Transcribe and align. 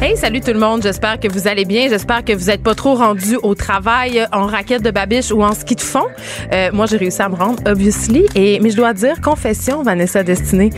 Hey, 0.00 0.16
salut 0.16 0.40
tout 0.40 0.52
le 0.52 0.60
monde. 0.60 0.80
J'espère 0.84 1.18
que 1.18 1.26
vous 1.26 1.48
allez 1.48 1.64
bien. 1.64 1.88
J'espère 1.88 2.24
que 2.24 2.32
vous 2.32 2.46
n'êtes 2.46 2.62
pas 2.62 2.76
trop 2.76 2.94
rendu 2.94 3.36
au 3.42 3.56
travail 3.56 4.24
en 4.30 4.46
raquette 4.46 4.80
de 4.82 4.92
babiche 4.92 5.32
ou 5.32 5.42
en 5.42 5.52
ski 5.54 5.74
de 5.74 5.80
fond. 5.80 6.06
Euh, 6.52 6.70
moi, 6.72 6.86
j'ai 6.86 6.98
réussi 6.98 7.20
à 7.20 7.28
me 7.28 7.34
rendre, 7.34 7.60
obviously. 7.66 8.24
Et, 8.36 8.60
mais 8.60 8.70
je 8.70 8.76
dois 8.76 8.92
dire, 8.92 9.20
confession, 9.20 9.82
Vanessa 9.82 10.22
Destinée. 10.22 10.70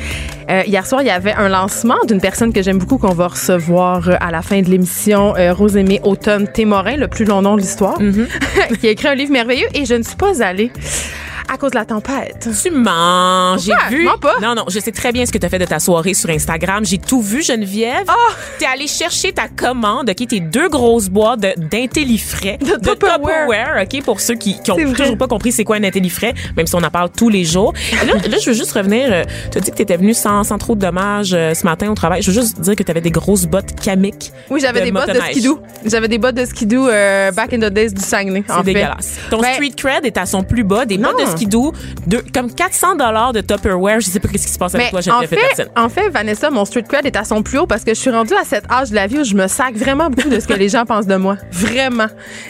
Euh, 0.49 0.63
hier 0.67 0.87
soir, 0.87 1.03
il 1.03 1.09
y 1.09 1.11
avait 1.11 1.35
un 1.35 1.51
lancement 1.51 2.03
d'une 2.09 2.21
personne 2.21 2.51
que 2.51 2.63
j'aime 2.63 2.79
beaucoup 2.79 2.97
qu'on 2.97 3.13
va 3.13 3.29
recevoir 3.29 4.09
euh, 4.09 4.15
à 4.21 4.31
la 4.31 4.41
fin 4.41 4.63
de 4.63 4.71
l'émission, 4.71 5.37
euh, 5.37 5.53
Rosémée 5.53 6.01
Automne 6.03 6.49
Témorin, 6.49 6.97
le 6.97 7.07
plus 7.07 7.27
long 7.27 7.43
nom 7.43 7.57
de 7.57 7.61
l'histoire, 7.61 7.99
qui 8.81 8.89
a 8.89 8.91
écrit 8.91 9.09
un 9.09 9.15
livre 9.15 9.33
merveilleux 9.33 9.69
et 9.75 9.85
je 9.85 9.97
ne 9.97 10.03
suis 10.03 10.17
pas 10.17 10.43
allée 10.43 10.73
à 11.53 11.57
cause 11.59 11.73
de 11.73 11.77
la 11.77 11.85
tempête. 11.85 12.49
Tu 12.63 12.71
mens. 12.71 13.57
J'ai 13.59 13.73
vu. 13.91 14.05
Mens 14.05 14.19
pas. 14.19 14.39
Non, 14.41 14.55
non, 14.55 14.65
je 14.69 14.79
sais 14.79 14.93
très 14.93 15.11
bien 15.13 15.27
ce 15.27 15.33
que 15.33 15.39
tu 15.39 15.47
as 15.47 15.49
fait 15.49 15.59
de 15.59 15.65
ta 15.65 15.79
soirée 15.81 16.15
sur 16.15 16.31
Instagram. 16.31 16.85
J'ai 16.85 16.99
tout 16.99 17.21
vu, 17.21 17.43
Geneviève. 17.43 18.05
Ah! 18.09 18.15
T'es 18.59 18.67
allé 18.67 18.87
chercher 18.87 19.33
ta 19.33 19.49
commande, 19.49 20.11
OK? 20.11 20.29
Tes 20.29 20.41
deux 20.41 20.69
grosses 20.69 21.09
boîtes 21.09 21.41
de- 21.41 21.53
d'intellifrais. 21.57 22.59
De 22.61 22.77
Tupperware. 22.77 23.83
OK? 23.83 24.03
Pour 24.05 24.21
ceux 24.21 24.35
qui, 24.35 24.61
qui 24.63 24.71
ont 24.71 24.77
C'est 24.77 24.85
vrai. 24.85 24.95
toujours 24.97 25.19
pas 25.19 25.27
compris 25.29 25.51
c'est 25.53 25.65
quoi 25.65 25.77
un 25.77 25.85
intellifrais, 25.85 26.35
même 26.57 26.67
si 26.67 26.75
on 26.77 26.83
en 26.83 26.91
parle 26.91 27.11
tous 27.11 27.29
les 27.29 27.45
jours. 27.45 27.73
Et 28.03 28.07
là, 28.07 28.13
là, 28.15 28.37
je 28.43 28.51
veux 28.51 28.57
juste 28.57 28.73
revenir. 28.73 29.09
euh, 29.11 29.25
Tu 29.51 29.59
as 29.59 29.61
dit 29.61 29.71
que 29.71 29.77
tu 29.77 29.83
étais 29.83 29.97
venu 29.97 30.15
sans, 30.15 30.45
sans 30.45 30.59
trop 30.59 30.75
de 30.75 30.81
dommages 30.81 31.33
euh, 31.35 31.55
ce 31.55 31.65
matin 31.65 31.91
au 31.91 31.95
travail. 31.95 32.23
Je 32.23 32.31
veux 32.31 32.41
juste 32.41 32.61
dire 32.61 32.77
que 32.77 32.83
tu 32.83 32.91
avais 32.91 33.01
des 33.01 33.11
grosses 33.11 33.47
bottes 33.47 33.75
kamiques. 33.81 34.33
Oui, 34.51 34.61
j'avais 34.61 34.81
de 34.81 34.85
des 34.87 34.93
bottes 34.93 35.09
de 35.13 35.21
skidoo. 35.21 35.61
J'avais 35.85 36.09
des 36.09 36.19
bottes 36.19 36.37
de 36.37 36.45
skidoo 36.45 36.89
euh, 36.89 37.33
back 37.33 37.53
in 37.53 37.59
the 37.59 37.73
days 37.73 37.93
du 37.93 38.03
Saguenay. 38.03 38.45
en 38.49 38.59
C'est 38.59 38.65
fait. 38.65 38.75
dégueulasse. 38.75 39.19
Ton 39.31 39.41
Ben, 39.41 39.55
street 39.55 39.73
cred 39.77 40.05
est 40.07 40.17
à 40.17 40.27
son 40.27 40.43
plus 40.43 40.63
bas. 40.65 40.85
Des 40.85 40.99
bottes 40.99 41.17
Non. 41.19 41.25
de 41.25 41.31
skidoo, 41.41 41.73
de, 42.07 42.23
comme 42.33 42.53
400 42.53 42.97
dollars 42.97 43.33
de 43.33 43.41
Tupperware. 43.41 44.01
Je 44.01 44.07
sais 44.07 44.21
pas 44.21 44.29
qu'est-ce 44.29 44.47
qui 44.47 44.53
se 44.53 44.59
passe 44.59 44.75
avec 44.75 44.91
toi, 44.91 45.01
en 45.01 45.03
Geneviève 45.03 45.29
fait, 45.29 45.71
en 45.77 45.89
fait, 45.89 46.09
Vanessa, 46.11 46.51
mon 46.51 46.65
street 46.65 46.85
cred 46.89 47.07
est 47.07 47.17
à 47.17 47.25
son 47.25 47.43
plus 47.43 47.59
haut 47.59 47.67
parce 47.67 47.85
que 47.85 47.95
je 47.95 48.01
suis 48.01 48.11
rendue 48.11 48.35
à 48.35 48.45
cet 48.45 48.71
âge 48.71 48.91
de 48.91 48.95
la 48.95 49.07
vie 49.07 49.21
où 49.21 49.25
je 49.25 49.35
me 49.35 49.47
sac 49.49 49.75
vraiment 49.75 50.11
beaucoup 50.11 50.29
de 50.29 50.41
ce 50.41 50.47
que 50.47 50.55
les 50.55 50.69
gens 50.69 50.85
pensent 50.87 51.07
de 51.07 51.17
moi. 51.17 51.37
Vraiment. 51.53 52.09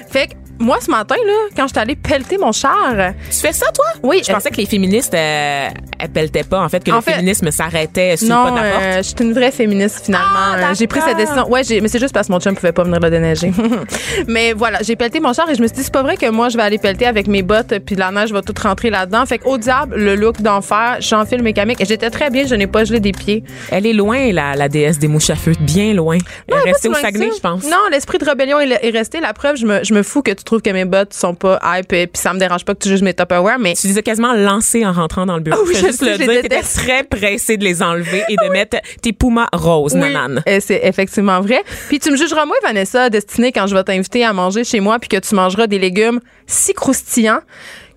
Fait 0.08 0.28
que 0.28 0.34
moi, 0.60 0.78
ce 0.80 0.90
matin, 0.90 1.16
là, 1.26 1.32
quand 1.56 1.64
je 1.66 1.72
suis 1.72 1.78
allée 1.78 1.96
pelleter 1.96 2.38
mon 2.38 2.52
char, 2.52 2.94
Tu 3.30 3.38
fais 3.38 3.52
ça, 3.52 3.66
toi? 3.72 3.86
Oui, 4.02 4.22
Je 4.26 4.32
pensais 4.32 4.50
que 4.50 4.56
les 4.58 4.66
féministes, 4.66 5.14
euh, 5.14 5.68
elles 5.98 6.08
pelletaient 6.10 6.44
pas, 6.44 6.60
en 6.60 6.68
fait, 6.68 6.84
que 6.84 6.90
En 6.90 6.96
le 6.96 7.00
fait- 7.00 7.12
féminisme 7.14 7.50
s'arrêtait 7.50 8.16
sur 8.16 8.28
le 8.28 8.34
non, 8.34 8.44
pas 8.44 8.50
de 8.50 8.56
la 8.56 8.70
porte. 8.70 8.82
euh, 8.84 8.96
je 8.98 9.02
suis 9.02 9.14
une 9.20 9.32
vraie 9.32 9.50
féministe 9.50 10.02
finalement. 10.04 10.26
Ah, 10.36 10.56
Euh, 10.70 10.74
j'ai 10.78 10.86
pris 10.86 11.00
cette 11.00 11.16
décision. 11.16 11.48
Ouais, 11.50 11.62
mais 11.82 11.88
c'est 11.88 11.98
juste 11.98 12.12
parce 12.14 12.26
que 12.28 12.32
mon 12.32 12.40
chum 12.40 12.54
pouvait 12.54 12.72
pas 12.72 12.84
venir 12.84 13.00
le 13.00 13.10
déneiger. 13.10 13.52
mais 14.28 14.52
voilà, 14.52 14.78
j'ai 14.82 14.96
pelleté 14.96 15.20
mon 15.20 15.32
char 15.32 15.48
et 15.50 15.54
je 15.54 15.62
me 15.62 15.66
suis 15.66 15.76
dit 15.76 15.82
c'est 15.82 15.92
pas 15.92 16.02
vrai 16.02 16.16
que 16.16 16.28
moi 16.30 16.48
je 16.48 16.56
vais 16.56 16.62
aller 16.62 16.78
pelleter 16.78 17.06
avec 17.06 17.26
mes 17.26 17.42
bottes 17.42 17.78
puis 17.84 17.96
la 17.96 18.10
neige 18.10 18.32
va 18.32 18.42
tout 18.42 18.54
rentrer 18.62 18.90
là-dedans. 18.90 19.24
Fait 19.26 19.38
qu'au 19.38 19.58
diable 19.58 19.96
le 19.96 20.14
look 20.16 20.40
d'enfer, 20.40 20.96
j'enfile 21.00 21.42
mes 21.42 21.52
camiques 21.52 21.80
et 21.80 21.84
j'étais 21.84 22.10
très 22.10 22.30
bien, 22.30 22.46
je 22.46 22.54
n'ai 22.54 22.66
pas 22.66 22.84
gelé 22.84 23.00
des 23.00 23.12
pieds. 23.12 23.44
Elle 23.70 23.86
est 23.86 23.92
loin, 23.92 24.32
la, 24.32 24.54
la 24.56 24.68
déesse 24.68 24.98
des 24.98 25.08
mouches 25.08 25.30
à 25.30 25.36
feu, 25.36 25.52
bien 25.60 25.94
loin. 25.94 26.18
Elle 26.48 26.54
est 26.54 26.60
restée 26.72 26.88
au 26.88 26.94
Saguenay, 26.94 27.30
je 27.34 27.40
pense. 27.40 27.64
Non, 27.64 27.76
l'esprit 27.90 28.18
de 28.18 28.24
rébellion 28.24 28.58
est, 28.60 28.70
est 28.82 28.90
resté. 28.90 29.20
La 29.20 29.32
preuve, 29.32 29.56
je 29.56 29.66
me, 29.66 29.84
je 29.84 29.94
me 29.94 30.02
fous 30.02 30.22
que 30.22 30.30
tu 30.32 30.44
trouves 30.50 30.62
que 30.62 30.70
mes 30.70 30.84
bottes 30.84 31.14
sont 31.14 31.34
pas 31.34 31.58
hype 31.64 31.92
et 31.92 32.06
puis 32.06 32.20
ça 32.20 32.32
me 32.34 32.38
dérange 32.38 32.64
pas 32.64 32.74
que 32.74 32.80
tu 32.80 32.88
juges 32.88 33.02
mes 33.02 33.14
Tupperware, 33.14 33.58
mais 33.58 33.74
Tu 33.74 33.86
les 33.86 33.98
as 33.98 34.02
quasiment 34.02 34.34
lancés 34.34 34.84
en 34.84 34.92
rentrant 34.92 35.26
dans 35.26 35.36
le 35.36 35.42
bureau. 35.42 35.58
Ah 35.60 35.64
oui, 35.66 35.74
Je 35.74 35.80
je 35.80 35.86
juste 35.86 35.98
sais, 36.04 36.18
le 36.18 36.42
dire, 36.48 36.62
très 36.62 37.04
pressée 37.04 37.56
de 37.56 37.64
les 37.64 37.82
enlever 37.82 38.22
et 38.28 38.36
de 38.36 38.48
mettre 38.52 38.76
tes 39.02 39.12
pumas 39.12 39.48
roses, 39.52 39.94
Oui, 39.94 40.00
nanane. 40.00 40.42
euh, 40.48 40.58
c'est 40.60 40.80
effectivement 40.84 41.40
vrai. 41.40 41.62
Puis 41.88 41.98
tu 41.98 42.10
me 42.10 42.16
jugeras 42.16 42.44
moi, 42.46 42.56
Vanessa, 42.62 43.10
destinée 43.10 43.52
quand 43.52 43.66
je 43.66 43.74
vais 43.74 43.84
t'inviter 43.84 44.24
à 44.24 44.32
manger 44.32 44.64
chez 44.64 44.80
moi, 44.80 44.98
puis 44.98 45.08
que 45.08 45.16
tu 45.16 45.34
mangeras 45.34 45.66
des 45.66 45.78
légumes 45.78 46.20
si 46.46 46.74
croustillants 46.74 47.40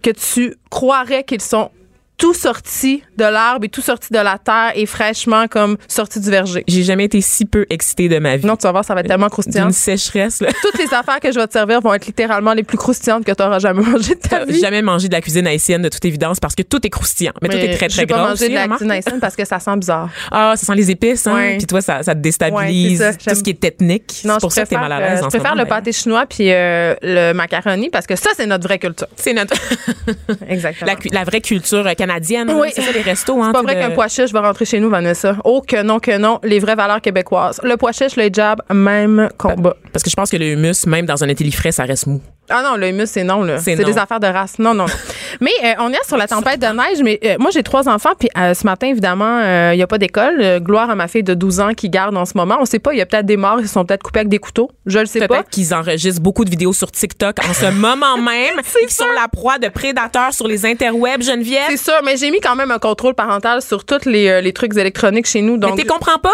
que 0.01 0.11
tu 0.11 0.55
croirais 0.69 1.23
qu'ils 1.23 1.41
sont 1.41 1.71
tout 2.17 2.33
sortis 2.33 3.03
de 3.17 3.23
l'herbe 3.23 3.65
et 3.65 3.69
tout 3.69 3.81
sortis 3.81 4.11
de 4.11 4.17
la 4.17 4.37
terre 4.37 4.71
et 4.75 4.85
fraîchement 4.85 5.47
comme 5.47 5.77
sortis 5.87 6.19
du 6.19 6.29
verger. 6.29 6.63
J'ai 6.67 6.83
jamais 6.83 7.05
été 7.05 7.21
si 7.21 7.45
peu 7.45 7.65
excitée 7.69 8.09
de 8.09 8.19
ma 8.19 8.37
vie. 8.37 8.45
Non, 8.45 8.55
tu 8.55 8.63
vas 8.63 8.71
voir, 8.71 8.85
ça 8.85 8.93
va 8.93 9.01
être 9.01 9.07
tellement 9.07 9.29
croustillant. 9.29 9.65
D'une 9.65 9.73
sécheresse, 9.73 10.41
là. 10.41 10.49
Toutes 10.61 10.77
les 10.77 10.93
affaires 10.93 11.19
que 11.19 11.31
je 11.31 11.39
vais 11.39 11.47
te 11.47 11.53
servir 11.53 11.81
vont 11.81 11.93
être 11.93 12.05
littéralement 12.05 12.53
les 12.53 12.63
plus 12.63 12.77
croustillantes 12.77 13.25
que 13.25 13.31
tu 13.31 13.43
auras 13.43 13.59
jamais 13.59 13.81
mangées 13.81 14.15
de 14.15 14.19
ta 14.19 14.45
vie. 14.45 14.59
jamais 14.59 14.81
mangé 14.81 15.07
de 15.07 15.13
la 15.13 15.21
cuisine 15.21 15.47
haïtienne 15.47 15.81
de 15.81 15.89
toute 15.89 16.03
évidence 16.05 16.39
parce 16.39 16.55
que 16.55 16.63
tout 16.63 16.85
est 16.85 16.89
croustillant. 16.89 17.33
Mais, 17.41 17.49
tout 17.49 17.57
est 17.57 17.75
très, 17.75 17.87
très 17.87 18.05
pas 18.05 18.15
gras 18.15 18.29
mangé 18.29 18.45
aussi, 18.45 18.49
de 18.49 18.55
la 18.55 18.67
cuisine 18.67 18.91
haïtienne 18.91 19.19
parce 19.19 19.35
que 19.35 19.45
ça 19.45 19.59
sent 19.59 19.75
bizarre. 19.77 20.09
Ah, 20.31 20.53
ça 20.55 20.65
sent 20.65 20.75
les 20.75 20.91
épices, 20.91 21.27
hein? 21.27 21.55
Puis 21.57 21.67
toi, 21.67 21.81
ça, 21.81 22.03
ça 22.03 22.15
te 22.15 22.19
déstabilise. 22.19 22.99
Ça, 22.99 23.13
tout 23.13 23.35
ce 23.35 23.43
qui 23.43 23.49
est 23.51 23.63
ethnique. 23.63 24.21
Non, 24.23 24.35
C'est 24.35 24.39
pour 24.41 24.49
je 24.49 24.55
ça 24.55 24.63
que 24.63 24.69
t'es 24.69 24.75
mal 24.75 24.91
à 24.91 24.99
l'aise 24.99 25.19
euh, 25.19 25.23
Je 25.23 25.29
préfère 25.29 25.51
moment, 25.51 25.63
le 25.63 25.67
pâté 25.67 25.91
chinois 25.91 26.25
puis 26.25 26.51
euh, 26.51 26.95
le 27.01 27.33
macaroni 27.33 27.89
parce 27.89 28.07
que 28.07 28.15
ça, 28.15 28.29
c'est 28.35 28.45
notre 28.45 28.67
vraie 28.67 28.79
culture. 28.79 29.07
C'est 29.15 29.33
notre 29.33 29.55
Exactement. 30.47 30.91
la, 31.11 31.23
vraie 31.23 31.41
culture 31.41 31.85
canadienne. 32.07 32.51
Oui. 32.55 32.69
C'est 32.73 32.81
ça 32.81 32.91
les 32.91 33.01
restos. 33.01 33.41
Hein, 33.41 33.47
C'est 33.47 33.53
pas 33.53 33.61
vrai 33.63 33.75
de- 33.75 33.79
qu'un 33.81 33.91
pois 33.91 34.07
chiche 34.07 34.31
va 34.31 34.41
rentrer 34.41 34.65
chez 34.65 34.79
nous, 34.79 34.89
Vanessa. 34.89 35.35
Oh, 35.43 35.61
que 35.65 35.81
non, 35.83 35.99
que 35.99 36.17
non. 36.17 36.39
Les 36.43 36.59
vraies 36.59 36.75
valeurs 36.75 37.01
québécoises. 37.01 37.59
Le 37.63 37.77
pois 37.77 37.91
chiche, 37.91 38.15
le 38.15 38.29
jab, 38.31 38.61
même 38.73 39.29
combat. 39.37 39.75
Parce 39.91 40.03
que 40.03 40.09
je 40.09 40.15
pense 40.15 40.29
que 40.29 40.37
le 40.37 40.45
humus, 40.53 40.85
même 40.87 41.05
dans 41.05 41.23
un 41.23 41.29
intellifrais, 41.29 41.71
ça 41.71 41.83
reste 41.83 42.07
mou. 42.07 42.21
Ah 42.55 42.61
non, 42.61 42.75
le 42.77 42.89
humus, 42.89 43.07
c'est 43.09 43.23
non, 43.23 43.41
là. 43.41 43.57
C'est 43.57 43.75
des 43.75 43.97
affaires 43.97 44.19
de 44.19 44.27
race. 44.27 44.59
Non, 44.59 44.75
non. 44.75 44.85
mais 45.41 45.51
euh, 45.63 45.73
on 45.79 45.89
est 45.91 46.07
sur 46.07 46.17
la 46.17 46.27
tempête 46.27 46.59
de 46.59 46.67
neige, 46.67 47.01
mais 47.03 47.19
euh, 47.25 47.35
moi, 47.39 47.49
j'ai 47.51 47.63
trois 47.63 47.89
enfants, 47.89 48.11
puis 48.17 48.29
euh, 48.37 48.53
ce 48.53 48.63
matin, 48.65 48.87
évidemment, 48.89 49.39
il 49.71 49.75
n'y 49.75 49.81
a 49.81 49.87
pas 49.87 49.97
d'école. 49.97 50.59
Gloire 50.59 50.91
à 50.91 50.95
ma 50.95 51.07
fille 51.07 51.23
de 51.23 51.33
12 51.33 51.59
ans 51.61 51.73
qui 51.73 51.89
garde 51.89 52.15
en 52.15 52.25
ce 52.25 52.37
moment. 52.37 52.57
On 52.59 52.65
sait 52.65 52.77
pas, 52.77 52.93
il 52.93 52.99
y 52.99 53.01
a 53.01 53.07
peut-être 53.07 53.25
des 53.25 53.37
morts, 53.37 53.59
ils 53.59 53.67
sont 53.67 53.83
peut-être 53.85 54.03
coupés 54.03 54.19
avec 54.19 54.29
des 54.29 54.37
couteaux. 54.37 54.69
Je 54.85 54.99
le 54.99 55.07
sais 55.07 55.19
pas. 55.21 55.27
Peut-être 55.27 55.49
qu'ils 55.49 55.73
enregistrent 55.73 56.21
beaucoup 56.21 56.45
de 56.45 56.51
vidéos 56.51 56.73
sur 56.73 56.91
TikTok 56.91 57.37
en 57.49 57.53
ce 57.53 57.71
moment 57.71 58.17
même. 58.17 58.61
Ils 58.83 58.89
sont 58.91 59.11
la 59.19 59.27
proie 59.27 59.57
de 59.57 59.69
prédateurs 59.69 60.31
sur 60.31 60.47
les 60.47 60.67
interwebs, 60.67 61.23
Geneviève. 61.23 61.63
C'est 61.69 61.77
sûr, 61.77 61.99
mais 62.05 62.17
j'ai 62.17 62.29
mis 62.29 62.39
quand 62.39 62.55
même 62.55 62.69
un 62.69 62.77
contrôle 62.79 63.15
parental 63.15 63.63
sur 63.63 63.83
tous 63.83 64.05
les, 64.05 64.43
les 64.43 64.53
trucs 64.53 64.77
électroniques 64.77 65.25
chez 65.25 65.41
nous. 65.41 65.53
Mais 65.53 65.59
Donc, 65.59 65.77
t'es 65.77 65.85
comprends 65.85 66.19
pas? 66.19 66.29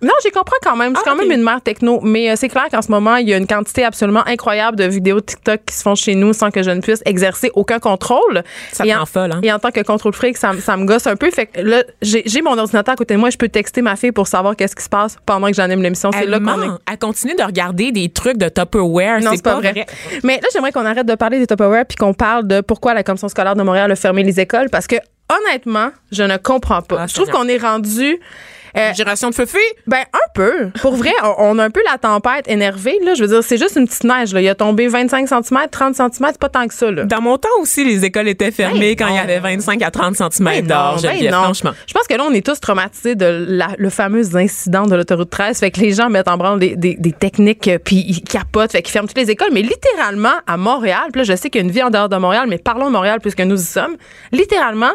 Non, 0.00 0.12
j'y 0.22 0.30
comprends 0.30 0.56
quand 0.62 0.76
même. 0.76 0.92
Je 0.94 1.00
suis 1.00 1.04
Ah, 1.08 1.10
quand 1.10 1.16
même 1.16 1.32
une 1.32 1.42
mère 1.42 1.60
techno. 1.60 2.00
Mais 2.02 2.36
c'est 2.36 2.48
clair 2.48 2.66
qu'en 2.70 2.82
ce 2.82 2.90
moment, 2.90 3.16
il 3.16 3.28
y 3.28 3.34
a 3.34 3.36
une 3.36 3.48
quantité 3.48 3.84
absolument 3.84 4.22
incroyable 4.26 4.76
de 4.76 4.84
vidéos 4.84 5.20
TikTok 5.20 5.55
qui 5.56 5.74
se 5.74 5.82
font 5.82 5.94
chez 5.94 6.14
nous 6.14 6.32
sans 6.32 6.50
que 6.50 6.62
je 6.62 6.70
ne 6.70 6.80
puisse 6.80 7.02
exercer 7.04 7.50
aucun 7.54 7.78
contrôle. 7.78 8.42
Ça 8.72 8.84
et 8.86 8.94
en, 8.94 9.06
folle, 9.06 9.32
hein? 9.32 9.40
Et 9.42 9.52
en 9.52 9.58
tant 9.58 9.70
que 9.70 9.80
contrôle 9.80 10.12
fric, 10.12 10.36
ça, 10.36 10.52
me- 10.52 10.60
ça 10.60 10.76
me 10.76 10.84
gosse 10.84 11.06
un 11.06 11.16
peu. 11.16 11.30
Fait 11.30 11.46
que 11.46 11.60
là, 11.60 11.82
j'ai 12.02 12.42
mon 12.42 12.58
ordinateur 12.58 12.92
à 12.92 12.96
côté 12.96 13.14
de 13.14 13.18
moi. 13.20 13.30
Je 13.30 13.36
peux 13.36 13.48
texter 13.48 13.82
ma 13.82 13.96
fille 13.96 14.12
pour 14.12 14.26
savoir 14.26 14.56
qu'est-ce 14.56 14.76
qui 14.76 14.82
se 14.84 14.88
passe 14.88 15.16
pendant 15.26 15.48
que 15.48 15.54
j'anime 15.54 15.82
l'émission. 15.82 16.10
C'est 16.12 16.26
là 16.26 16.38
qu'on 16.38 16.62
est. 16.62 16.76
Elle 16.90 16.98
continue 16.98 17.34
de 17.34 17.42
regarder 17.42 17.92
des 17.92 18.08
trucs 18.08 18.36
de 18.38 18.48
Tupperware. 18.48 19.20
Non, 19.20 19.32
c'est 19.34 19.42
pas, 19.42 19.56
vrai. 19.56 19.86
Mais 20.22 20.36
là, 20.42 20.48
j'aimerais 20.52 20.72
qu'on 20.72 20.84
arrête 20.84 21.06
de 21.06 21.14
parler 21.14 21.38
des 21.38 21.46
Tupperware 21.46 21.86
puis 21.86 21.96
qu'on 21.96 22.14
parle 22.14 22.46
de 22.46 22.60
pourquoi 22.60 22.94
la 22.94 23.02
Commission 23.02 23.28
scolaire 23.28 23.54
de 23.56 23.62
Montréal 23.62 23.90
a 23.90 23.96
fermé 23.96 24.22
les 24.22 24.38
écoles. 24.40 24.68
Parce 24.70 24.86
que, 24.86 24.96
honnêtement, 25.30 25.90
je 26.12 26.22
ne 26.22 26.36
comprends 26.36 26.82
pas. 26.82 26.96
Ah, 27.00 27.06
je 27.06 27.14
trouve 27.14 27.28
qu'on 27.30 27.48
est 27.48 27.58
rendu... 27.58 28.18
euh, 28.76 28.92
Génération 28.94 29.30
de 29.30 29.34
feu 29.34 29.46
ben 29.86 30.04
un 30.12 30.30
peu. 30.34 30.70
Pour 30.80 30.96
vrai, 30.96 31.12
on, 31.38 31.58
a 31.58 31.64
un 31.64 31.70
peu 31.70 31.80
la 31.90 31.98
tempête 31.98 32.46
énervée 32.48 32.98
là, 33.04 33.14
je 33.14 33.22
veux 33.22 33.28
dire 33.28 33.42
c'est 33.42 33.56
juste 33.58 33.76
une 33.76 33.86
petite 33.86 34.04
neige 34.04 34.32
là, 34.34 34.40
il 34.40 34.48
a 34.48 34.54
tombé 34.54 34.86
25 34.88 35.28
cm, 35.28 35.68
30 35.70 35.94
cm, 35.94 36.10
c'est 36.10 36.38
pas 36.38 36.48
tant 36.48 36.66
que 36.68 36.74
ça 36.74 36.90
là. 36.90 37.04
Dans 37.04 37.20
mon 37.20 37.38
temps 37.38 37.48
aussi, 37.60 37.84
les 37.84 38.04
écoles 38.04 38.28
étaient 38.28 38.50
fermées 38.50 38.94
Ben 38.94 39.06
quand 39.06 39.08
il 39.08 39.16
y 39.16 39.18
avait 39.18 39.38
25 39.38 39.80
à 39.82 39.90
30 39.90 40.16
cm 40.16 40.30
Ben 40.44 40.66
d'or, 40.66 40.98
ben 41.02 41.32
franchement. 41.44 41.72
Je 41.86 41.92
pense 41.94 42.06
que 42.06 42.14
là, 42.14 42.24
on 42.28 42.32
est 42.32 42.44
tous 42.44 42.60
traumatisés 42.60 43.14
de 43.14 43.44
la- 43.48 43.70
le 43.78 43.90
fameux 43.90 44.36
incident 44.36 44.86
de 44.86 44.94
l'autoroute 44.96 45.30
13. 45.30 45.58
Fait 45.60 45.70
que 45.70 45.80
les 45.80 45.92
gens 45.92 46.08
mettent 46.10 46.28
en 46.28 46.36
branle 46.36 46.58
des, 46.58 46.76
des- 46.76 46.96
des 46.96 47.12
techniques, 47.12 47.68
euh, 47.68 47.78
puis 47.82 48.04
ils 48.06 48.22
capotent, 48.22 48.72
fait 48.72 48.82
qu'ils 48.82 48.92
ferment 48.92 49.08
toutes 49.08 49.18
les 49.18 49.30
écoles. 49.30 49.50
Mais 49.52 49.62
littéralement, 49.62 50.34
à 50.46 50.56
Montréal, 50.56 51.04
puis 51.12 51.20
là, 51.20 51.24
je 51.24 51.36
sais 51.36 51.50
qu'il 51.50 51.60
y 51.60 51.64
a 51.64 51.66
une 51.66 51.72
vie 51.72 51.82
en 51.82 51.90
dehors 51.90 52.08
de 52.08 52.16
Montréal, 52.16 52.46
mais 52.48 52.58
parlons 52.58 52.86
de 52.86 52.92
Montréal 52.92 53.18
puisque 53.22 53.40
nous 53.40 53.60
y 53.60 53.64
sommes. 53.64 53.96
Littéralement, 54.32 54.92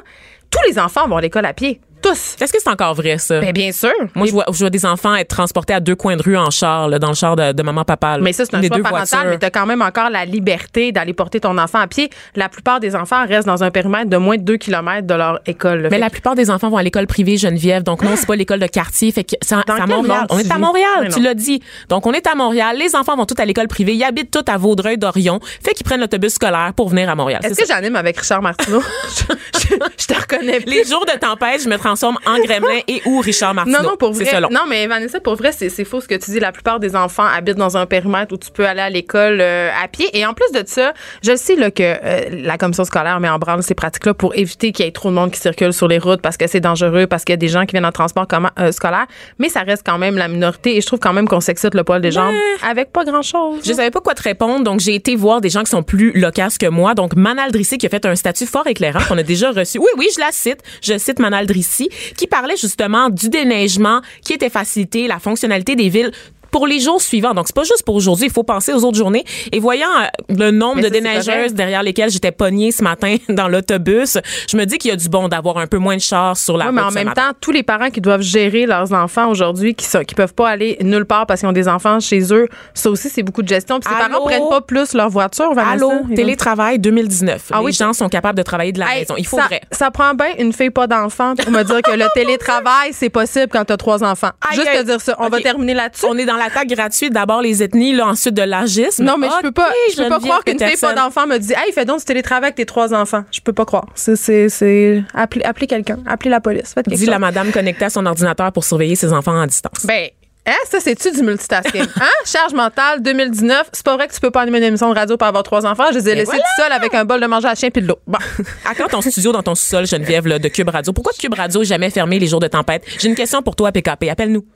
tous 0.49 0.59
les 0.69 0.77
enfants 0.79 1.07
vont 1.07 1.17
à 1.17 1.21
l'école 1.21 1.45
à 1.45 1.53
pied. 1.53 1.79
Tous. 2.01 2.35
Est-ce 2.41 2.51
que 2.51 2.59
c'est 2.61 2.69
encore 2.69 2.93
vrai, 2.95 3.17
ça? 3.17 3.39
Ben, 3.39 3.51
bien 3.51 3.71
sûr. 3.71 3.91
Moi, 4.15 4.27
je 4.27 4.31
vois, 4.31 4.45
je 4.51 4.57
vois 4.59 4.69
des 4.69 4.85
enfants 4.85 5.15
être 5.15 5.27
transportés 5.29 5.73
à 5.73 5.79
deux 5.79 5.95
coins 5.95 6.15
de 6.15 6.21
rue 6.23 6.37
en 6.37 6.49
char, 6.49 6.87
là, 6.89 6.99
dans 6.99 7.09
le 7.09 7.13
char 7.15 7.35
de, 7.35 7.51
de 7.51 7.63
maman-papa. 7.63 8.17
là. 8.17 8.23
Mais 8.23 8.33
ça, 8.33 8.43
c'est 8.45 8.55
un 8.55 8.61
choix 8.61 8.69
parental, 8.79 8.91
voitures. 9.07 9.29
mais 9.29 9.39
tu 9.39 9.45
as 9.45 9.49
quand 9.51 9.65
même 9.65 9.81
encore 9.81 10.09
la 10.09 10.25
liberté 10.25 10.91
d'aller 10.91 11.13
porter 11.13 11.39
ton 11.39 11.57
enfant 11.57 11.79
à 11.79 11.87
pied. 11.87 12.09
La 12.35 12.49
plupart 12.49 12.79
des 12.79 12.95
enfants 12.95 13.25
restent 13.27 13.47
dans 13.47 13.63
un 13.63 13.71
périmètre 13.71 14.09
de 14.09 14.17
moins 14.17 14.37
de 14.37 14.43
2 14.43 14.57
km 14.57 15.05
de 15.07 15.13
leur 15.13 15.39
école. 15.45 15.81
là. 15.81 15.89
Mais 15.89 15.95
Fait 15.97 16.01
la 16.01 16.09
plupart 16.09 16.35
des 16.35 16.49
enfants 16.49 16.69
vont 16.69 16.77
à 16.77 16.83
l'école 16.83 17.07
privée 17.07 17.37
Geneviève, 17.37 17.83
donc 17.83 18.01
non, 18.03 18.11
c'est 18.15 18.25
pas 18.25 18.35
l'école 18.35 18.59
de 18.59 18.67
quartier, 18.67 19.11
fait 19.11 19.23
que 19.23 19.35
c'est 19.41 19.55
à 19.55 19.85
Montréal. 19.87 20.25
On 20.29 20.37
est 20.39 20.51
à? 20.51 20.57
Montréal, 20.57 21.09
tu 21.13 21.21
l'as 21.21 21.33
dit. 21.33 21.61
Donc 21.89 22.05
on 22.07 22.13
est 22.13 22.25
à 22.27 22.35
Montréal, 22.35 22.77
les 22.77 22.95
enfants 22.95 23.15
vont 23.15 23.25
tous 23.25 23.39
à 23.41 23.45
l'école 23.45 23.67
privée, 23.67 23.93
ils 23.95 24.03
habitent 24.03 24.31
tous 24.31 24.51
à 24.51 24.57
Vaudreuil 24.57 24.97
d'Orion, 24.97 25.39
fait 25.63 25.73
qu'ils 25.73 25.83
prennent 25.85 25.99
l'autobus 26.01 26.33
scolaire 26.33 26.73
pour 26.75 26.89
venir 26.89 27.09
à 27.09 27.15
Montréal. 27.15 27.41
Est-ce 27.43 27.59
que 27.59 27.67
j'anime 27.67 27.95
avec 27.95 28.17
Richard 28.17 28.41
Martineau? 28.41 28.81
je, 29.53 29.59
je- 29.59 29.75
je 29.97 30.05
te 30.07 30.13
reconnais 30.13 30.59
plus. 30.59 30.71
Les 30.71 30.83
jours 30.85 31.05
de 31.05 31.17
tempête, 31.19 31.61
je 31.63 31.69
mettrai 31.69 31.89
transforme 31.91 32.17
en 32.25 32.39
gremlin 32.39 32.79
et 32.87 33.01
ou 33.05 33.19
Richard 33.19 33.53
Martineau. 33.53 33.79
Non, 33.81 33.89
non, 33.89 33.97
pour 33.97 34.13
vrai. 34.13 34.25
selon. 34.25 34.49
Non, 34.49 34.61
mais 34.67 34.87
Vanessa, 34.87 35.19
pour 35.19 35.35
vrai, 35.35 35.51
c'est 35.51 35.69
c'est 35.69 35.85
faux 35.85 36.01
ce 36.01 36.07
que 36.07 36.15
tu 36.15 36.31
dis. 36.31 36.39
La 36.39 36.51
plupart 36.51 36.79
des 36.79 36.95
enfants 36.95 37.25
habitent 37.25 37.57
dans 37.57 37.75
un 37.77 37.85
périmètre 37.85 38.33
où 38.33 38.37
tu 38.37 38.49
peux 38.51 38.65
aller 38.65 38.81
à 38.81 38.89
l'école 38.89 39.39
euh, 39.41 39.69
à 39.83 39.87
pied. 39.87 40.07
Et 40.17 40.25
en 40.25 40.33
plus 40.33 40.51
de 40.53 40.63
ça, 40.65 40.93
je 41.21 41.35
sais 41.35 41.55
là, 41.55 41.69
que 41.69 41.83
euh, 41.83 42.29
la 42.31 42.57
commission 42.57 42.85
scolaire 42.85 43.19
met 43.19 43.29
en 43.29 43.39
branle 43.39 43.63
ces 43.63 43.75
pratiques-là 43.75 44.13
pour 44.13 44.35
éviter 44.35 44.71
qu'il 44.71 44.85
y 44.85 44.87
ait 44.87 44.91
trop 44.91 45.09
de 45.09 45.15
monde 45.15 45.31
qui 45.31 45.39
circule 45.39 45.73
sur 45.73 45.87
les 45.87 45.99
routes 45.99 46.21
parce 46.21 46.37
que 46.37 46.47
c'est 46.47 46.59
dangereux, 46.59 47.07
parce 47.07 47.25
qu'il 47.25 47.33
y 47.33 47.35
a 47.35 47.37
des 47.37 47.49
gens 47.49 47.65
qui 47.65 47.73
viennent 47.73 47.85
en 47.85 47.91
transport 47.91 48.25
euh, 48.59 48.71
scolaire. 48.71 49.05
Mais 49.37 49.49
ça 49.49 49.61
reste 49.61 49.83
quand 49.85 49.97
même 49.97 50.17
la 50.17 50.27
minorité. 50.27 50.77
Et 50.77 50.81
je 50.81 50.85
trouve 50.85 50.99
quand 50.99 51.13
même 51.13 51.27
qu'on 51.27 51.41
s'excite 51.41 51.73
le 51.75 51.83
poil 51.83 52.01
des 52.01 52.11
jambes 52.11 52.35
avec 52.67 52.91
pas 52.91 53.03
grand-chose. 53.03 53.61
Je 53.65 53.73
savais 53.73 53.91
pas 53.91 53.99
quoi 53.99 54.13
te 54.13 54.23
répondre, 54.23 54.63
donc 54.63 54.79
j'ai 54.79 54.95
été 54.95 55.15
voir 55.15 55.41
des 55.41 55.49
gens 55.49 55.63
qui 55.63 55.71
sont 55.71 55.83
plus 55.83 56.11
locasses 56.13 56.57
que 56.57 56.67
moi. 56.67 56.93
Donc 56.93 57.15
Manal 57.15 57.51
Drissi 57.51 57.77
qui 57.77 57.85
a 57.85 57.89
fait 57.89 58.05
un 58.05 58.15
statut 58.15 58.45
fort 58.45 58.67
éclairant 58.67 58.99
qu'on 59.07 59.17
a 59.17 59.23
déjà 59.23 59.51
reçu. 59.51 59.77
Oui, 59.79 59.89
oui, 59.97 60.07
je 60.15 60.19
la 60.19 60.31
cite. 60.31 60.59
Je 60.81 60.97
cite 60.97 61.19
Manal 61.19 61.45
Drissi 61.45 61.80
qui 62.17 62.27
parlait 62.27 62.57
justement 62.57 63.09
du 63.09 63.29
déneigement 63.29 64.01
qui 64.23 64.33
était 64.33 64.49
facilité, 64.49 65.07
la 65.07 65.19
fonctionnalité 65.19 65.75
des 65.75 65.89
villes 65.89 66.11
pour 66.51 66.67
les 66.67 66.79
jours 66.79 67.01
suivants. 67.01 67.33
Donc, 67.33 67.47
c'est 67.47 67.55
pas 67.55 67.63
juste 67.63 67.83
pour 67.85 67.95
aujourd'hui. 67.95 68.25
Il 68.27 68.31
faut 68.31 68.43
penser 68.43 68.73
aux 68.73 68.83
autres 68.83 68.97
journées. 68.97 69.23
Et 69.51 69.59
voyant 69.59 69.87
euh, 70.01 70.07
le 70.35 70.51
nombre 70.51 70.75
Mais 70.77 70.81
de 70.81 70.87
ça, 70.87 70.91
déneigeuses 70.91 71.53
derrière 71.53 71.81
lesquelles 71.83 72.09
j'étais 72.11 72.31
pognée 72.31 72.71
ce 72.71 72.83
matin 72.83 73.15
dans 73.29 73.47
l'autobus, 73.47 74.17
je 74.49 74.57
me 74.57 74.65
dis 74.65 74.77
qu'il 74.77 74.89
y 74.91 74.93
a 74.93 74.97
du 74.97 75.09
bon 75.09 75.27
d'avoir 75.27 75.57
un 75.57 75.67
peu 75.67 75.77
moins 75.77 75.95
de 75.95 76.01
chars 76.01 76.37
sur 76.37 76.57
la 76.57 76.65
Oui, 76.65 76.71
route. 76.71 76.75
mais 76.75 76.81
en 76.83 76.91
même 76.91 77.07
matin. 77.07 77.29
temps, 77.31 77.37
tous 77.39 77.51
les 77.51 77.63
parents 77.63 77.89
qui 77.89 78.01
doivent 78.01 78.21
gérer 78.21 78.65
leurs 78.65 78.91
enfants 78.93 79.29
aujourd'hui, 79.29 79.75
qui 79.75 79.85
sont, 79.85 80.03
qui 80.03 80.13
peuvent 80.15 80.33
pas 80.33 80.49
aller 80.49 80.77
nulle 80.81 81.05
part 81.05 81.25
parce 81.25 81.39
qu'ils 81.39 81.49
ont 81.49 81.53
des 81.53 81.67
enfants 81.67 81.99
chez 81.99 82.33
eux, 82.33 82.47
ça 82.73 82.89
aussi, 82.89 83.09
c'est 83.09 83.23
beaucoup 83.23 83.41
de 83.43 83.47
gestion. 83.47 83.79
Puis 83.79 83.89
ces 83.91 84.09
parents 84.09 84.23
prennent 84.25 84.49
pas 84.49 84.61
plus 84.61 84.93
leur 84.93 85.09
voiture, 85.09 85.53
Vanessa. 85.53 85.73
Allô, 85.73 85.91
télétravail 86.15 86.79
2019. 86.79 87.49
Ah 87.51 87.59
les 87.59 87.65
oui, 87.65 87.73
gens 87.73 87.93
sont 87.93 88.09
capables 88.09 88.37
de 88.37 88.43
travailler 88.43 88.71
de 88.71 88.79
la 88.79 88.91
Hey, 88.93 88.99
maison. 89.01 89.15
Il 89.17 89.25
faut 89.25 89.37
ça, 89.37 89.45
vrai. 89.45 89.61
ça 89.71 89.89
prend 89.91 90.13
bien 90.13 90.27
une 90.39 90.51
fille 90.53 90.69
pas 90.69 90.87
d'enfant 90.87 91.35
pour 91.35 91.51
me 91.51 91.63
dire 91.63 91.81
que 91.81 91.91
le 91.91 92.05
télétravail, 92.13 92.91
c'est 92.91 93.09
possible 93.09 93.47
quand 93.51 93.63
tu 93.65 93.73
as 93.73 93.77
trois 93.77 94.03
enfants. 94.03 94.31
Aïe, 94.49 94.55
Juste 94.57 94.67
aïe. 94.67 94.79
te 94.79 94.83
dire 94.83 94.99
ça. 95.01 95.15
On 95.19 95.29
va 95.29 95.39
terminer 95.39 95.73
là-dessus. 95.73 96.05
On 96.07 96.17
est 96.17 96.25
dans 96.25 96.35
l'attaque 96.43 96.67
gratuite. 96.67 97.13
D'abord 97.13 97.41
les 97.41 97.63
ethnies, 97.63 97.93
là, 97.93 98.07
ensuite 98.07 98.33
de 98.33 98.41
l'agisme. 98.41 99.03
Non, 99.03 99.17
mais 99.17 99.27
je 99.27 99.41
peux 99.41 99.51
pas, 99.51 99.69
je 99.91 100.01
peux 100.03 100.09
pas 100.09 100.19
croire 100.19 100.43
qu'une 100.43 100.59
fille 100.59 100.77
pas 100.77 100.93
d'enfant 100.93 101.27
me 101.27 101.37
dit, 101.37 101.53
hey, 101.53 101.71
fais 101.73 101.85
donc 101.85 101.99
du 101.99 102.05
télétravail 102.05 102.45
avec 102.45 102.55
tes 102.55 102.65
trois 102.65 102.93
enfants. 102.93 103.23
Je 103.31 103.39
peux 103.41 103.53
pas 103.53 103.65
croire. 103.65 103.85
C'est, 103.95 104.15
c'est, 104.15 104.49
c'est, 104.49 105.03
appelez, 105.13 105.43
appelez 105.43 105.67
quelqu'un. 105.67 105.99
Appelez 106.05 106.29
la 106.29 106.41
police. 106.41 106.73
Faites 106.73 106.87
Dit 106.89 106.97
chose. 106.97 107.07
la 107.07 107.19
madame 107.19 107.51
connectée 107.51 107.85
à 107.85 107.89
son 107.89 108.05
ordinateur 108.05 108.51
pour 108.51 108.63
surveiller 108.63 108.95
ses 108.95 109.13
enfants 109.13 109.35
en 109.39 109.45
distance. 109.45 109.85
Ben, 109.85 110.09
hein, 110.45 110.53
ça, 110.69 110.79
c'est-tu 110.79 111.11
du 111.11 111.23
multitasking? 111.23 111.81
Hein? 112.01 112.07
Charge 112.25 112.53
mentale 112.53 113.01
2019. 113.01 113.69
C'est 113.73 113.85
pas 113.85 113.95
vrai 113.95 114.07
que 114.07 114.13
tu 114.13 114.19
peux 114.19 114.31
pas 114.31 114.41
animer 114.41 114.57
une 114.57 114.63
émission 114.65 114.89
de 114.89 114.95
radio 114.95 115.17
pour 115.17 115.27
avoir 115.27 115.43
trois 115.43 115.65
enfants. 115.65 115.85
Je 115.91 115.99
les 115.99 116.09
ai 116.09 116.15
laissés 116.15 116.37
tout 116.37 116.61
seuls 116.61 116.71
avec 116.71 116.93
un 116.95 117.05
bol 117.05 117.19
de 117.19 117.27
manger 117.27 117.47
à 117.47 117.55
chien 117.55 117.69
puis 117.69 117.81
de 117.81 117.87
l'eau. 117.87 117.99
Bon. 118.07 118.17
À 118.65 118.73
quand 118.75 118.87
ton 118.87 119.01
studio 119.01 119.31
dans 119.31 119.43
ton 119.43 119.55
sous-sol, 119.55 119.85
Geneviève, 119.85 120.27
là, 120.27 120.39
de 120.39 120.47
Cube 120.47 120.69
Radio? 120.69 120.93
Pourquoi 120.93 121.13
Cube 121.19 121.33
Radio 121.33 121.61
est 121.61 121.65
jamais 121.65 121.89
fermé 121.89 122.17
les 122.19 122.27
jours 122.27 122.39
de 122.39 122.47
tempête? 122.47 122.83
J'ai 122.99 123.09
une 123.09 123.15
question 123.15 123.41
pour 123.41 123.55
toi, 123.55 123.71
PKP. 123.71 124.09
Appelle-nous. 124.09 124.45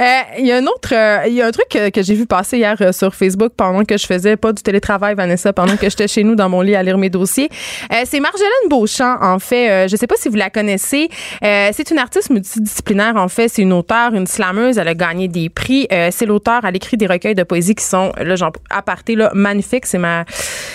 Euh, 0.00 0.20
Il 0.38 0.46
y 0.46 0.52
a 0.52 0.56
un 0.56 0.66
autre, 0.66 0.92
euh, 0.92 1.28
il 1.28 1.34
y 1.34 1.42
a 1.42 1.46
un 1.46 1.50
truc 1.52 1.68
que, 1.68 1.90
que 1.90 2.02
j'ai 2.02 2.14
vu 2.14 2.26
passer 2.26 2.58
hier 2.58 2.76
euh, 2.80 2.92
sur 2.92 3.14
Facebook 3.14 3.52
pendant 3.56 3.84
que 3.84 3.96
je 3.96 4.06
faisais 4.06 4.36
pas 4.36 4.52
du 4.52 4.62
télétravail, 4.62 5.14
Vanessa, 5.14 5.52
pendant 5.52 5.76
que 5.76 5.88
j'étais 5.88 6.08
chez 6.08 6.24
nous 6.24 6.34
dans 6.34 6.48
mon 6.48 6.60
lit 6.60 6.74
à 6.74 6.82
lire 6.82 6.98
mes 6.98 7.10
dossiers. 7.10 7.48
C'est 8.04 8.18
Marjolaine 8.20 8.68
Beauchamp, 8.68 9.18
en 9.20 9.38
fait. 9.38 9.88
Je 9.88 9.96
sais 9.96 10.06
pas 10.06 10.16
si 10.16 10.28
vous 10.28 10.36
la 10.36 10.50
connaissez. 10.50 11.08
C'est 11.40 11.90
une 11.90 11.98
artiste 11.98 12.30
multidisciplinaire, 12.30 13.16
en 13.16 13.28
fait. 13.28 13.48
C'est 13.48 13.62
une 13.62 13.72
auteure, 13.72 14.14
une 14.14 14.26
slameuse. 14.26 14.73
Elle 14.78 14.88
a 14.88 14.94
gagné 14.94 15.28
des 15.28 15.48
prix. 15.48 15.86
Euh, 15.92 16.08
c'est 16.12 16.26
l'auteur. 16.26 16.64
Elle 16.64 16.76
écrit 16.76 16.96
des 16.96 17.06
recueils 17.06 17.34
de 17.34 17.42
poésie 17.42 17.74
qui 17.74 17.84
sont, 17.84 18.12
là, 18.16 18.36
j'en 18.36 18.50
aparté, 18.70 19.14
là, 19.14 19.30
magnifiques. 19.34 19.86
C'est 19.86 19.98
ma, 19.98 20.24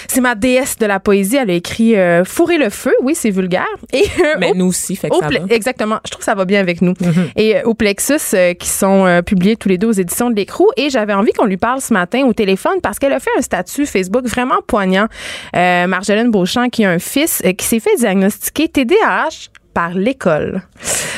c'est 0.08 0.22
ma 0.22 0.36
déesse 0.36 0.78
de 0.78 0.86
la 0.86 1.00
poésie. 1.00 1.38
Elle 1.38 1.50
a 1.50 1.54
écrit 1.54 1.96
euh, 1.98 2.24
Fourrer 2.24 2.58
le 2.58 2.70
feu. 2.70 2.94
Oui, 3.02 3.16
c'est 3.16 3.30
vulgaire. 3.30 3.66
Et, 3.94 4.04
euh, 4.04 4.36
Mais 4.40 4.52
au- 4.52 4.56
nous 4.56 4.66
aussi, 4.68 4.96
fait 4.96 5.10
que 5.10 5.16
ça 5.18 5.28
va. 5.28 5.54
Exactement. 5.54 6.00
Je 6.06 6.12
trouve 6.12 6.20
que 6.20 6.26
ça 6.26 6.36
va 6.36 6.46
bien 6.46 6.60
avec 6.60 6.82
nous. 6.82 6.94
Et 7.36 7.58
euh, 7.58 7.62
au 7.66 7.74
Plexus, 7.74 8.36
qui 8.60 8.68
sont 8.68 9.22
publiés 9.26 9.56
tous 9.56 9.70
les 9.70 9.78
deux 9.78 9.88
aux 9.88 9.92
éditions 9.92 10.30
de 10.30 10.36
l'Écrou. 10.36 10.68
Et 10.78 10.90
j'avais 10.90 11.14
envie 11.14 11.32
qu'on 11.34 11.46
lui 11.46 11.58
parle 11.58 11.82
ce 11.82 11.94
matin 11.94 12.24
au 12.26 12.34
téléphone 12.34 12.80
parce 12.82 13.00
qu'elle 13.00 13.14
a 13.14 13.20
fait 13.20 13.32
un 13.38 13.42
statut 13.42 13.86
Facebook 13.86 14.26
vraiment 14.26 14.60
poignant. 14.68 15.08
Marjolaine 15.54 16.32
Beauchamp, 16.32 16.70
qui 16.70 16.86
a 16.86 16.92
un 16.92 17.00
fils 17.00 17.42
qui 17.58 17.66
s'est 17.66 17.80
fait 17.80 17.96
diagnostiquer 17.98 18.68
TDAH 18.70 19.50
par 19.74 19.94
l'école. 19.94 20.62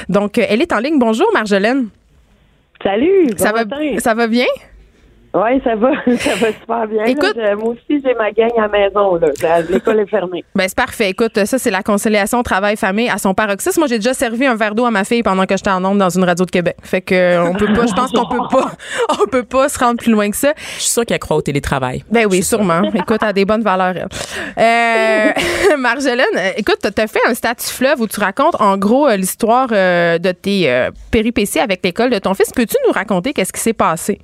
Donc, 0.09 0.37
elle 0.37 0.61
est 0.61 0.73
en 0.73 0.79
ligne. 0.79 0.99
Bonjour, 0.99 1.27
Marjolaine. 1.33 1.87
Salut, 2.83 3.29
Ça 3.37 3.51
va, 3.51 3.63
ça 3.99 4.13
va 4.13 4.27
bien? 4.27 4.45
Oui, 5.33 5.61
ça 5.63 5.75
va, 5.75 5.91
ça 6.17 6.35
va 6.35 6.47
super 6.51 6.87
bien. 6.87 7.03
là. 7.03 7.09
Écoute- 7.09 7.35
Je- 7.35 7.55
moi 7.55 7.69
aussi, 7.69 8.01
j'ai 8.03 8.13
ma 8.15 8.31
gang 8.31 8.51
à 8.57 8.61
la 8.63 8.67
maison. 8.67 9.15
Là. 9.15 9.61
L'école 9.69 9.99
est 10.01 10.05
fermée. 10.09 10.43
Ben, 10.53 10.65
c'est 10.67 10.75
parfait. 10.75 11.09
Écoute, 11.09 11.45
ça, 11.45 11.57
c'est 11.57 11.71
la 11.71 11.83
conciliation 11.83 12.43
travail-famille 12.43 13.09
à 13.09 13.17
son 13.17 13.33
paroxysme. 13.33 13.79
Moi, 13.79 13.87
j'ai 13.87 13.97
déjà 13.97 14.13
servi 14.13 14.45
un 14.45 14.55
verre 14.55 14.75
d'eau 14.75 14.85
à 14.85 14.91
ma 14.91 15.03
fille 15.05 15.23
pendant 15.23 15.45
que 15.45 15.55
j'étais 15.55 15.69
en 15.69 15.83
onde 15.85 15.97
dans 15.99 16.09
une 16.09 16.25
radio 16.25 16.43
de 16.45 16.51
Québec. 16.51 16.75
Fait 16.83 16.99
que, 17.01 17.15
euh, 17.15 17.43
on 17.45 17.53
peut 17.53 17.67
pas, 17.73 17.85
je 17.87 17.93
pense 17.93 18.11
qu'on 18.11 18.27
peut 18.27 18.47
pas, 18.51 18.71
on 19.21 19.27
peut 19.27 19.43
pas 19.43 19.69
se 19.69 19.79
rendre 19.79 19.97
plus 19.97 20.11
loin 20.11 20.29
que 20.29 20.35
ça. 20.35 20.53
Je 20.75 20.81
suis 20.81 20.89
sûre 20.91 21.05
qu'elle 21.05 21.19
croit 21.19 21.37
au 21.37 21.41
télétravail. 21.41 22.03
Ben 22.11 22.25
oui, 22.29 22.43
sûrement. 22.43 22.81
Écoute, 22.93 23.19
elle 23.21 23.27
a 23.29 23.33
des 23.33 23.45
bonnes 23.45 23.63
valeurs, 23.63 23.93
elle. 23.95 24.07
Euh, 24.57 25.77
Marjolaine, 25.77 26.25
euh, 26.35 26.49
écoute, 26.57 26.79
t'as 26.81 27.07
fait 27.07 27.19
un 27.27 27.33
statut 27.33 27.67
fleuve 27.69 28.01
où 28.01 28.07
tu 28.07 28.19
racontes 28.19 28.59
en 28.59 28.77
gros 28.77 29.07
euh, 29.07 29.15
l'histoire 29.15 29.67
de 29.69 30.31
tes 30.33 30.89
péripéties 31.09 31.59
avec 31.59 31.79
l'école 31.83 32.09
de 32.09 32.19
ton 32.19 32.33
fils. 32.33 32.51
Peux-tu 32.51 32.75
nous 32.85 32.91
raconter 32.93 33.33
qu'est-ce 33.33 33.53
qui 33.53 33.59
s'est 33.61 33.73
passé? 33.73 34.19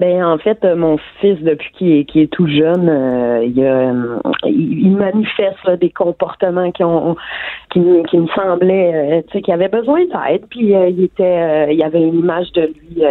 Ben 0.00 0.24
en 0.24 0.38
fait, 0.38 0.64
euh, 0.64 0.76
mon 0.76 0.96
fils, 1.20 1.38
depuis 1.42 1.70
qu'il 2.08 2.22
est, 2.22 2.26
tout 2.32 2.46
jeune, 2.46 2.88
euh, 2.88 3.44
il, 3.44 3.62
euh, 3.62 4.18
il, 4.46 4.96
manifeste 4.96 5.68
des 5.78 5.90
comportements 5.90 6.72
qui 6.72 6.82
ont 6.84 7.16
qui, 7.70 7.80
me- 7.80 8.26
semblaient, 8.34 9.22
tu 9.28 9.32
sais, 9.32 9.42
qu'il 9.42 9.52
avait 9.52 9.68
besoin 9.68 10.00
d'aide. 10.06 10.46
Puis 10.48 10.70
il 10.72 11.04
était, 11.04 11.74
il 11.74 11.82
avait 11.82 12.00
une 12.00 12.18
image 12.18 12.50
de 12.52 12.62
lui 12.62 13.02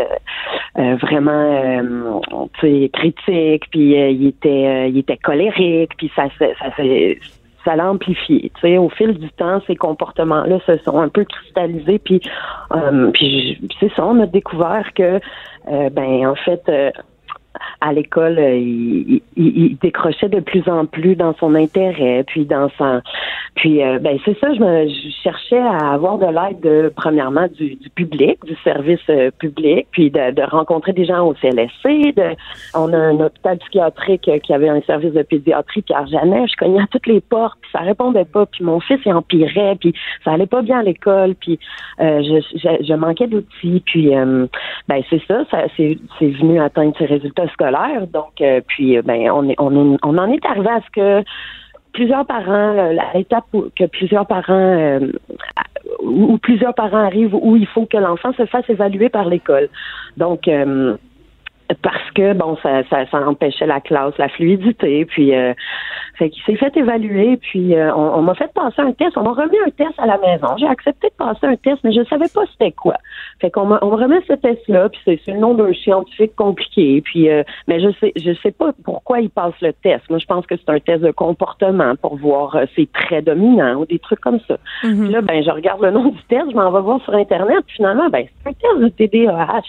vraiment, 0.75 2.21
tu 2.59 2.61
sais, 2.61 2.89
critique. 2.91 3.69
Puis 3.69 3.93
il 3.93 4.27
était, 4.27 4.89
il 4.89 4.97
était 4.97 5.17
colérique. 5.17 5.91
Puis 5.95 6.11
ça, 6.15 6.23
ça, 6.39 6.75
s'est- 6.75 7.19
ça 8.61 8.79
au 8.79 8.89
fil 8.89 9.17
du 9.17 9.29
temps, 9.31 9.61
ces 9.67 9.75
comportements-là 9.75 10.59
se 10.65 10.77
sont 10.79 10.99
un 10.99 11.09
peu 11.09 11.25
cristallisés. 11.25 11.99
Puis, 11.99 12.21
euh, 12.73 13.11
puis 13.11 13.59
c'est 13.79 13.91
ça, 13.95 14.05
on 14.05 14.19
a 14.19 14.25
découvert 14.25 14.93
que, 14.93 15.19
euh, 15.71 15.89
ben, 15.89 16.27
en 16.27 16.35
fait, 16.35 16.61
euh, 16.69 16.91
à 17.81 17.93
l'école, 17.93 18.37
euh, 18.39 18.57
il, 18.57 19.77
décrochait 19.81 20.29
de 20.29 20.39
plus 20.39 20.67
en 20.67 20.85
plus 20.85 21.15
dans 21.15 21.33
son 21.35 21.55
intérêt, 21.55 22.23
puis 22.27 22.45
dans 22.45 22.69
son, 22.77 23.01
puis 23.55 23.83
euh, 23.83 23.99
ben 23.99 24.17
c'est 24.25 24.37
ça, 24.39 24.53
je 24.53 24.59
me 24.59 24.87
cherchais 25.23 25.59
à 25.59 25.93
avoir 25.93 26.17
de 26.17 26.25
l'aide 26.25 26.59
de 26.61 26.91
premièrement 26.95 27.47
du, 27.47 27.77
public, 27.95 28.39
du 28.45 28.55
service 28.63 28.99
euh, 29.09 29.31
public, 29.39 29.87
puis 29.91 30.11
de, 30.11 30.49
rencontrer 30.49 30.93
des 30.93 31.05
gens 31.05 31.27
au 31.27 31.33
CLSC. 31.35 32.13
On 32.73 32.93
a 32.93 32.97
un 32.97 33.19
hôpital 33.19 33.57
psychiatrique 33.59 34.29
qui 34.43 34.53
avait 34.53 34.69
un 34.69 34.81
service 34.81 35.13
de 35.13 35.21
pédiatrie 35.21 35.81
Pierre 35.81 36.07
Janet. 36.07 36.49
Je 36.51 36.57
cognais 36.57 36.81
à 36.81 36.87
toutes 36.87 37.07
les 37.07 37.21
portes, 37.21 37.57
puis 37.61 37.71
ça 37.71 37.79
répondait 37.79 38.25
pas, 38.25 38.45
puis 38.45 38.63
mon 38.63 38.79
fils 38.79 38.99
il 39.05 39.13
empirait, 39.13 39.75
puis 39.79 39.93
ça 40.23 40.31
allait 40.31 40.47
pas 40.47 40.61
bien 40.61 40.79
à 40.79 40.83
l'école, 40.83 41.35
puis 41.35 41.59
je, 41.99 42.41
je, 42.81 42.93
manquais 42.93 43.27
d'outils, 43.27 43.83
puis 43.85 44.09
ben 44.87 45.01
c'est 45.09 45.21
ça, 45.27 45.43
ça 45.51 45.65
c'est 45.77 45.97
venu 46.21 46.59
atteindre 46.59 46.97
ses 46.97 47.05
résultats 47.05 47.47
scolaires. 47.49 48.07
Donc 48.07 48.41
euh, 48.41 48.61
puis 48.67 48.97
euh, 48.97 49.01
ben 49.01 49.29
on 49.31 49.49
est 49.49 49.55
on 49.59 50.17
en 50.17 50.31
est 50.31 50.45
arrivé 50.45 50.69
à 50.69 50.81
ce 50.81 50.89
que 50.91 51.29
plusieurs 51.93 52.25
parents, 52.25 52.77
euh, 52.77 52.95
l'étape 53.13 53.45
que 53.75 53.85
plusieurs 53.85 54.25
parents 54.25 54.99
où 56.01 56.37
plusieurs 56.37 56.73
parents 56.73 57.05
arrivent 57.05 57.35
où 57.35 57.55
il 57.55 57.67
faut 57.67 57.85
que 57.85 57.97
l'enfant 57.97 58.31
se 58.33 58.45
fasse 58.45 58.69
évaluer 58.69 59.09
par 59.09 59.25
l'école. 59.25 59.69
Donc 60.17 60.47
parce 61.81 62.11
que 62.15 62.33
bon 62.33 62.57
ça, 62.63 62.83
ça 62.89 63.05
ça 63.11 63.27
empêchait 63.27 63.67
la 63.67 63.79
classe 63.79 64.17
la 64.17 64.29
fluidité 64.29 65.05
puis 65.05 65.35
euh, 65.35 65.53
fait 66.17 66.29
qu'il 66.29 66.43
s'est 66.43 66.55
fait 66.55 66.75
évaluer 66.75 67.37
puis 67.37 67.75
euh, 67.75 67.93
on, 67.95 68.19
on 68.19 68.21
m'a 68.21 68.35
fait 68.35 68.51
passer 68.53 68.81
un 68.81 68.91
test. 68.91 69.17
On 69.17 69.23
m'a 69.23 69.31
remis 69.31 69.57
un 69.65 69.69
test 69.69 69.93
à 69.97 70.05
la 70.05 70.17
maison. 70.17 70.47
J'ai 70.57 70.67
accepté 70.67 71.07
de 71.07 71.13
passer 71.13 71.45
un 71.45 71.55
test 71.55 71.77
mais 71.83 71.93
je 71.93 72.03
savais 72.05 72.27
pas 72.33 72.41
c'était 72.51 72.71
quoi. 72.71 72.95
Fait 73.39 73.51
qu'on 73.51 73.65
m'a 73.65 73.79
on 73.81 73.91
me 73.91 73.95
remet 73.95 74.19
ce 74.27 74.33
test 74.33 74.67
là 74.67 74.89
puis 74.89 74.99
c'est 75.05 75.19
c'est 75.23 75.31
le 75.31 75.39
nom 75.39 75.53
d'un 75.53 75.73
scientifique 75.73 76.35
compliqué 76.35 77.01
puis 77.01 77.29
euh, 77.29 77.43
mais 77.67 77.79
je 77.79 77.89
sais 77.99 78.11
je 78.15 78.33
sais 78.41 78.51
pas 78.51 78.71
pourquoi 78.83 79.21
il 79.21 79.29
passe 79.29 79.53
le 79.61 79.71
test. 79.71 80.09
Moi 80.09 80.19
je 80.19 80.25
pense 80.25 80.45
que 80.45 80.55
c'est 80.57 80.69
un 80.69 80.79
test 80.79 81.01
de 81.01 81.11
comportement 81.11 81.95
pour 81.95 82.17
voir 82.17 82.55
euh, 82.55 82.65
ses 82.75 82.87
traits 82.87 83.25
dominants 83.25 83.75
ou 83.75 83.85
des 83.85 83.99
trucs 83.99 84.21
comme 84.21 84.39
ça. 84.47 84.57
Mm-hmm. 84.83 85.03
puis 85.03 85.09
là 85.09 85.21
ben 85.21 85.43
je 85.43 85.51
regarde 85.51 85.81
le 85.81 85.91
nom 85.91 86.09
du 86.09 86.23
test 86.23 86.49
je 86.49 86.55
m'en 86.55 86.71
vais 86.71 86.81
voir 86.81 87.01
sur 87.03 87.13
internet 87.13 87.59
puis 87.67 87.75
finalement 87.77 88.09
ben 88.09 88.25
c'est 88.43 88.49
un 88.49 88.53
test 88.53 88.79
de 88.81 88.89
TDAH 88.89 89.61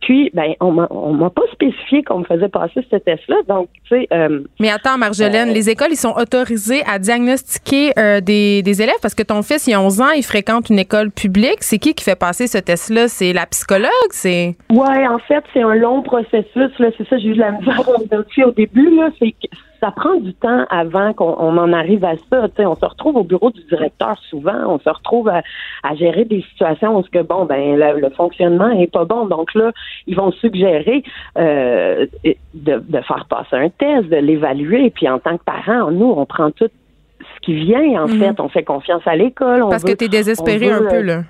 puis, 0.00 0.30
ben, 0.32 0.54
on 0.60 0.72
m'a, 0.72 0.86
on 0.90 1.12
m'a 1.12 1.30
pas 1.30 1.42
spécifié 1.52 2.02
qu'on 2.02 2.20
me 2.20 2.24
faisait 2.24 2.48
passer 2.48 2.80
ce 2.90 2.96
test-là. 2.96 3.36
Donc, 3.48 3.68
tu 3.88 3.96
sais, 3.96 4.08
euh, 4.12 4.40
Mais 4.58 4.70
attends, 4.70 4.96
Marjolaine, 4.96 5.50
Euh, 5.50 5.52
les 5.52 5.68
écoles, 5.68 5.90
ils 5.90 5.96
sont 5.96 6.14
autorisés 6.16 6.82
à 6.86 6.98
diagnostiquer 6.98 7.92
euh, 7.98 8.20
des, 8.20 8.62
des 8.62 8.82
élèves? 8.82 8.96
Parce 9.02 9.14
que 9.14 9.22
ton 9.22 9.42
fils, 9.42 9.66
il 9.66 9.74
a 9.74 9.80
11 9.80 10.00
ans, 10.00 10.10
il 10.16 10.22
fréquente 10.22 10.70
une 10.70 10.78
école 10.78 11.10
publique. 11.10 11.58
C'est 11.60 11.78
qui 11.78 11.94
qui 11.94 12.04
fait 12.04 12.18
passer 12.18 12.46
ce 12.46 12.58
test-là? 12.58 13.08
C'est 13.08 13.32
la 13.32 13.46
psychologue? 13.46 13.90
C'est. 14.10 14.56
ouais, 14.70 15.06
en 15.06 15.18
fait, 15.18 15.44
c'est 15.52 15.62
un 15.62 15.74
long 15.74 16.02
processus. 16.02 16.70
Là, 16.78 16.90
c'est 16.96 17.08
ça, 17.08 17.18
j'ai 17.18 17.28
eu 17.28 17.34
de 17.34 17.40
la 17.40 17.52
misère 17.52 17.82
identifier 18.04 18.44
au 18.44 18.52
début. 18.52 18.94
Là, 18.96 19.10
c'est 19.18 19.34
ça 19.80 19.90
prend 19.90 20.14
du 20.16 20.34
temps 20.34 20.64
avant 20.70 21.12
qu'on 21.14 21.34
on 21.38 21.56
en 21.58 21.72
arrive 21.72 22.04
à 22.04 22.16
ça. 22.30 22.48
Tu 22.48 22.56
sais, 22.56 22.66
on 22.66 22.76
se 22.76 22.84
retrouve 22.84 23.16
au 23.16 23.24
bureau 23.24 23.50
du 23.50 23.62
directeur 23.64 24.18
souvent, 24.28 24.58
on 24.66 24.78
se 24.78 24.88
retrouve 24.90 25.28
à, 25.28 25.42
à 25.82 25.94
gérer 25.94 26.24
des 26.24 26.42
situations 26.50 26.98
où 26.98 27.02
ce 27.02 27.10
que 27.10 27.22
bon, 27.22 27.46
ben 27.46 27.76
le, 27.76 28.00
le 28.00 28.10
fonctionnement 28.10 28.70
est 28.70 28.92
pas 28.92 29.04
bon. 29.04 29.26
Donc 29.26 29.54
là, 29.54 29.72
ils 30.06 30.16
vont 30.16 30.32
suggérer 30.32 31.02
euh, 31.38 32.06
de, 32.54 32.82
de 32.86 33.00
faire 33.00 33.26
passer 33.28 33.56
un 33.56 33.70
test, 33.70 34.08
de 34.08 34.16
l'évaluer. 34.16 34.90
Puis 34.90 35.08
en 35.08 35.18
tant 35.18 35.38
que 35.38 35.44
parent, 35.44 35.90
nous, 35.90 36.12
on 36.16 36.26
prend 36.26 36.50
tout 36.50 36.68
ce 37.20 37.40
qui 37.42 37.54
vient. 37.54 38.02
En 38.04 38.08
Mhm. 38.08 38.18
fait, 38.20 38.40
on 38.40 38.48
fait 38.48 38.64
confiance 38.64 39.02
à 39.06 39.16
l'école. 39.16 39.60
Parce 39.70 39.82
veut- 39.84 39.92
que 39.92 39.96
tu 39.98 40.04
es 40.04 40.08
désespéré 40.08 40.70
un 40.70 40.82
peu, 40.88 41.00
là. 41.00 41.22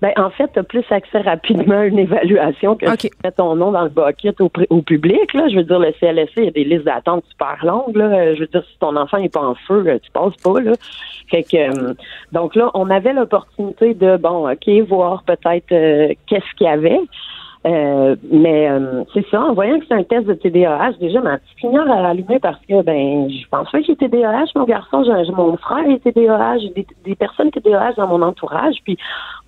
Ben, 0.00 0.12
en 0.16 0.30
fait, 0.30 0.48
tu 0.52 0.58
as 0.60 0.62
plus 0.62 0.84
accès 0.90 1.20
rapidement 1.20 1.80
à 1.80 1.86
une 1.86 1.98
évaluation 1.98 2.76
que 2.76 2.86
si 2.98 3.10
tu 3.10 3.16
mets 3.24 3.32
ton 3.32 3.56
nom 3.56 3.72
dans 3.72 3.82
le 3.82 3.88
bucket 3.88 4.40
au, 4.40 4.50
au 4.70 4.82
public. 4.82 5.34
Là. 5.34 5.48
Je 5.48 5.56
veux 5.56 5.64
dire, 5.64 5.78
le 5.78 5.92
CLSC, 5.98 6.32
il 6.36 6.44
y 6.44 6.48
a 6.48 6.50
des 6.52 6.64
listes 6.64 6.84
d'attente 6.84 7.24
super 7.28 7.64
longues. 7.64 7.96
Là. 7.96 8.04
Euh, 8.04 8.34
Je 8.34 8.40
veux 8.40 8.46
dire, 8.46 8.62
si 8.70 8.78
ton 8.78 8.94
enfant 8.96 9.18
n'est 9.18 9.28
pas 9.28 9.42
en 9.42 9.54
feu, 9.54 9.84
euh, 9.86 9.98
tu 10.00 10.10
passes 10.12 10.36
pas. 10.36 10.60
Là. 10.60 10.72
Fait 11.28 11.42
que, 11.42 11.56
euh, 11.56 11.94
donc 12.32 12.54
là, 12.54 12.70
on 12.74 12.90
avait 12.90 13.12
l'opportunité 13.12 13.94
de, 13.94 14.16
bon, 14.16 14.50
OK, 14.50 14.68
voir 14.88 15.24
peut-être 15.24 15.72
euh, 15.72 16.14
qu'est-ce 16.26 16.54
qu'il 16.56 16.66
y 16.66 16.70
avait. 16.70 17.00
Euh, 17.68 18.16
mais 18.30 18.70
euh, 18.70 19.04
c'est 19.12 19.26
ça, 19.30 19.42
en 19.42 19.52
voyant 19.52 19.78
que 19.78 19.84
c'est 19.86 19.94
un 19.94 20.02
test 20.02 20.26
de 20.26 20.32
TDAH, 20.32 20.92
déjà 21.00 21.20
ma 21.20 21.36
petite 21.36 21.62
lumière 21.62 21.90
a 21.90 22.08
allumé 22.08 22.38
parce 22.38 22.58
que 22.66 22.82
ben 22.82 23.28
je 23.28 23.46
pense 23.50 23.70
pas 23.70 23.80
que 23.80 23.84
j'ai 23.84 23.96
TDAH, 23.96 24.46
mon 24.56 24.64
garçon, 24.64 25.04
j'ai 25.04 25.32
mon 25.32 25.56
frère 25.58 25.84
est 25.90 25.98
TDAH, 25.98 26.58
j'ai 26.58 26.68
des, 26.70 26.86
des 27.04 27.14
personnes 27.14 27.50
TDAH 27.50 27.94
dans 27.98 28.06
mon 28.06 28.22
entourage. 28.22 28.76
Puis 28.84 28.96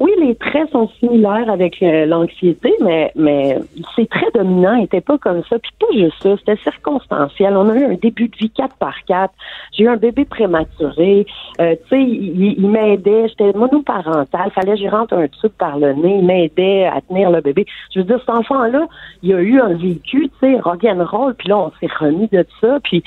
oui, 0.00 0.11
les 0.21 0.35
traits 0.35 0.71
sont 0.71 0.89
similaires 0.99 1.49
avec 1.49 1.83
euh, 1.83 2.05
l'anxiété, 2.05 2.75
mais 2.83 3.11
mais 3.17 3.59
ces 3.97 4.07
traits 4.07 4.35
dominants 4.35 4.77
étaient 4.83 5.00
pas 5.00 5.17
comme 5.17 5.43
ça. 5.49 5.59
Puis 5.59 5.73
pas 5.81 5.93
juste 5.95 6.23
ça, 6.23 6.37
c'était 6.37 6.61
circonstanciel. 6.62 7.57
On 7.57 7.71
a 7.71 7.75
eu 7.75 7.85
un 7.85 7.95
début 7.95 8.29
de 8.29 8.37
vie 8.37 8.50
4 8.50 8.77
par 8.77 9.03
4 9.07 9.33
J'ai 9.73 9.85
eu 9.85 9.89
un 9.89 9.97
bébé 9.97 10.27
prématuré. 10.27 11.27
Tu 11.59 11.65
sais, 11.89 12.03
il, 12.03 12.69
m'aidait. 12.69 13.29
J'étais 13.29 13.53
monoparentale. 13.57 14.50
Fallait 14.50 14.73
que 14.73 14.79
j'y 14.79 14.89
rentre 14.89 15.15
un 15.15 15.29
tube 15.29 15.53
par 15.59 15.79
le 15.79 15.95
nez. 15.95 16.17
Il 16.19 16.27
m'aidait 16.27 16.87
à 16.87 17.00
tenir 17.00 17.31
le 17.31 17.41
bébé. 17.41 17.67
Dire, 18.11 18.21
cet 18.21 18.31
enfant-là, 18.31 18.87
il 19.23 19.35
a 19.35 19.40
eu 19.40 19.61
un 19.61 19.75
vécu, 19.75 20.29
tu 20.29 20.31
sais, 20.40 20.61
rock'n'roll. 20.61 21.35
Puis 21.35 21.49
là, 21.49 21.59
on 21.59 21.73
s'est 21.81 21.93
remis 21.99 22.29
de 22.29 22.45
ça. 22.61 22.79
Puis 22.83 23.02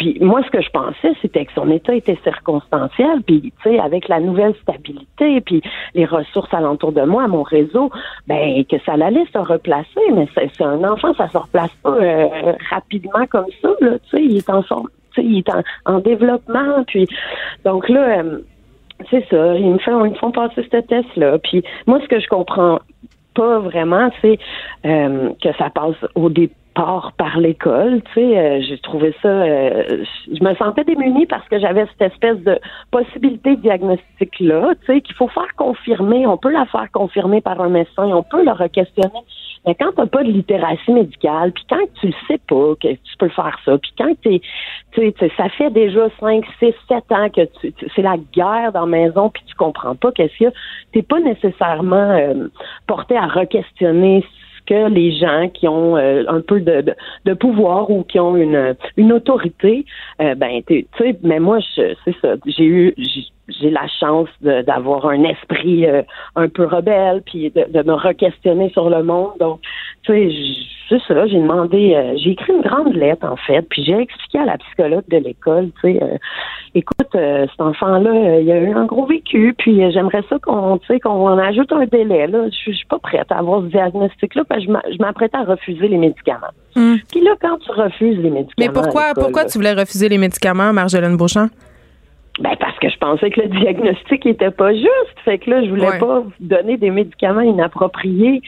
puis 0.00 0.16
moi, 0.18 0.40
ce 0.46 0.50
que 0.50 0.62
je 0.62 0.70
pensais, 0.70 1.12
c'était 1.20 1.44
que 1.44 1.52
son 1.52 1.70
état 1.70 1.94
était 1.94 2.18
circonstanciel, 2.24 3.20
puis 3.26 3.52
tu 3.62 3.70
sais, 3.70 3.78
avec 3.78 4.08
la 4.08 4.18
nouvelle 4.18 4.54
stabilité, 4.62 5.42
puis 5.42 5.60
les 5.94 6.06
ressources 6.06 6.54
alentour 6.54 6.92
de 6.92 7.02
moi, 7.02 7.28
mon 7.28 7.42
réseau, 7.42 7.90
ben 8.26 8.64
que 8.64 8.76
ça 8.86 8.92
allait 8.94 9.26
se 9.30 9.36
replacer. 9.36 10.00
Mais 10.14 10.26
c'est 10.34 10.64
un 10.64 10.82
enfant, 10.84 11.12
ça 11.12 11.28
se 11.28 11.36
replace 11.36 11.74
pas 11.82 11.90
euh, 11.90 12.28
rapidement 12.70 13.26
comme 13.28 13.44
ça, 13.60 13.68
là. 13.82 13.98
Tu 13.98 14.16
sais, 14.16 14.24
il 14.24 14.36
est 14.38 14.48
en 14.48 14.64
il 15.18 15.38
est 15.38 15.50
en, 15.50 15.62
en 15.84 15.98
développement, 15.98 16.82
puis 16.86 17.06
donc 17.66 17.88
là. 17.90 18.20
euh, 18.20 18.38
c'est 19.10 19.26
ça, 19.30 19.36
me 19.36 19.58
ils 19.58 20.10
me 20.10 20.14
font 20.14 20.30
passer 20.30 20.62
ce 20.62 20.76
test-là. 20.76 21.38
Puis 21.38 21.62
moi, 21.86 22.00
ce 22.02 22.08
que 22.08 22.20
je 22.20 22.28
comprends 22.28 22.78
pas 23.34 23.58
vraiment, 23.58 24.10
c'est 24.20 24.38
euh, 24.84 25.30
que 25.42 25.52
ça 25.58 25.70
passe 25.70 25.96
au 26.14 26.28
départ 26.28 27.12
par 27.16 27.38
l'école. 27.38 28.02
Tu 28.14 28.14
sais, 28.14 28.38
euh, 28.38 28.60
j'ai 28.62 28.78
trouvé 28.78 29.14
ça, 29.22 29.28
euh, 29.28 30.04
je 30.26 30.44
me 30.44 30.54
sentais 30.54 30.84
démunie 30.84 31.26
parce 31.26 31.46
que 31.48 31.58
j'avais 31.58 31.86
cette 31.86 32.12
espèce 32.12 32.38
de 32.38 32.58
possibilité 32.90 33.56
de 33.56 33.62
diagnostic-là, 33.62 34.74
tu 34.80 34.86
sais, 34.86 35.00
qu'il 35.00 35.14
faut 35.16 35.28
faire 35.28 35.54
confirmer. 35.56 36.26
On 36.26 36.36
peut 36.36 36.52
la 36.52 36.66
faire 36.66 36.90
confirmer 36.92 37.40
par 37.40 37.60
un 37.60 37.68
médecin, 37.68 38.04
on 38.04 38.22
peut 38.22 38.44
le 38.44 38.52
re-questionner. 38.52 39.10
Mais 39.66 39.74
quand 39.74 39.92
t'as 39.94 40.06
pas 40.06 40.22
de 40.22 40.30
littératie 40.30 40.90
médicale, 40.90 41.52
puis 41.52 41.64
quand 41.68 41.84
tu 42.00 42.06
le 42.06 42.14
sais 42.26 42.38
pas 42.48 42.74
que 42.80 42.88
tu 42.88 43.16
peux 43.18 43.28
faire 43.28 43.58
ça, 43.64 43.76
puis 43.76 43.92
quand 43.98 44.14
t'es, 44.22 44.40
tu 44.92 45.12
sais, 45.18 45.30
ça 45.36 45.48
fait 45.50 45.70
déjà 45.70 46.08
5, 46.18 46.44
6, 46.58 46.72
7 46.88 47.12
ans 47.12 47.28
que 47.28 47.44
tu, 47.60 47.74
c'est 47.94 48.02
la 48.02 48.16
guerre 48.32 48.72
dans 48.72 48.86
la 48.86 48.86
maison, 48.86 49.28
puis 49.28 49.42
tu 49.46 49.54
comprends 49.54 49.94
pas 49.94 50.12
qu'est-ce 50.12 50.34
qu'il 50.36 50.44
y 50.44 50.48
a, 50.48 50.52
t'es 50.92 51.02
pas 51.02 51.20
nécessairement 51.20 52.10
euh, 52.12 52.48
porté 52.86 53.16
à 53.16 53.26
re-questionner 53.26 54.24
ce 54.58 54.64
que 54.66 54.88
les 54.88 55.12
gens 55.12 55.48
qui 55.52 55.68
ont 55.68 55.96
euh, 55.96 56.24
un 56.28 56.40
peu 56.40 56.60
de, 56.60 56.80
de, 56.80 56.94
de 57.26 57.34
pouvoir 57.34 57.90
ou 57.90 58.02
qui 58.04 58.18
ont 58.18 58.36
une, 58.36 58.74
une 58.96 59.12
autorité, 59.12 59.84
euh, 60.22 60.34
ben, 60.34 60.62
tu 60.66 60.86
sais, 60.96 61.16
mais 61.22 61.38
moi, 61.38 61.58
je- 61.76 61.94
c'est 62.04 62.14
ça, 62.22 62.34
j'ai 62.46 62.64
eu, 62.64 62.94
j'ai- 63.60 63.70
la 63.70 63.86
chance 64.00 64.28
d'avoir 64.42 65.06
un 65.06 65.24
esprit 65.24 65.86
euh, 65.86 66.02
un 66.36 66.48
peu 66.48 66.66
rebelle, 66.66 67.22
puis 67.24 67.50
de, 67.50 67.64
de 67.70 67.82
me 67.86 67.94
re-questionner 67.94 68.70
sur 68.70 68.90
le 68.90 69.02
monde. 69.02 69.30
Donc, 69.40 69.60
tu 70.02 70.12
sais, 70.12 70.30
c'est 70.88 71.00
ça, 71.06 71.26
j'ai 71.28 71.38
demandé, 71.38 71.94
euh, 71.94 72.14
j'ai 72.16 72.30
écrit 72.30 72.52
une 72.52 72.62
grande 72.62 72.94
lettre, 72.94 73.24
en 73.26 73.36
fait, 73.36 73.62
puis 73.70 73.84
j'ai 73.84 73.96
expliqué 73.98 74.38
à 74.40 74.44
la 74.44 74.58
psychologue 74.58 75.04
de 75.08 75.18
l'école, 75.18 75.70
tu 75.80 75.92
sais, 75.92 76.02
euh, 76.02 76.16
écoute, 76.74 76.96
cet 77.12 77.60
enfant-là, 77.60 78.40
il 78.40 78.50
a 78.50 78.58
eu 78.58 78.72
un 78.72 78.86
gros 78.86 79.06
vécu, 79.06 79.54
puis 79.56 79.76
j'aimerais 79.92 80.22
ça 80.28 80.38
qu'on, 80.42 80.78
tu 80.78 80.86
sais, 80.88 80.98
qu'on 81.00 81.38
ajoute 81.38 81.72
un 81.72 81.86
délai, 81.86 82.26
là. 82.26 82.48
Je 82.48 82.72
suis 82.72 82.86
pas 82.86 82.98
prête 82.98 83.30
à 83.30 83.38
avoir 83.38 83.60
ce 83.62 83.66
diagnostic-là, 83.66 84.42
parce 84.48 84.60
que 84.60 84.66
je 84.66 84.72
m'a- 84.72 84.82
je 84.90 84.96
m'apprêtais 84.98 85.36
à 85.36 85.44
refuser 85.44 85.86
les 85.88 85.98
médicaments. 85.98 86.54
Hmm. 86.74 86.96
Puis 87.10 87.20
là, 87.20 87.32
quand 87.40 87.58
tu 87.58 87.70
refuses 87.70 88.18
les 88.18 88.30
médicaments... 88.30 88.54
Mais 88.58 88.68
pourquoi, 88.68 89.12
pourquoi 89.14 89.42
là, 89.42 89.48
tu 89.48 89.58
voulais 89.58 89.72
refuser 89.74 90.08
les 90.08 90.18
médicaments, 90.18 90.72
Marjolaine 90.72 91.16
Beauchamp? 91.16 91.48
Ben 92.40 92.56
parce 92.58 92.78
que 92.78 92.88
je 92.88 92.96
pensais 92.98 93.30
que 93.30 93.40
le 93.42 93.48
diagnostic 93.48 94.24
était 94.26 94.50
pas 94.50 94.72
juste. 94.72 95.16
Fait 95.24 95.38
que 95.38 95.50
là, 95.50 95.62
je 95.64 95.68
voulais 95.70 95.88
Ouais. 95.88 95.98
pas 95.98 96.22
donner 96.40 96.76
des 96.78 96.90
médicaments 96.90 97.40
inappropriés 97.42 98.40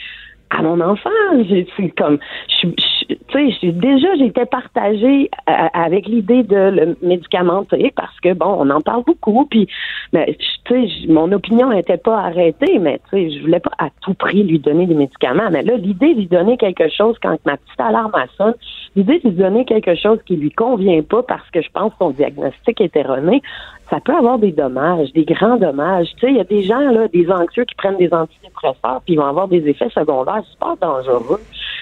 à 0.50 0.62
mon 0.62 0.80
enfant. 0.80 1.10
J'ai 1.48 1.66
c'est 1.76 1.90
comme 1.90 2.18
je, 2.62 2.68
je- 2.68 2.91
sais, 3.32 3.72
déjà 3.72 4.14
j'étais 4.16 4.46
partagée 4.46 5.30
euh, 5.48 5.52
avec 5.72 6.06
l'idée 6.06 6.42
de 6.42 6.56
le 6.56 6.96
médicamenter 7.02 7.92
parce 7.94 8.18
que 8.20 8.32
bon, 8.34 8.56
on 8.58 8.70
en 8.70 8.80
parle 8.80 9.04
beaucoup 9.04 9.46
puis 9.46 9.68
mais 10.12 10.36
tu 10.64 10.88
sais, 10.88 11.08
mon 11.08 11.32
opinion 11.32 11.70
n'était 11.70 11.96
pas 11.96 12.18
arrêtée, 12.18 12.78
mais 12.78 13.00
tu 13.10 13.16
sais, 13.16 13.30
je 13.30 13.42
voulais 13.42 13.60
pas 13.60 13.72
à 13.78 13.88
tout 14.02 14.14
prix 14.14 14.42
lui 14.42 14.58
donner 14.58 14.86
des 14.86 14.94
médicaments. 14.94 15.48
Mais 15.50 15.62
là, 15.62 15.76
l'idée 15.76 16.14
de 16.14 16.20
lui 16.20 16.26
donner 16.26 16.56
quelque 16.56 16.88
chose 16.88 17.16
quand 17.22 17.36
ma 17.46 17.56
petite 17.56 17.80
alarme 17.80 18.14
a 18.14 18.26
sonne, 18.36 18.54
l'idée 18.94 19.18
de 19.20 19.30
lui 19.30 19.36
donner 19.36 19.64
quelque 19.64 19.94
chose 19.94 20.18
qui 20.26 20.36
lui 20.36 20.50
convient 20.50 21.02
pas 21.02 21.22
parce 21.22 21.48
que 21.50 21.62
je 21.62 21.68
pense 21.72 21.92
que 21.92 21.98
son 21.98 22.10
diagnostic 22.10 22.80
est 22.80 22.94
erroné, 22.94 23.42
ça 23.90 24.00
peut 24.00 24.14
avoir 24.14 24.38
des 24.38 24.52
dommages, 24.52 25.12
des 25.12 25.24
grands 25.24 25.56
dommages. 25.56 26.08
Tu 26.16 26.20
sais, 26.20 26.30
il 26.30 26.36
y 26.36 26.40
a 26.40 26.44
des 26.44 26.62
gens, 26.62 26.90
là, 26.90 27.08
des 27.08 27.30
anxieux 27.30 27.64
qui 27.64 27.74
prennent 27.74 27.98
des 27.98 28.12
antidépresseurs, 28.12 29.00
puis 29.04 29.14
ils 29.14 29.16
vont 29.16 29.26
avoir 29.26 29.48
des 29.48 29.68
effets 29.68 29.90
secondaires 29.90 30.42
super 30.50 30.76
dangereux. 30.76 31.40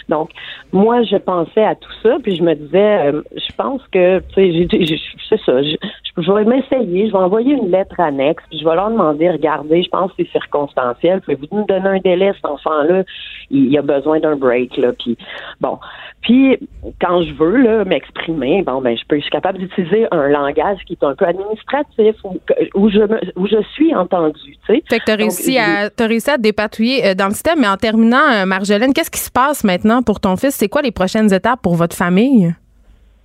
Donc, 0.08 0.30
moi, 0.72 1.02
je 1.02 1.16
pensais 1.16 1.64
à 1.64 1.74
tout 1.74 1.92
ça, 2.02 2.16
puis 2.22 2.36
je 2.36 2.42
me 2.42 2.54
disais, 2.54 3.12
euh, 3.12 3.22
je 3.36 3.54
pense 3.56 3.82
que, 3.92 4.18
tu 4.34 4.68
sais, 4.86 4.96
c'est 5.28 5.40
ça, 5.44 5.62
je, 5.62 6.32
vais 6.32 6.44
m'essayer, 6.44 7.06
je 7.06 7.12
vais 7.12 7.18
envoyer 7.18 7.54
une 7.54 7.70
lettre 7.70 7.98
annexe, 7.98 8.42
puis 8.50 8.58
je 8.58 8.64
vais 8.64 8.74
leur 8.74 8.90
demander, 8.90 9.30
regardez, 9.30 9.82
je 9.82 9.88
pense 9.88 10.10
que 10.12 10.22
c'est 10.24 10.30
circonstanciel, 10.32 11.20
pouvez-vous 11.20 11.46
nous 11.52 11.66
donner 11.66 11.88
un 11.88 11.98
délai, 11.98 12.32
cet 12.34 12.46
enfant-là, 12.46 13.04
il, 13.50 13.66
il 13.66 13.78
a 13.78 13.82
besoin 13.82 14.20
d'un 14.20 14.36
break, 14.36 14.76
là, 14.76 14.92
puis 14.92 15.16
bon. 15.60 15.78
Puis, 16.22 16.58
quand 17.00 17.22
je 17.22 17.32
veux, 17.32 17.56
là, 17.62 17.84
m'exprimer, 17.86 18.62
bon, 18.62 18.82
ben, 18.82 18.94
je 18.94 19.02
peux, 19.08 19.16
je 19.16 19.22
suis 19.22 19.30
capable 19.30 19.58
d'utiliser 19.58 20.06
un 20.10 20.28
langage 20.28 20.76
qui 20.86 20.92
est 20.92 21.02
un 21.04 21.14
peu 21.14 21.24
administratif, 21.24 22.14
où, 22.24 22.38
où 22.74 22.90
je, 22.90 22.98
me- 22.98 23.20
où 23.36 23.46
je 23.46 23.62
suis 23.72 23.94
entendue, 23.94 24.58
tu 24.66 24.74
sais. 24.74 24.82
Fait 24.88 24.98
que 24.98 25.04
t'as 25.06 25.16
réussi 25.16 25.56
à 25.58 25.88
t'as 25.88 26.06
réussi 26.06 26.30
à 26.30 26.36
te 26.36 26.42
dépatouiller 26.42 27.06
euh, 27.06 27.14
dans 27.14 27.26
le 27.28 27.32
système, 27.32 27.60
mais 27.60 27.68
en 27.68 27.76
terminant, 27.78 28.30
euh, 28.32 28.44
Marjolaine, 28.44 28.92
qu'est-ce 28.92 29.10
qui 29.10 29.18
se 29.20 29.30
passe 29.30 29.64
maintenant 29.64 29.89
pour 30.02 30.20
ton 30.20 30.36
fils? 30.36 30.54
C'est 30.54 30.68
quoi 30.68 30.82
les 30.82 30.92
prochaines 30.92 31.32
étapes 31.32 31.60
pour 31.62 31.74
votre 31.74 31.96
famille? 31.96 32.54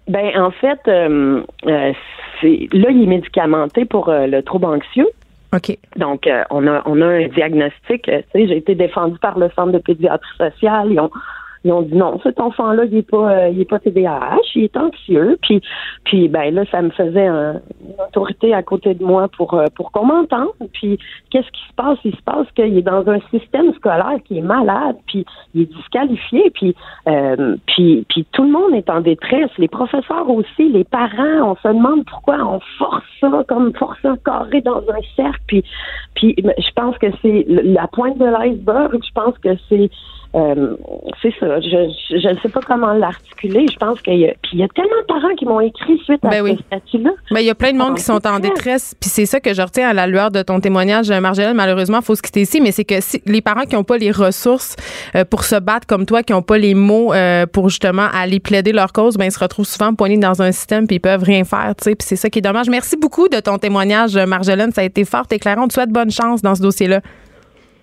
Ben 0.07 0.39
en 0.39 0.51
fait, 0.51 0.79
euh, 0.87 1.41
euh, 1.65 1.93
c'est 2.41 2.67
là 2.71 2.91
il 2.91 3.03
est 3.03 3.07
médicamenté 3.07 3.85
pour 3.85 4.09
euh, 4.09 4.27
le 4.27 4.43
trouble 4.43 4.65
anxieux. 4.65 5.07
OK. 5.53 5.77
Donc 5.95 6.27
on 6.49 6.67
a 6.67 6.81
on 6.85 7.01
a 7.01 7.05
un 7.05 7.27
diagnostic. 7.27 8.03
tu 8.03 8.11
sais, 8.11 8.47
j'ai 8.47 8.57
été 8.57 8.75
défendue 8.75 9.17
par 9.19 9.39
le 9.39 9.49
centre 9.55 9.71
de 9.71 9.79
pédiatrie 9.79 10.37
sociale. 10.37 10.91
Ils 10.91 10.99
ont 10.99 11.09
ils 11.65 11.71
ont 11.73 11.81
dit 11.81 11.95
non, 11.95 12.19
cet 12.23 12.39
enfant-là, 12.39 12.85
il 12.85 12.95
est 12.97 13.09
pas, 13.09 13.31
euh, 13.31 13.49
il 13.49 13.59
est 13.59 13.65
pas 13.69 13.79
TDAH, 13.79 14.37
il 14.55 14.63
est 14.65 14.77
anxieux. 14.77 15.37
Puis, 15.41 15.61
puis 16.05 16.27
ben 16.29 16.53
là, 16.53 16.63
ça 16.71 16.81
me 16.81 16.91
faisait 16.91 17.25
un- 17.27 17.55
une 17.81 17.99
autorité 18.07 18.53
à 18.53 18.61
côté 18.63 18.93
de 18.93 19.03
moi 19.03 19.27
pour 19.35 19.55
euh, 19.55 19.65
pour 19.75 19.91
qu'on 19.91 20.05
m'entende. 20.05 20.49
Puis, 20.73 20.99
qu'est-ce 21.31 21.49
qui 21.51 21.67
se 21.67 21.73
passe? 21.75 21.97
Il 22.05 22.15
se 22.15 22.21
passe 22.21 22.45
qu'il 22.55 22.77
est 22.77 22.81
dans 22.83 23.07
un 23.09 23.19
système 23.31 23.73
scolaire 23.73 24.19
qui 24.25 24.37
est 24.37 24.41
malade, 24.41 24.95
puis 25.07 25.25
il 25.55 25.63
est 25.63 25.73
disqualifié, 25.73 26.51
puis 26.51 26.75
euh, 27.07 27.55
puis 27.65 28.05
puis 28.09 28.25
tout 28.31 28.43
le 28.43 28.51
monde 28.51 28.73
est 28.75 28.89
en 28.89 29.01
détresse. 29.01 29.49
Les 29.57 29.67
professeurs 29.67 30.29
aussi, 30.29 30.69
les 30.69 30.83
parents. 30.83 31.51
On 31.51 31.55
se 31.55 31.67
demande 31.67 32.05
pourquoi 32.05 32.37
on 32.45 32.59
force 32.77 33.03
ça 33.19 33.43
comme 33.47 33.73
force 33.73 33.97
un 34.05 34.17
carré 34.17 34.61
dans 34.61 34.83
un 34.89 35.01
cercle. 35.15 35.41
Puis 35.47 35.63
puis 36.13 36.25
puis 36.25 36.35
je 36.57 36.71
pense 36.75 36.97
que 36.97 37.07
c'est 37.21 37.45
la 37.47 37.87
pointe 37.87 38.17
de 38.17 38.25
l'iceberg. 38.25 38.99
Je 39.03 39.11
pense 39.13 39.37
que 39.39 39.49
c'est 39.69 39.89
euh, 40.35 40.75
c'est 41.21 41.33
ça. 41.39 41.61
Je 41.61 42.27
ne 42.27 42.39
sais 42.39 42.49
pas 42.49 42.59
comment 42.67 42.93
l'articuler. 42.93 43.65
Je 43.71 43.77
pense 43.77 44.01
qu'il 44.01 44.19
y 44.19 44.33
il 44.51 44.59
y 44.59 44.63
a 44.63 44.67
tellement 44.69 45.01
de 45.01 45.05
parents 45.07 45.33
qui 45.37 45.45
m'ont 45.45 45.61
écrit 45.61 45.97
suite 46.03 46.23
à 46.23 46.29
Ben 46.29 46.57
ce 46.57 46.63
statut-là. 46.63 47.11
Ben, 47.31 47.39
il 47.39 47.45
y 47.45 47.49
a 47.49 47.55
plein 47.55 47.71
de 47.71 47.77
monde 47.77 47.91
Ah, 47.91 47.97
qui 47.97 48.03
sont 48.03 48.25
en 48.27 48.39
détresse, 48.39 48.95
puis 48.99 49.09
c'est 49.09 49.25
ça 49.25 49.39
que 49.39 49.53
je 49.53 49.61
retiens 49.61 49.89
à 49.89 49.93
la 49.93 50.07
lueur 50.07 50.31
de 50.31 50.41
ton 50.41 50.59
témoignage, 50.59 51.09
Marjolaine. 51.09 51.55
Malheureusement, 51.55 52.01
faut 52.01 52.15
se 52.15 52.21
quitter 52.21 52.41
ici, 52.41 52.59
mais 52.59 52.71
c'est 52.71 52.83
que 52.83 52.99
si 53.01 53.21
les 53.25 53.41
parents 53.41 53.63
qui 53.63 53.75
n'ont 53.75 53.83
pas 53.83 53.97
les 53.97 54.11
ressources 54.11 54.75
euh, 55.15 55.23
pour 55.23 55.43
se 55.43 55.55
battre 55.55 55.87
comme 55.87 56.05
toi, 56.05 56.21
qui 56.23 56.33
n'ont 56.33 56.41
pas 56.41 56.57
les 56.57 56.73
mots 56.73 57.13
euh, 57.13 57.45
pour 57.45 57.69
justement 57.69 58.07
aller 58.13 58.39
plaider 58.39 58.73
leur 58.73 58.91
cause, 58.91 59.17
ben 59.17 59.25
ils 59.25 59.31
se 59.31 59.39
retrouvent 59.39 59.65
souvent 59.65 59.93
poignés 59.93 60.17
dans 60.17 60.41
un 60.41 60.51
système 60.51 60.87
puis 60.87 60.97
ils 60.97 61.01
peuvent 61.01 61.23
rien 61.23 61.43
faire, 61.45 61.73
tu 61.77 61.85
sais. 61.85 61.95
Puis 61.95 62.05
c'est 62.07 62.17
ça 62.17 62.29
qui 62.29 62.39
est 62.39 62.41
dommage. 62.43 62.69
Merci 62.69 62.97
beaucoup 62.97 63.29
de 63.29 63.39
ton 63.39 63.57
témoignage, 63.57 64.17
Marjolaine. 64.17 64.71
Ça 64.71 64.81
a 64.81 64.83
été 64.83 65.05
fort 65.05 65.25
éclairant. 65.31 65.63
On 65.63 65.67
te 65.67 65.73
souhaite 65.73 65.91
bonne 65.91 66.11
chance 66.11 66.41
dans 66.41 66.55
ce 66.55 66.61
dossier-là. 66.61 67.01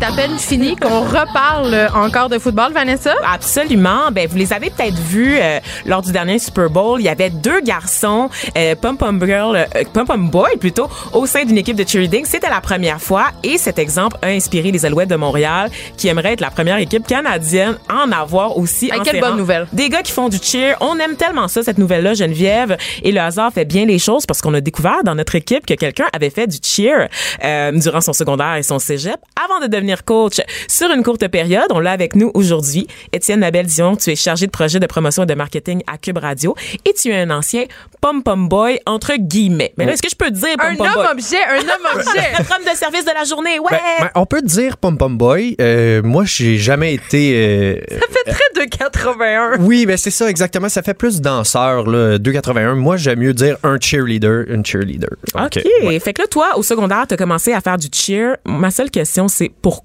Est 0.00 0.04
à 0.04 0.12
peine 0.12 0.38
fini 0.38 0.76
qu'on 0.76 1.00
reparle 1.00 1.88
encore 1.94 2.28
de 2.28 2.38
football, 2.38 2.72
Vanessa? 2.72 3.14
Absolument. 3.24 4.10
Ben, 4.12 4.28
vous 4.28 4.36
les 4.36 4.52
avez 4.52 4.70
peut-être 4.70 4.98
vus 4.98 5.36
euh, 5.40 5.58
lors 5.86 6.02
du 6.02 6.12
dernier 6.12 6.38
Super 6.38 6.68
Bowl. 6.68 7.00
Il 7.00 7.04
y 7.04 7.08
avait 7.08 7.30
deux 7.30 7.60
garçons, 7.60 8.28
euh, 8.56 8.74
Pom 8.74 8.96
Pom 8.96 9.20
Girl, 9.24 9.56
euh, 9.56 9.84
Pom 9.92 10.06
Pom 10.06 10.30
Boy 10.30 10.56
plutôt, 10.58 10.88
au 11.12 11.26
sein 11.26 11.44
d'une 11.44 11.58
équipe 11.58 11.76
de 11.76 11.86
cheerleading. 11.86 12.24
C'était 12.24 12.50
la 12.50 12.60
première 12.60 13.00
fois 13.00 13.28
et 13.42 13.58
cet 13.58 13.78
exemple 13.78 14.18
a 14.22 14.28
inspiré 14.28 14.70
les 14.70 14.84
Alouettes 14.84 15.08
de 15.08 15.16
Montréal 15.16 15.70
qui 15.96 16.08
aimeraient 16.08 16.34
être 16.34 16.40
la 16.40 16.50
première 16.50 16.78
équipe 16.78 17.06
canadienne 17.06 17.76
à 17.88 18.04
en 18.04 18.12
avoir 18.12 18.56
aussi. 18.56 18.90
Hey, 18.92 19.00
en 19.00 19.02
quelle 19.02 19.20
bonne 19.20 19.36
nouvelle. 19.36 19.66
Des 19.72 19.88
gars 19.88 20.02
qui 20.02 20.12
font 20.12 20.28
du 20.28 20.38
cheer. 20.38 20.76
On 20.80 20.98
aime 20.98 21.16
tellement 21.16 21.48
ça, 21.48 21.62
cette 21.62 21.78
nouvelle-là, 21.78 22.14
Geneviève. 22.14 22.76
Et 23.02 23.12
le 23.12 23.20
hasard 23.20 23.52
fait 23.52 23.64
bien 23.64 23.86
les 23.86 23.98
choses 23.98 24.26
parce 24.26 24.42
qu'on 24.42 24.54
a 24.54 24.60
découvert 24.60 25.02
dans 25.04 25.14
notre 25.14 25.34
équipe 25.34 25.66
que 25.66 25.74
quelqu'un 25.74 26.06
avait 26.12 26.30
fait 26.30 26.46
du 26.46 26.58
cheer 26.62 27.08
euh, 27.44 27.72
durant 27.72 28.00
son 28.00 28.12
secondaire 28.12 28.56
et 28.56 28.62
son 28.62 28.78
cégep 28.78 29.16
avant 29.44 29.60
de 29.60 29.66
devenir 29.66 29.87
coach 29.96 30.40
sur 30.68 30.90
une 30.90 31.02
courte 31.02 31.26
période. 31.28 31.66
On 31.70 31.80
l'a 31.80 31.92
avec 31.92 32.14
nous 32.14 32.30
aujourd'hui. 32.34 32.86
Étienne 33.12 33.40
Nabel 33.40 33.66
Dion, 33.66 33.96
tu 33.96 34.10
es 34.10 34.16
chargé 34.16 34.46
de 34.46 34.50
projet 34.50 34.80
de 34.80 34.86
promotion 34.86 35.22
et 35.22 35.26
de 35.26 35.34
marketing 35.34 35.82
à 35.86 35.98
Cube 35.98 36.18
Radio 36.18 36.54
et 36.84 36.92
tu 36.92 37.08
es 37.10 37.20
un 37.20 37.30
ancien 37.30 37.64
pom-pom 38.00 38.48
boy 38.48 38.78
entre 38.86 39.14
guillemets. 39.18 39.72
Mais 39.76 39.86
là, 39.86 39.92
est-ce 39.92 40.02
que 40.02 40.08
je 40.10 40.16
peux 40.16 40.26
te 40.30 40.34
dire 40.34 40.54
Un 40.58 40.74
pom-pom 40.76 40.86
boy? 40.94 41.04
homme 41.04 41.12
objet, 41.12 41.42
un 41.48 41.58
homme 41.60 41.94
objet. 41.96 42.32
Notre 42.38 42.56
homme 42.56 42.64
de 42.72 42.76
service 42.76 43.04
de 43.04 43.10
la 43.14 43.24
journée, 43.24 43.58
ouais! 43.58 43.66
Ben, 43.70 43.78
ben, 44.00 44.10
on 44.14 44.26
peut 44.26 44.42
dire 44.42 44.76
Pom 44.76 44.96
Pom 44.98 45.16
Boy. 45.18 45.56
Euh, 45.60 46.02
moi, 46.02 46.24
j'ai 46.26 46.58
jamais 46.58 46.94
été. 46.94 47.32
euh, 47.34 47.76
Ça 47.90 48.06
fait 48.24 48.30
très 48.32 48.66
de 48.66 48.70
81. 48.70 49.56
oui, 49.60 49.86
ben 49.86 49.96
c'est 49.96 50.10
ça 50.10 50.28
exactement. 50.28 50.68
Ça 50.68 50.82
fait 50.82 50.94
plus 50.94 51.20
danseur 51.20 51.84
là, 51.88 52.18
281. 52.18 52.74
Moi, 52.74 52.96
j'aime 52.96 53.20
mieux 53.20 53.32
dire 53.34 53.56
un 53.62 53.78
cheerleader, 53.80 54.44
une 54.48 54.64
cheerleader. 54.64 55.10
OK. 55.34 55.56
euh, 55.58 55.86
ouais. 55.86 55.98
Fait 56.00 56.12
que 56.12 56.22
là, 56.22 56.28
toi, 56.28 56.56
au 56.56 56.62
secondaire, 56.62 57.04
tu 57.08 57.14
as 57.14 57.16
commencé 57.16 57.52
à 57.52 57.60
faire 57.60 57.76
du 57.76 57.88
cheer. 57.92 58.36
Ma 58.44 58.70
seule 58.70 58.90
question, 58.90 59.28
c'est 59.28 59.50
pourquoi? 59.62 59.77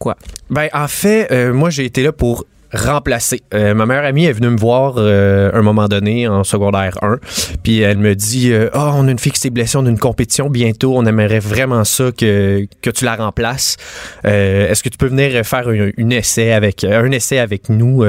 Ben 0.50 0.68
en 0.74 0.88
fait, 0.88 1.32
euh, 1.32 1.54
moi 1.54 1.70
j'ai 1.70 1.86
été 1.86 2.04
là 2.04 2.12
pour 2.12 2.46
remplacer. 2.72 3.42
Euh, 3.54 3.76
ma 3.76 3.86
meilleure 3.86 4.06
amie 4.06 4.26
est 4.26 4.32
venue 4.34 4.50
me 4.50 4.58
voir 4.58 4.96
euh, 4.98 5.52
un 5.54 5.62
moment 5.62 5.88
donné 5.88 6.28
en 6.28 6.44
secondaire 6.44 6.98
1, 7.04 7.20
puis 7.62 7.82
elle 7.82 8.00
me 8.00 8.16
dit 8.16 8.52
"Ah, 8.74 8.94
on 8.96 9.08
a 9.08 9.12
une 9.12 9.20
fille 9.20 9.32
qui 9.32 9.40
s'est 9.40 9.52
blessée, 9.52 9.78
on 9.78 9.86
a 9.86 9.90
une 9.90 10.00
compétition 10.00 10.50
bientôt, 10.50 10.98
on 10.98 11.06
aimerait 11.06 11.40
vraiment 11.40 11.84
ça 11.84 12.12
que 12.12 12.66
que 12.82 12.90
tu 12.90 13.06
la 13.06 13.16
remplaces. 13.16 13.78
Est-ce 14.24 14.82
que 14.82 14.90
tu 14.90 14.98
peux 14.98 15.08
venir 15.08 15.46
faire 15.46 15.70
essai 15.70 16.52
avec 16.52 16.84
un 16.84 17.12
essai 17.12 17.38
avec 17.38 17.70
nous 17.70 18.04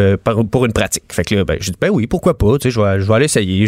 pour 0.50 0.64
une 0.64 0.72
pratique? 0.72 1.12
Fait 1.12 1.24
que 1.24 1.34
là 1.34 1.44
ben 1.44 1.58
j'ai 1.60 1.72
dit 1.72 1.78
ben 1.80 1.90
oui, 1.90 2.06
pourquoi 2.06 2.38
pas, 2.38 2.56
je 2.62 2.80
vais 2.80 3.00
je 3.00 3.12
aller 3.12 3.26
essayer. 3.26 3.66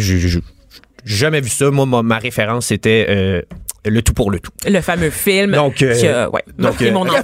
Jamais 1.05 1.39
vu 1.39 1.49
ça. 1.49 1.71
Moi, 1.71 1.85
ma, 1.85 2.01
ma 2.03 2.17
référence, 2.17 2.65
c'était 2.65 3.45
le 3.89 4.01
tout 4.01 4.13
pour 4.13 4.31
le 4.31 4.39
tout. 4.39 4.51
Le 4.67 4.81
fameux 4.81 5.09
film 5.09 5.51
Donc, 5.51 5.81
euh, 5.81 5.93
qui 5.95 6.07
a 6.07 6.29
ouais, 6.29 6.43
donc, 6.57 6.81
euh, 6.81 6.91
mon. 6.91 7.01
Rem- 7.01 7.23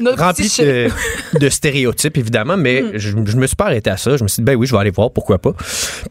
Notre 0.00 0.22
rempli 0.22 0.44
petit 0.48 0.62
de, 0.62 0.88
de 1.38 1.48
stéréotypes, 1.48 2.16
évidemment, 2.18 2.56
mais 2.56 2.82
je, 2.94 3.10
je 3.24 3.36
me 3.36 3.46
suis 3.46 3.56
pas 3.56 3.66
arrêté 3.66 3.90
à 3.90 3.96
ça. 3.96 4.16
Je 4.16 4.22
me 4.22 4.28
suis 4.28 4.42
dit, 4.42 4.44
ben 4.44 4.56
oui, 4.56 4.66
je 4.66 4.72
vais 4.72 4.80
aller 4.80 4.90
voir, 4.90 5.10
pourquoi 5.10 5.38
pas. 5.38 5.52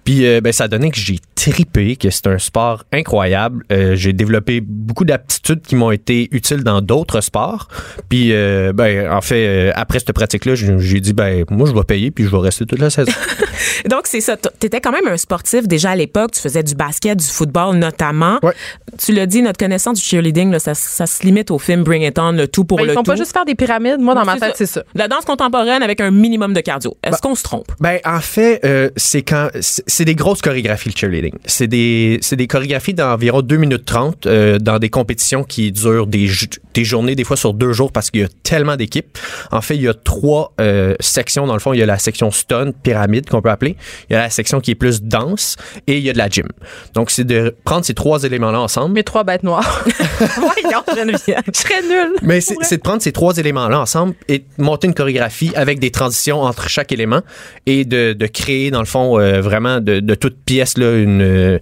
Puis, 0.03 0.25
euh, 0.25 0.41
ben, 0.41 0.51
ça 0.53 0.65
a 0.65 0.67
donné 0.67 0.91
que 0.91 0.98
j'ai 0.98 1.20
tripé, 1.36 1.96
que 1.96 2.10
c'est 2.10 2.27
un 2.27 2.38
sport 2.38 2.84
incroyable. 2.94 3.63
Euh, 3.72 3.96
j'ai 3.96 4.13
développé 4.13 4.62
beaucoup 4.62 5.05
d'aptitudes 5.05 5.62
qui 5.62 5.75
m'ont 5.75 5.91
été 5.91 6.27
utiles 6.32 6.63
dans 6.63 6.82
d'autres 6.82 7.22
sports. 7.22 7.67
Puis, 8.10 8.32
euh, 8.34 8.74
ben, 8.74 9.11
en 9.11 9.22
fait, 9.22 9.46
euh, 9.48 9.72
après 9.75 10.00
cette 10.00 10.14
pratique-là, 10.14 10.55
j'ai 10.55 10.75
j'ai 10.79 11.00
dit, 11.00 11.14
ben, 11.14 11.46
moi, 11.50 11.68
je 11.70 11.74
vais 11.75 11.83
payer, 11.83 12.11
puis 12.11 12.24
je 12.25 12.29
vais 12.29 12.38
rester 12.38 12.66
toute 12.66 12.79
la 12.79 12.90
saison. 12.90 13.11
Donc, 13.90 14.01
c'est 14.05 14.22
ça. 14.22 14.35
Tu 14.38 14.68
étais 14.68 14.81
quand 14.81 14.92
même 14.92 15.07
un 15.07 15.18
sportif 15.18 15.68
déjà 15.68 15.92
à 15.92 15.96
l'époque. 15.96 16.31
Tu 16.31 16.42
faisais 16.42 16.64
du 16.64 16.75
basket, 16.75 17.18
du 17.20 17.25
football 17.25 17.75
notamment. 17.77 18.40
Ouais. 18.44 18.53
Tu 18.98 19.11
l'as 19.14 19.25
dit, 19.25 19.42
notre 19.42 19.57
connaissance 19.65 19.99
du 19.99 20.05
cheerleading, 20.05 20.51
là, 20.51 20.59
ça, 20.59 20.73
ça 20.73 21.05
se 21.05 21.23
limite 21.23 21.51
au 21.51 21.57
film 21.59 21.83
Bring 21.83 22.03
It 22.03 22.17
On, 22.19 22.31
le 22.31 22.47
tout 22.47 22.65
pour 22.65 22.77
Ben, 22.77 22.85
le 22.85 22.91
ils 22.91 22.93
font 22.93 23.03
tout. 23.03 23.11
pas 23.11 23.15
juste 23.17 23.33
faire 23.33 23.45
des 23.45 23.55
pyramides. 23.55 23.99
Moi, 23.99 24.13
dans 24.13 24.23
ma 24.25 24.33
C'est 24.35 24.39
tête, 24.39 24.55
c'est 24.57 24.65
ça. 24.65 24.83
La 24.93 25.07
danse 25.07 25.25
contemporaine 25.25 25.81
avec 25.83 26.01
un 26.01 26.11
minimum 26.11 26.53
de 26.53 26.61
cardio. 26.61 26.95
Est-ce 27.03 27.21
qu'on 27.21 27.35
se 27.35 27.43
trompe? 27.43 27.71
Ben 27.79 27.99
en 28.05 28.19
fait, 28.19 28.59
euh, 28.63 28.89
c'est 28.95 29.21
quand 29.23 29.49
c'est 29.59 30.05
des 30.05 30.15
grosses 30.15 30.41
chorégraphies 30.41 30.89
le 30.89 30.95
cheerleading. 30.97 31.33
C'est 31.45 31.67
des 31.67 32.19
c'est 32.21 32.35
des 32.35 32.47
chorégraphies 32.47 32.93
d'environ 32.93 33.41
2 33.41 33.57
minutes 33.57 33.85
30 33.85 34.25
euh, 34.27 34.57
dans 34.59 34.79
des 34.79 34.89
compétitions 34.89 35.43
qui 35.43 35.71
durent 35.71 36.07
des 36.07 36.27
des 36.75 36.83
journées 36.83 37.16
des 37.16 37.24
fois 37.24 37.38
sur 37.38 37.53
deux 37.53 37.74
jours 37.74 37.92
parce 37.92 38.11
qu'il 38.11 38.22
y 38.22 38.24
a 38.24 38.27
tellement 38.44 38.75
d'équipes. 38.75 39.18
En 39.51 39.61
fait, 39.61 39.75
il 39.75 39.81
y 39.81 39.88
a 39.88 39.94
trois 39.94 40.53
euh, 40.61 40.94
sections 41.00 41.48
dans 41.48 41.53
le 41.53 41.59
fond, 41.59 41.74
il 41.74 41.79
y 41.79 41.83
a 41.83 41.85
la 41.85 41.98
section 41.98 42.29
stun, 42.29 42.72
pyramide 42.72 43.27
qu'on 43.29 43.42
peut 43.42 43.50
appeler, 43.50 43.77
il 44.09 44.14
y 44.14 44.16
a 44.16 44.20
la 44.20 44.29
section 44.29 44.59
qui 44.59 44.72
est 44.72 44.75
plus 44.75 45.01
danse 45.01 45.55
et 45.88 45.98
il 45.98 46.03
y 46.03 46.09
a 46.09 46.14
de 46.14 46.18
la 46.18 46.29
gym. 46.29 46.48
Donc 46.94 47.09
c'est 47.09 47.24
de 47.24 47.55
prendre 47.64 47.85
ces 47.85 47.94
trois 47.94 48.24
éléments 48.24 48.51
là 48.51 48.59
ensemble 48.59 48.94
Mes 48.94 49.03
trois 49.03 49.24
bêtes 49.24 49.44
noires. 49.44 49.85
Voyons. 50.20 50.83
Je 50.96 51.59
serais 51.59 51.81
nulle. 51.81 52.16
Mais 52.22 52.42
c'est 52.42 52.77
de 52.77 52.81
prendre 52.81 53.01
ces 53.01 53.11
trois 53.11 53.38
éléments-là 53.38 53.79
ensemble 53.79 54.14
et 54.27 54.40
de 54.40 54.46
monter 54.64 54.88
une 54.88 54.94
chorégraphie 54.94 55.51
avec 55.55 55.79
des 55.79 55.92
transitions 55.92 56.42
entre 56.42 56.70
chaque 56.70 56.92
élément 56.92 57.22
et 57.66 57.85
de, 57.85 58.14
de 58.14 58.27
créer, 58.27 58.72
dans 58.72 58.79
le 58.79 58.85
fond, 58.85 59.20
euh, 59.20 59.42
vraiment 59.42 59.79
de, 59.79 60.00
de 60.00 60.16
toute 60.16 60.38
pièce 60.44 60.77
là, 60.77 60.98
une, 60.98 61.22
euh, 61.22 61.59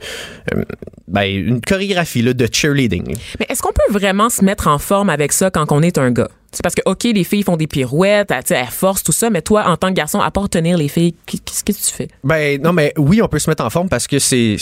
euh, 0.56 0.63
ben, 1.08 1.23
une 1.23 1.62
chorégraphie 1.62 2.21
là, 2.21 2.34
de 2.34 2.47
cheerleading. 2.52 3.15
Mais 3.39 3.45
est-ce 3.49 3.62
qu'on 3.62 3.71
peut 3.71 3.91
vraiment 3.91 4.30
se 4.30 4.43
mettre 4.43 4.67
en 4.67 4.80
forme 4.80 5.02
avec 5.09 5.31
ça 5.31 5.49
quand 5.49 5.71
on 5.71 5.81
est 5.81 5.97
un 5.97 6.11
gars? 6.11 6.29
C'est 6.51 6.61
parce 6.61 6.75
que, 6.75 6.81
OK, 6.85 7.03
les 7.03 7.23
filles 7.23 7.43
font 7.43 7.57
des 7.57 7.65
pirouettes, 7.65 8.29
elles, 8.29 8.43
elles 8.49 8.67
forcent 8.67 9.03
tout 9.03 9.11
ça, 9.11 9.29
mais 9.29 9.41
toi, 9.41 9.67
en 9.67 9.75
tant 9.75 9.89
que 9.89 9.93
garçon, 9.93 10.21
à 10.21 10.29
part 10.29 10.49
tenir 10.49 10.77
les 10.77 10.87
filles, 10.87 11.15
qu'est-ce 11.25 11.63
que 11.63 11.71
tu 11.71 11.93
fais? 11.93 12.07
Ben 12.23 12.61
non, 12.61 12.73
mais 12.73 12.93
oui, 12.97 13.21
on 13.21 13.27
peut 13.27 13.39
se 13.39 13.49
mettre 13.49 13.63
en 13.63 13.69
forme 13.71 13.89
parce 13.89 14.05
que 14.07 14.19
c'est 14.19 14.57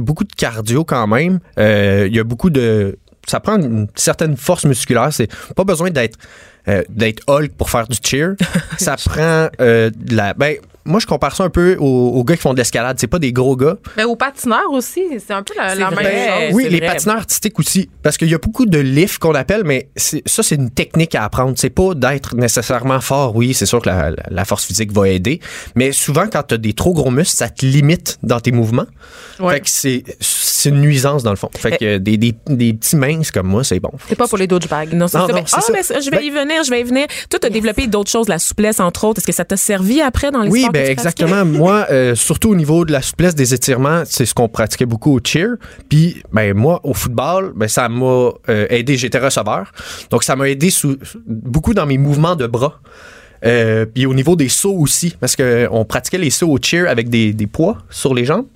beaucoup 0.00 0.24
de 0.24 0.32
cardio 0.32 0.84
quand 0.84 1.06
même. 1.06 1.38
Euh, 1.58 2.06
Il 2.08 2.16
y 2.16 2.18
a 2.18 2.24
beaucoup 2.24 2.50
de... 2.50 2.98
Ça 3.28 3.40
prend 3.40 3.56
une 3.56 3.88
certaine 3.96 4.36
force 4.36 4.64
musculaire. 4.64 5.12
C'est 5.12 5.30
pas 5.54 5.64
besoin 5.64 5.90
d'être 5.90 6.16
euh, 6.68 6.82
d'être 6.88 7.22
Hulk 7.28 7.52
pour 7.52 7.70
faire 7.70 7.86
du 7.86 7.96
cheer. 8.02 8.34
ça 8.78 8.96
prend 8.96 9.48
euh, 9.60 9.90
de 9.94 10.16
la... 10.16 10.34
Ben, 10.34 10.56
moi, 10.86 11.00
je 11.00 11.06
compare 11.06 11.34
ça 11.36 11.44
un 11.44 11.50
peu 11.50 11.76
aux, 11.78 11.84
aux 12.14 12.24
gars 12.24 12.36
qui 12.36 12.42
font 12.42 12.52
de 12.52 12.58
l'escalade. 12.58 12.96
C'est 13.00 13.06
pas 13.06 13.18
des 13.18 13.32
gros 13.32 13.56
gars. 13.56 13.76
Mais 13.96 14.04
aux 14.04 14.16
patineurs 14.16 14.70
aussi, 14.70 15.02
c'est 15.24 15.32
un 15.32 15.42
peu 15.42 15.54
la, 15.56 15.74
même 15.90 15.90
chose. 15.90 16.54
oui, 16.54 16.68
les 16.70 16.78
vrai. 16.78 16.86
patineurs 16.88 17.16
artistiques 17.18 17.58
aussi. 17.58 17.90
Parce 18.02 18.16
qu'il 18.16 18.28
y 18.30 18.34
a 18.34 18.38
beaucoup 18.38 18.66
de 18.66 18.78
lifts 18.78 19.18
qu'on 19.18 19.34
appelle, 19.34 19.62
mais 19.64 19.88
ça, 19.96 20.42
c'est 20.42 20.54
une 20.54 20.70
technique 20.70 21.14
à 21.14 21.24
apprendre. 21.24 21.52
C'est 21.56 21.70
pas 21.70 21.94
d'être 21.94 22.34
nécessairement 22.36 23.00
fort. 23.00 23.34
Oui, 23.36 23.52
c'est 23.54 23.66
sûr 23.66 23.80
que 23.82 23.88
la, 23.88 24.10
la- 24.10 24.16
la 24.30 24.44
force 24.44 24.64
physique 24.64 24.92
va 24.92 25.08
aider. 25.08 25.40
Mais 25.74 25.92
souvent, 25.92 26.26
quand 26.30 26.42
tu 26.44 26.54
as 26.54 26.58
des 26.58 26.72
trop 26.72 26.92
gros 26.94 27.10
muscles, 27.10 27.36
ça 27.36 27.48
te 27.48 27.64
limite 27.66 28.18
dans 28.22 28.40
tes 28.40 28.52
mouvements. 28.52 28.86
Ouais. 29.40 29.54
Fait 29.54 29.60
que 29.60 29.68
c'est 30.20 30.68
une 30.70 30.80
nuisance, 30.80 31.22
dans 31.22 31.30
le 31.30 31.36
fond. 31.36 31.50
Fait 31.56 31.76
que 31.76 31.98
des, 31.98 32.16
des, 32.16 32.34
des 32.48 32.72
petits 32.74 32.96
minces 32.96 33.30
comme 33.30 33.46
moi, 33.46 33.62
c'est 33.62 33.78
bon. 33.80 33.90
C'est 34.08 34.16
pas 34.16 34.26
pour 34.26 34.38
les 34.38 34.46
douchebags. 34.46 34.92
Non, 34.94 35.06
c'est 35.08 35.18
Non, 35.18 35.26
ça. 35.26 35.32
non, 35.32 35.38
Ben, 35.40 35.44
c'est 35.46 35.56
ah, 35.56 35.60
ça. 35.60 35.72
mais 35.72 35.82
ça, 35.82 36.00
je 36.00 36.10
vais 36.10 36.16
Ben- 36.18 36.24
y 36.24 36.30
venir, 36.30 36.64
je 36.64 36.70
vais 36.70 36.80
y 36.80 36.84
venir. 36.84 37.06
Toi, 37.30 37.38
tu 37.38 37.46
as 37.46 37.50
développé 37.50 37.86
d'autres 37.86 38.10
choses, 38.10 38.28
la 38.28 38.38
souplesse, 38.38 38.80
entre 38.80 39.04
autres. 39.04 39.18
Est-ce 39.20 39.26
que 39.26 39.32
ça 39.32 39.44
t'a 39.44 39.56
servi 39.56 40.00
après 40.00 40.30
dans 40.30 40.42
les 40.42 40.50
Oui, 40.50 40.62
ben 40.76 40.90
exactement. 40.90 41.44
moi, 41.44 41.86
euh, 41.90 42.14
surtout 42.14 42.50
au 42.50 42.54
niveau 42.54 42.84
de 42.84 42.92
la 42.92 43.02
souplesse 43.02 43.34
des 43.34 43.54
étirements, 43.54 44.02
c'est 44.04 44.26
ce 44.26 44.34
qu'on 44.34 44.48
pratiquait 44.48 44.86
beaucoup 44.86 45.14
au 45.16 45.20
cheer. 45.22 45.56
Puis, 45.88 46.22
ben 46.32 46.54
moi, 46.54 46.80
au 46.84 46.94
football, 46.94 47.52
ben 47.54 47.68
ça 47.68 47.88
m'a 47.88 48.30
euh, 48.48 48.66
aidé. 48.70 48.96
J'étais 48.96 49.18
receveur, 49.18 49.72
donc 50.10 50.24
ça 50.24 50.36
m'a 50.36 50.48
aidé 50.48 50.70
sous, 50.70 50.96
beaucoup 51.26 51.74
dans 51.74 51.86
mes 51.86 51.98
mouvements 51.98 52.36
de 52.36 52.46
bras. 52.46 52.80
Euh, 53.44 53.84
puis 53.84 54.06
au 54.06 54.14
niveau 54.14 54.34
des 54.34 54.48
sauts 54.48 54.76
aussi, 54.78 55.14
parce 55.20 55.36
que 55.36 55.68
on 55.70 55.84
pratiquait 55.84 56.18
les 56.18 56.30
sauts 56.30 56.48
au 56.48 56.58
cheer 56.60 56.88
avec 56.88 57.08
des, 57.08 57.32
des 57.32 57.46
poids 57.46 57.78
sur 57.90 58.14
les 58.14 58.24
jambes. 58.24 58.46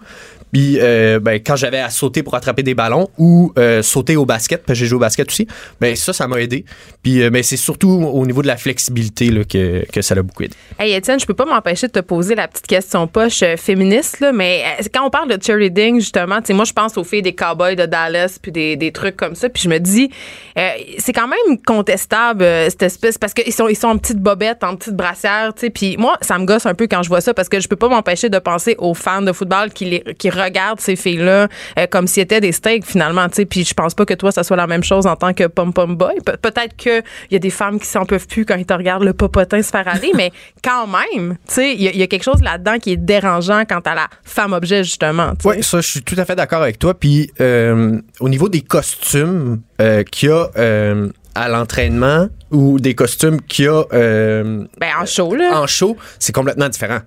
Puis 0.53 0.79
euh, 0.81 1.21
ben, 1.21 1.35
quand 1.35 1.57
j'avais 1.57 1.81
à 1.81 1.91
sauter 1.91 2.23
pour 2.23 2.35
attraper 2.35 2.63
des 2.63 2.75
ballons 2.75 3.09
ou 3.19 3.53
euh, 3.59 3.83
sauter 3.83 4.17
au 4.17 4.27
basket, 4.27 4.65
parce 4.65 4.79
que 4.79 4.85
j'ai 4.85 4.87
joué 4.89 4.97
au 4.97 5.01
basket 5.01 5.29
aussi, 5.29 5.47
ben 5.81 5.95
ça, 5.97 6.13
ça 6.13 6.27
m'a 6.27 6.41
aidé. 6.41 6.65
Puis 7.03 7.23
euh, 7.23 7.31
ben, 7.31 7.43
c'est 7.43 7.57
surtout 7.57 7.91
au 7.91 8.27
niveau 8.27 8.43
de 8.43 8.47
la 8.47 8.57
flexibilité 8.57 9.31
là, 9.31 9.45
que, 9.45 9.85
que 9.91 10.03
ça 10.03 10.15
l'a 10.15 10.23
beaucoup 10.23 10.43
aidé. 10.43 10.55
Hey 10.79 10.93
Étienne, 10.95 11.21
je 11.21 11.27
peux 11.27 11.35
pas 11.35 11.45
m'empêcher 11.45 11.87
de 11.87 11.93
te 11.93 12.01
poser 12.01 12.35
la 12.35 12.49
petite 12.49 12.67
question 12.67 13.07
poche 13.07 13.43
euh, 13.43 13.57
féministe, 13.57 14.21
là, 14.21 14.33
mais 14.33 14.65
quand 14.93 15.07
on 15.07 15.11
parle 15.11 15.29
de 15.29 15.43
cheerleading, 15.43 16.01
justement, 16.01 16.41
moi, 16.51 16.65
je 16.65 16.73
pense 16.73 16.97
aux 16.99 17.05
filles 17.05 17.23
des 17.23 17.35
cowboys 17.35 17.77
de 17.77 17.87
Dallas, 17.87 18.39
puis 18.41 18.53
des, 18.53 18.77
des 18.77 18.93
trucs 18.93 19.17
comme 19.17 19.35
ça, 19.35 19.49
puis 19.49 19.63
je 19.63 19.69
me 19.69 19.79
dis, 19.79 20.11
c'est 20.99 21.13
quand 21.13 21.29
même 21.29 21.59
contestable, 21.65 22.45
cette 22.69 22.83
espèce, 22.83 23.19
parce 23.19 23.35
qu'ils 23.35 23.53
sont, 23.53 23.69
ils 23.69 23.77
sont 23.77 23.89
en 23.89 23.99
petites 23.99 24.19
bobettes, 24.19 24.65
en 24.65 24.77
tu 24.77 24.91
sais, 25.57 25.71
puis 25.71 25.97
moi, 25.97 26.17
ça 26.21 26.39
me 26.39 26.45
gosse 26.45 26.67
un 26.67 26.75
peu 26.75 26.87
quand 26.87 27.03
je 27.03 27.09
vois 27.09 27.21
ça, 27.21 27.35
parce 27.35 27.49
que 27.49 27.61
je 27.61 27.69
peux 27.69 27.77
pas 27.77 27.89
m'empêcher 27.89 28.29
de 28.29 28.39
penser 28.39 28.75
aux 28.79 28.95
fans 28.95 29.23
de 29.23 29.33
football 29.33 29.73
qui, 29.73 29.85
les, 29.85 30.01
qui 30.19 30.31
regardent 30.41 30.81
ces 30.81 30.97
filles-là 30.97 31.49
euh, 31.79 31.87
comme 31.89 32.07
si 32.07 32.21
étaient 32.21 32.41
des 32.41 32.53
steaks, 32.53 32.85
finalement, 32.87 33.29
tu 33.29 33.37
sais, 33.37 33.45
puis 33.45 33.65
je 33.65 33.75
pense 33.75 33.95
pas 33.95 34.05
que 34.07 34.15
toi, 34.15 34.33
ça 34.33 34.43
soit 34.43 34.57
la 34.57 34.67
même 34.67 34.83
chose 34.85 35.07
en 35.07 35.17
tant 35.17 35.33
que 35.35 35.45
pom-pom 35.47 35.97
boy. 35.97 36.15
Pe- 36.25 36.37
peut-être 36.37 36.77
qu'il 36.77 37.03
y 37.31 37.37
a 37.37 37.39
des 37.39 37.51
femmes 37.51 37.79
qui 37.79 37.87
s'en 37.87 38.05
peuvent 38.07 38.27
plus 38.27 38.45
quand 38.45 38.57
ils 38.57 38.67
te 38.67 38.75
regardent 38.75 39.05
le 39.05 39.13
popotin 39.13 39.63
se 39.63 39.71
faire 39.71 39.87
aller, 39.89 40.11
mais 40.17 40.33
quand 40.65 40.87
même, 40.87 41.37
tu 41.49 41.55
sais, 41.55 41.75
il 41.75 41.83
y, 41.83 42.03
a- 42.03 42.07
quelque 42.07 42.25
chose 42.25 42.43
là-dedans 42.43 42.79
qui 42.79 42.93
est 42.93 42.97
dérangeant 42.97 43.65
quant 43.69 43.81
à 43.81 43.95
la 43.95 44.09
femme-objet, 44.25 44.85
justement. 44.85 45.31
tu 45.37 45.43
sais. 45.43 45.49
Oui, 45.49 45.63
ça, 45.63 45.81
je 45.81 45.87
suis 45.89 46.03
tout 46.03 46.15
à 46.19 46.25
fait 46.25 46.35
d'accord 46.37 46.63
avec 46.63 46.79
toi. 46.79 46.95
Puis 46.95 47.31
euh, 47.41 47.99
au 48.21 48.29
niveau 48.29 48.49
des 48.49 48.61
costumes 48.63 49.61
euh, 49.81 50.03
qu'il 50.05 50.29
y 50.29 50.33
a 50.33 50.47
à 51.35 51.49
l'entraînement 51.49 52.29
ou 52.51 52.79
des 52.81 52.95
costumes 52.95 53.41
qu'il 53.43 53.67
y 53.67 53.69
a 53.69 53.83
euh, 53.93 54.65
Ben, 54.81 54.89
en 55.01 55.07
show, 55.07 55.35
là. 55.35 55.61
en 55.61 55.67
show, 55.67 55.97
c'est 56.19 56.33
complètement 56.35 56.69
différent. 56.69 57.01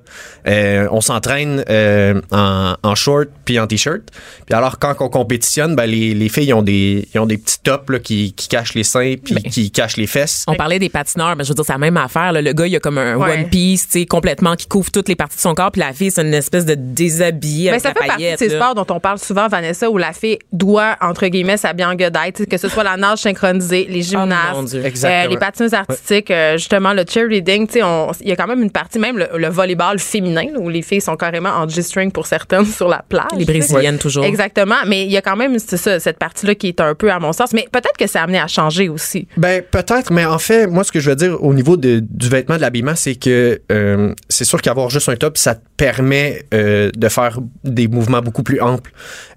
Euh, 0.48 0.88
on 0.92 1.02
s'entraîne 1.02 1.64
euh, 1.70 2.22
en, 2.32 2.76
en 2.82 2.96
short 2.96 3.28
puis 3.46 3.60
en 3.60 3.68
t-shirt. 3.68 4.02
Puis 4.46 4.56
alors 4.56 4.80
quand 4.80 4.96
on 5.00 5.10
compétitionne, 5.10 5.76
ben, 5.76 5.86
les, 5.86 6.14
les 6.14 6.30
filles 6.30 6.48
ils 6.48 6.54
ont 6.54 6.62
des 6.62 7.08
ils 7.14 7.20
ont 7.20 7.26
des 7.26 7.38
petits 7.38 7.60
tops 7.62 7.90
là, 7.90 8.00
qui, 8.00 8.34
qui 8.34 8.48
cachent 8.48 8.74
les 8.74 8.84
seins 8.84 9.16
puis 9.24 9.36
qui 9.36 9.72
cachent 9.72 9.98
les 9.98 10.08
fesses. 10.08 10.44
On 10.48 10.56
parlait 10.56 10.80
des 10.80 10.90
patineurs, 10.90 11.36
mais 11.36 11.44
je 11.44 11.50
veux 11.50 11.56
dire, 11.56 11.66
c'est 11.66 11.74
la 11.74 11.78
même 11.80 11.98
affaire. 11.98 12.32
là. 12.32 12.42
Le 12.42 12.54
gars, 12.54 12.68
il 12.68 12.76
a 12.76 12.80
comme 12.80 12.98
un 12.98 13.16
Ouais. 13.18 13.34
one 13.44 13.50
piece, 13.50 13.88
tu 13.88 14.00
sais, 14.00 14.06
complètement, 14.06 14.56
qui 14.56 14.68
couvre 14.68 14.92
toutes 14.92 15.08
les 15.08 15.16
parties 15.16 15.36
de 15.38 15.42
son 15.42 15.54
corps, 15.54 15.72
puis 15.72 15.82
la 15.82 15.94
fille, 15.94 16.10
c'est 16.12 16.22
une 16.24 16.34
espèce 16.34 16.66
de 16.66 16.76
déshabillé 16.76 17.66
Ben, 17.66 17.74
avec 17.74 17.82
ça 17.82 17.90
la 17.90 17.94
fait 17.94 18.00
partie 18.08 18.12
de 18.12 18.16
paillette. 18.26 18.40
ces 18.40 18.48
là. 18.50 18.56
sports 18.56 18.76
dont 18.76 18.94
on 18.96 19.00
parle 19.00 19.20
souvent, 19.20 19.48
Vanessa, 19.48 19.90
où 19.90 19.98
la 19.98 20.14
fille 20.14 20.40
doit, 20.52 20.96
entre 21.02 21.28
guillemets, 21.28 21.58
s'habiller 21.58 21.86
en 21.86 21.96
que 21.96 22.58
ce 22.58 22.68
soit 22.70 22.84
la 22.84 22.98
nage 22.98 23.20
synchronisée, 23.20 23.86
les 23.90 24.14
Oh, 24.14 24.18
mon 24.18 24.24
gymnastes, 24.26 24.66
Dieu. 24.72 24.86
Exactement. 24.86 25.33
Les 25.34 25.38
patineuses 25.40 25.74
artistiques, 25.74 26.32
euh, 26.32 26.58
justement, 26.58 26.94
le 26.94 27.04
cheerleading, 27.08 27.68
tu 27.68 27.74
sais, 27.74 27.84
on- 27.84 28.12
il 28.22 28.30
y 28.30 28.32
a 28.32 28.36
quand 28.36 28.48
même 28.48 28.62
une 28.64 28.72
partie, 28.72 29.00
même 29.00 29.18
le, 29.18 29.28
le 29.38 29.48
volleyball 29.50 30.00
féminin, 30.00 30.46
là, 30.54 30.60
où 30.60 30.70
les 30.70 30.82
filles 30.82 31.02
sont 31.02 31.16
carrément 31.16 31.50
en 31.50 31.68
G-string 31.68 32.12
pour 32.12 32.26
certaines 32.28 32.66
sur 32.80 32.88
la 32.88 33.04
plage. 33.08 33.26
Les 33.38 33.46
brésiliennes, 33.46 33.98
toujours. 33.98 34.26
Exactement, 34.26 34.76
mais 34.88 35.04
il 35.06 35.12
y 35.12 35.18
a 35.18 35.22
quand 35.22 35.36
même 35.36 35.58
c'est 35.60 35.78
ça, 35.78 36.00
cette 36.00 36.18
partie-là 36.20 36.56
qui 36.56 36.68
est 36.68 36.82
un 36.82 36.96
peu 36.96 37.12
à 37.12 37.20
mon 37.20 37.34
sens. 37.34 37.54
Mais 37.54 37.68
peut-être 37.72 37.98
que 37.98 38.08
c'est 38.08 38.20
amené 38.20 38.40
à 38.40 38.48
changer 38.48 38.90
aussi. 38.90 39.28
Ben 39.38 39.62
peut-être, 39.62 40.12
mais 40.12 40.26
en 40.26 40.40
fait, 40.40 40.68
moi 40.68 40.84
ce 40.84 40.92
que 40.92 41.00
je 41.00 41.10
veux 41.10 41.16
dire 41.16 41.44
au 41.44 41.54
niveau 41.54 41.78
de- 41.78 42.00
du 42.08 42.30
vêtement 42.30 42.56
de 42.56 42.62
l'habillement, 42.62 42.96
c'est 42.96 43.16
que 43.16 43.62
euh, 43.72 44.14
c'est 44.30 44.46
sûr 44.46 44.62
qu'avoir 44.62 44.90
juste 44.90 45.10
un 45.10 45.16
top, 45.16 45.38
ça 45.38 45.56
te 45.56 45.62
permet 45.78 46.44
euh, 46.54 46.90
de 46.96 47.10
faire 47.10 47.40
des 47.64 47.88
mouvements 47.88 48.22
beaucoup 48.22 48.44
plus 48.44 48.62
amples. 48.62 48.92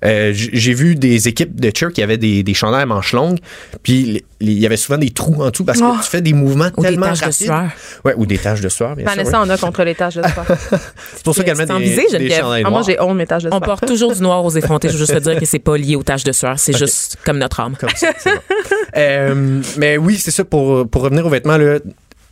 Euh, 0.04 0.32
J'ai 0.34 0.74
vu 0.74 0.94
des 0.94 1.28
équipes 1.28 1.58
de 1.60 1.70
cheer 1.74 1.92
qui 1.92 2.02
avaient 2.02 2.16
des, 2.18 2.42
des 2.42 2.54
chandails 2.54 2.82
à 2.82 2.86
manches 2.86 3.12
longues, 3.12 3.38
puis 3.82 4.22
il 4.40 4.52
y 4.52 4.66
avait 4.66 4.76
souvent 4.76 4.98
des 4.98 5.10
trous 5.10 5.42
en 5.42 5.50
dessous 5.50 5.64
parce 5.64 5.80
que 5.80 5.84
Oh. 5.92 5.96
tu 6.02 6.08
fais 6.10 6.20
des 6.20 6.32
mouvements 6.32 6.68
Ou 6.76 6.82
des 6.82 6.88
tellement 6.88 7.06
taches 7.06 7.18
de 7.20 7.24
rapides. 7.24 7.46
sueur. 7.46 7.64
Ouais, 8.04 8.14
ou 8.16 8.26
des 8.26 8.38
taches 8.38 8.60
de 8.60 8.68
sueur, 8.68 8.96
bien 8.96 9.06
sûr. 9.06 9.16
Vanessa 9.16 9.40
en 9.40 9.48
a 9.50 9.56
contre 9.58 9.82
les 9.84 9.94
tâches 9.94 10.14
de 10.16 10.22
sport. 10.26 10.44
C'est 11.14 11.22
pour 11.24 11.34
ça 11.34 11.44
qu'elle 11.44 11.56
met 11.56 11.66
des, 11.66 11.78
visais, 11.78 12.18
des 12.18 12.30
chandails 12.30 12.62
Ah, 12.64 12.70
moi, 12.70 12.80
noirs. 12.80 12.84
j'ai 12.84 13.00
honte 13.00 13.10
de 13.10 13.14
mes 13.18 13.26
tâches 13.26 13.42
de 13.44 13.48
On 13.48 13.56
sport. 13.56 13.66
porte 13.78 13.86
toujours 13.86 14.14
du 14.14 14.22
noir 14.22 14.44
aux 14.44 14.50
effrontés. 14.50 14.88
Je 14.88 14.92
veux 14.94 14.98
juste 15.00 15.14
te 15.14 15.18
dire 15.18 15.38
que 15.38 15.44
c'est 15.46 15.58
pas 15.58 15.76
lié 15.76 15.96
aux 15.96 16.02
taches 16.02 16.24
de 16.24 16.32
sueur. 16.32 16.58
C'est 16.58 16.76
juste 16.76 17.16
comme 17.24 17.38
notre 17.38 17.60
âme. 17.60 17.76
Comme 17.78 17.90
ça, 17.94 18.08
bon. 18.24 18.30
Euh, 18.96 19.60
mais 19.76 19.98
oui, 19.98 20.16
c'est 20.16 20.30
ça, 20.30 20.42
pour, 20.44 20.88
pour 20.88 21.02
revenir 21.02 21.26
aux 21.26 21.28
vêtements, 21.28 21.58
là, 21.58 21.78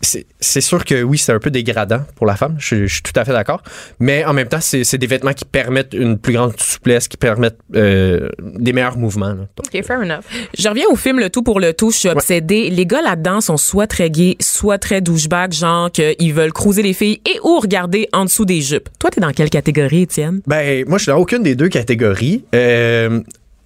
c'est 0.05 0.61
sûr 0.61 0.85
que 0.85 1.03
oui, 1.03 1.19
c'est 1.19 1.33
un 1.33 1.39
peu 1.39 1.51
dégradant 1.51 2.01
pour 2.17 2.27
la 2.27 2.37
femme. 2.37 2.57
Je, 2.59 2.87
je 2.87 2.93
suis 2.95 3.03
tout 3.03 3.13
à 3.17 3.25
fait 3.25 3.33
d'accord. 3.33 3.63
Mais 3.99 4.25
en 4.25 4.33
même 4.33 4.49
temps, 4.49 4.61
c'est 4.61 4.99
des 4.99 5.07
vêtements 5.07 5.33
qui 5.33 5.45
permettent 5.45 5.95
une 5.95 6.19
plus 6.19 6.33
grande 6.35 6.59
souplesse, 6.61 7.09
qui 7.09 7.17
permettent 7.17 7.59
euh, 7.75 8.29
des 8.41 8.73
meilleurs 8.73 8.97
mouvements. 8.97 9.29
là. 9.29 9.47
Donc, 9.57 9.67
OK, 9.73 9.83
fair 9.85 10.01
enough. 10.01 10.25
Je 10.57 10.69
reviens 10.69 10.87
au 10.91 10.97
film 10.97 11.19
Le 11.19 11.31
Tout 11.31 11.43
pour 11.43 11.61
le 11.61 11.73
Tout. 11.73 11.91
Je 11.91 11.97
suis 11.99 12.09
obsédée. 12.09 12.71
Les 12.71 12.87
gars 12.87 13.03
là-dedans 13.03 13.41
sont 13.41 13.57
soit 13.57 13.87
très 13.87 14.11
gays, 14.11 14.37
soit 14.41 14.79
très 14.79 15.01
douchebag, 15.01 15.53
genre 15.53 15.91
qu'ils 15.91 16.35
veulent 16.35 16.53
cruiser 16.53 16.83
les 16.83 16.93
filles 16.93 17.21
et 17.27 17.39
ou 17.43 17.59
regarder 17.59 18.09
en 18.13 18.25
dessous 18.25 18.45
des 18.45 18.61
jupes. 18.61 18.89
Toi, 18.99 19.11
t'es 19.11 19.21
dans 19.21 19.33
quelle 19.33 19.51
catégorie, 19.51 20.03
Étienne? 20.03 20.41
Ben, 20.47 20.85
moi, 20.89 20.99
je 20.99 21.05
suis 21.05 21.13
dans 21.13 21.19
aucune 21.19 21.43
des 21.43 21.55
deux 21.55 21.69
catégories. 21.69 22.45
Euh, 22.55 23.21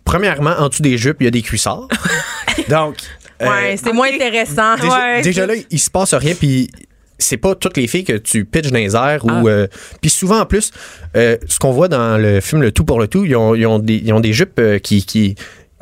premièrement, 0.04 0.54
en 0.58 0.68
dessous 0.68 0.82
des 0.82 0.98
jupes, 0.98 1.16
il 1.20 1.24
y 1.24 1.28
a 1.28 1.30
des 1.30 1.42
cuissards. 1.42 1.88
Donc, 2.68 2.96
Ouais, 3.40 3.76
c'est 3.76 3.92
moins 3.92 4.08
intéressant. 4.12 4.74
déjà, 5.22 5.46
là, 5.46 5.54
il 5.70 5.78
se 5.78 5.90
passe 5.90 6.14
rien, 6.14 6.34
puis 6.34 6.70
c'est 7.18 7.36
pas 7.36 7.54
toutes 7.54 7.76
les 7.76 7.86
filles 7.88 8.04
que 8.04 8.16
tu 8.16 8.44
pitches 8.44 8.70
dans 8.70 8.78
les 8.78 8.94
airs 8.94 9.24
Ah. 9.28 9.40
ou 9.42 9.48
euh, 9.48 9.66
puis 10.00 10.08
souvent 10.10 10.38
en 10.40 10.46
plus 10.46 10.70
euh, 11.16 11.36
ce 11.48 11.58
qu'on 11.58 11.72
voit 11.72 11.88
dans 11.88 12.16
le 12.16 12.40
film 12.40 12.62
le 12.62 12.70
tout 12.70 12.84
pour 12.84 13.00
le 13.00 13.08
tout 13.08 13.24
ils 13.24 13.34
ont, 13.34 13.56
ils 13.56 13.66
ont 13.66 13.80
des 13.80 13.96
ils 13.96 14.12
ont 14.12 14.20
des 14.20 14.32
jupes 14.32 14.58
euh, 14.60 14.78
qui 14.78 15.04
qui 15.04 15.34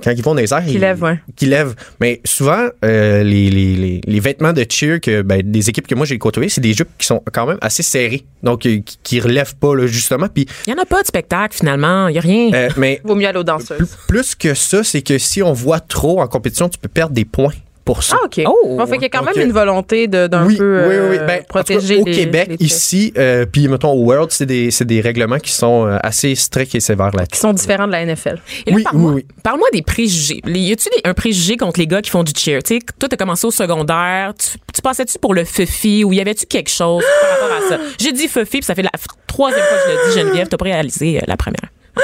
quand 0.03 0.11
ils 0.11 0.23
vont 0.23 0.35
dans 0.35 0.41
les 0.41 0.53
airs, 0.53 0.63
ils, 0.69 0.79
lèvent, 0.79 1.03
ouais. 1.03 1.19
qui 1.37 1.47
lèvent. 1.47 1.75
Mais 2.01 2.21
souvent, 2.25 2.69
euh, 2.85 3.23
les, 3.23 3.51
les, 3.51 3.75
les, 3.77 4.01
les 4.07 4.21
vêtements 4.21 4.53
de 4.53 4.65
cheer 4.69 5.01
que 5.01 5.23
ben, 5.23 5.41
des 5.43 5.69
équipes 5.71 5.87
que 5.87 5.95
moi 5.95 6.07
j'ai 6.07 6.19
côtoyées, 6.19 6.49
c'est 6.49 6.61
des 6.61 6.75
jupes 6.75 6.89
qui 6.99 7.07
sont 7.07 7.23
quand 7.33 7.47
même 7.47 7.59
assez 7.61 7.83
serrées, 7.83 8.25
donc 8.43 8.67
euh, 8.67 8.81
qui, 8.85 8.99
qui 9.03 9.21
relèvent 9.21 9.57
pas 9.57 9.75
là, 9.75 9.87
justement. 9.87 10.29
Puis, 10.29 10.47
Il 10.67 10.71
y 10.71 10.77
en 10.77 10.83
a 10.83 10.87
pas 10.87 11.03
de 11.03 11.07
spectacle, 11.07 11.57
finalement. 11.57 12.09
Il 12.09 12.15
y 12.15 12.19
a 12.19 12.21
rien. 12.21 12.53
euh, 12.53 12.69
mais 12.77 13.01
Vaut 13.05 13.15
mieux 13.15 13.27
aller 13.27 13.39
aux 13.39 13.45
danseuses. 13.45 13.79
plus, 13.79 13.97
plus 14.09 14.35
que 14.35 14.55
ça, 14.55 14.85
c'est 14.85 15.03
que 15.03 15.19
si 15.19 15.43
on 15.43 15.53
voit 15.53 15.81
trop 15.81 16.21
en 16.21 16.29
compétition, 16.29 16.69
tu 16.69 16.79
peux 16.79 16.89
perdre 16.89 17.15
des 17.15 17.25
points 17.25 17.53
pour 17.87 18.03
ça. 18.03 18.17
Ah, 18.21 18.27
OK. 18.27 18.43
Oh. 18.47 18.77
Bon, 18.77 18.85
fait 18.87 18.95
qu'il 18.95 19.03
y 19.03 19.07
a 19.07 19.09
quand 19.09 19.25
Donc, 19.25 19.35
même 19.37 19.47
une 19.47 19.53
volonté 19.53 20.09
de- 20.09 20.27
d'un 20.27 20.45
oui, 20.45 20.57
peu 20.59 20.87
oui, 20.89 20.95
oui, 20.99 21.07
oui. 21.13 21.17
euh, 21.21 21.27
Ben, 21.27 21.39
cas, 21.39 21.45
protéger 21.49 21.97
au 21.97 22.05
les- 22.05 22.13
Québec, 22.13 22.49
les 22.51 22.67
ici, 22.67 23.15
euh, 23.17 23.47
puis 23.51 23.69
mettons 23.69 23.93
au 23.93 24.05
World, 24.05 24.31
c'est 24.31 24.45
des, 24.45 25.01
règlements 25.01 25.39
qui 25.39 25.53
sont 25.53 25.87
euh, 25.87 25.97
assez 26.03 26.35
stricts 26.35 26.75
et 26.75 26.81
sévères 26.81 27.13
Qui 27.13 27.17
là-dessus. 27.19 27.41
sont 27.41 27.53
différents 27.55 27.87
de 27.87 27.93
la 27.93 28.05
NFL. 28.05 28.39
Et 28.67 28.71
là, 28.71 28.77
oui, 28.77 28.83
parle-moi, 28.83 29.13
oui, 29.13 29.23
oui. 29.27 29.35
parle-moi 29.43 29.69
des 29.73 29.83
préjugés. 29.83 30.41
Y 30.45 30.73
a-tu 30.73 30.89
un 31.05 31.15
préjugé 31.15 31.57
contre 31.57 31.81
les 31.81 31.87
gars 31.87 32.03
qui 32.03 32.11
font 32.11 32.25
du 32.25 32.33
cheer? 32.37 32.63
Tu 32.63 32.75
sais, 32.75 32.81
toi, 32.99 33.09
t'as 33.09 33.17
commencé 33.17 33.47
au 33.47 33.51
secondaire. 33.51 34.35
Tu, 34.39 34.59
tu 34.75 34.83
passais-tu 34.83 35.19
pour 35.19 35.33
le 35.33 35.45
fufi 35.45 36.03
ou 36.05 36.13
y 36.13 36.21
avait-tu 36.21 36.45
quelque 36.47 36.71
chose 36.71 37.05
par 37.23 37.31
rapport 37.31 37.57
à 37.57 37.69
ça? 37.71 37.81
J'ai 38.01 38.13
dit 38.13 38.27
fufi, 38.29 38.59
puis 38.59 38.63
ça 38.65 38.75
fait 38.75 38.83
la 38.83 38.91
troisième 39.29 39.63
fois 39.63 39.77
que 39.79 39.91
je 39.91 39.97
le 39.97 40.11
dis, 40.13 40.19
Geneviève. 40.21 40.49
T'as 40.49 40.57
pas 40.57 40.65
réalisé 40.65 41.19
euh, 41.19 41.23
la 41.29 41.37
première. 41.37 41.71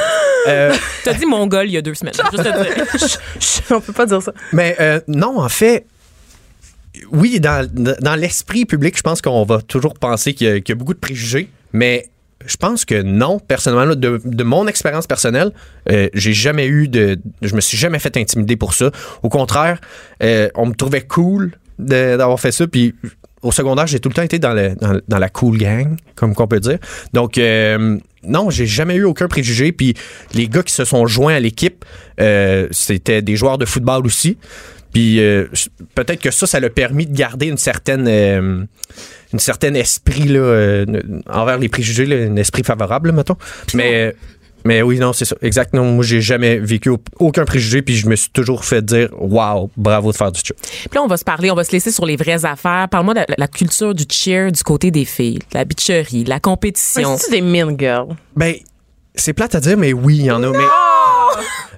Euh, 0.49 0.75
T'as 1.05 1.15
dit 1.15 1.25
mongol 1.25 1.67
il 1.69 1.73
y 1.73 1.77
a 1.77 1.83
deux 1.83 1.95
semaines. 1.95 2.15
Juste 2.15 2.43
te 2.43 2.63
dire. 2.63 3.19
On 3.71 3.81
peut 3.81 3.93
pas 3.93 4.07
dire 4.07 4.21
ça. 4.21 4.33
mais 4.53 4.75
euh, 4.81 4.99
non, 5.07 5.39
en 5.39 5.49
fait, 5.49 5.87
oui, 7.13 7.39
dans, 7.39 7.65
dans 8.01 8.15
l'esprit 8.17 8.65
public, 8.65 8.97
je 8.97 9.03
pense 9.03 9.23
qu'on 9.23 9.45
va 9.45 9.61
toujours 9.63 9.95
penser 9.95 10.35
qu'il 10.35 10.49
y, 10.49 10.51
a- 10.51 10.61
qu'il 10.61 10.75
y 10.75 10.77
a 10.77 10.79
beaucoup 10.79 10.95
de 10.95 10.99
préjugés, 10.99 11.49
mais 11.73 12.09
je 12.45 12.57
pense 12.57 12.85
que 12.85 13.01
non, 13.03 13.39
personnellement, 13.39 13.95
de, 13.95 14.21
de 14.25 14.43
mon 14.45 14.67
expérience 14.67 15.07
personnelle, 15.07 15.53
euh, 15.91 16.09
j'ai 16.13 16.33
jamais 16.33 16.67
eu 16.67 16.89
de. 16.89 17.21
Je 17.41 17.55
me 17.55 17.61
suis 17.61 17.79
jamais 17.79 18.01
fait 18.01 18.17
intimider 18.17 18.57
pour 18.57 18.75
ça. 18.75 18.91
Au 19.23 19.29
contraire, 19.29 19.81
euh, 20.25 20.49
on 20.57 20.67
me 20.67 20.75
trouvait 20.75 21.03
cool 21.03 21.53
d'avoir 21.79 22.41
fait 22.41 22.51
ça. 22.53 22.67
Puis 22.67 22.97
au 23.43 23.53
secondaire, 23.53 23.87
j'ai 23.87 24.01
tout 24.01 24.09
le 24.09 24.15
temps 24.15 24.23
été 24.23 24.39
dans, 24.39 24.55
le, 24.55 24.75
dans, 24.77 24.99
dans 25.09 25.19
la 25.19 25.29
cool 25.29 25.59
gang, 25.59 25.97
comme 26.15 26.35
qu'on 26.35 26.47
peut 26.47 26.61
dire. 26.61 26.79
Donc, 27.13 27.39
euh, 27.39 27.99
non, 28.25 28.51
j'ai 28.51 28.67
jamais 28.67 28.95
eu 28.95 29.05
aucun 29.05 29.29
préjugé. 29.29 29.73
Puis 29.73 29.95
les 30.35 30.49
gars 30.49 30.63
qui 30.63 30.73
se 30.73 30.85
sont 30.85 31.07
joints 31.07 31.35
à 31.35 31.41
l'équipe, 31.41 31.85
euh, 32.21 32.69
c'était 32.71 33.23
des 33.23 33.37
joueurs 33.37 33.59
de 33.59 33.65
football 33.65 34.07
aussi. 34.07 34.39
Puis 34.93 35.21
euh, 35.21 35.47
peut-être 35.95 36.21
que 36.21 36.31
ça, 36.31 36.47
ça 36.47 36.61
l'a 36.61 36.71
permis 36.71 37.07
de 37.07 37.17
garder 37.17 37.47
une 37.47 37.57
certaine, 37.57 38.07
euh, 38.07 38.65
une 39.33 39.39
certaine 39.39 39.75
esprit 39.75 40.25
là, 40.25 40.41
euh, 40.41 41.03
envers 41.29 41.59
les 41.59 41.69
préjugés, 41.69 42.05
là, 42.05 42.17
un 42.17 42.37
esprit 42.37 42.63
favorable, 42.63 43.09
là, 43.09 43.15
mettons. 43.15 43.37
Mais, 43.75 44.15
mais 44.64 44.83
oui, 44.83 44.98
non, 44.98 45.12
c'est 45.12 45.25
ça. 45.25 45.37
Exactement. 45.42 45.85
Moi, 45.85 46.05
j'ai 46.05 46.20
jamais 46.20 46.59
vécu 46.59 46.88
au- 46.90 46.98
aucun 47.18 47.44
préjugé, 47.44 47.83
puis 47.83 47.94
je 47.96 48.07
me 48.09 48.16
suis 48.16 48.31
toujours 48.31 48.64
fait 48.64 48.85
dire, 48.85 49.09
waouh, 49.18 49.70
bravo 49.77 50.12
de 50.12 50.16
faire 50.16 50.33
du 50.33 50.40
cheer. 50.40 50.55
Puis 50.62 50.90
là, 50.94 51.03
on 51.03 51.07
va 51.09 51.16
se 51.16 51.25
parler, 51.25 51.51
on 51.51 51.55
va 51.55 51.64
se 51.64 51.72
laisser 51.72 51.90
sur 51.90 52.07
les 52.07 52.16
vraies 52.16 52.44
affaires. 52.44 52.88
Parle-moi 52.90 53.14
de 53.14 53.20
la, 53.20 53.27
la 53.38 53.48
culture 53.48 53.94
du 53.94 54.05
cheer 54.11 54.51
du 54.53 54.62
côté 54.62 54.90
des 54.90 55.05
filles, 55.05 55.38
de 55.38 55.55
la 55.59 55.64
bitcherie, 55.64 56.25
de 56.25 56.29
la 56.31 56.40
compétition. 56.40 57.16
C'est 57.18 57.31
des 57.31 57.40
mean 57.42 57.77
girls? 57.79 58.14
Ben, 58.37 58.55
c'est 59.14 59.33
plate 59.33 59.55
à 59.55 59.61
dire, 59.61 59.77
mais 59.77 59.92
oui, 59.92 60.16
il 60.18 60.25
y 60.27 60.31
en 60.31 60.42
a. 60.42 60.51
Mais, 60.51 60.64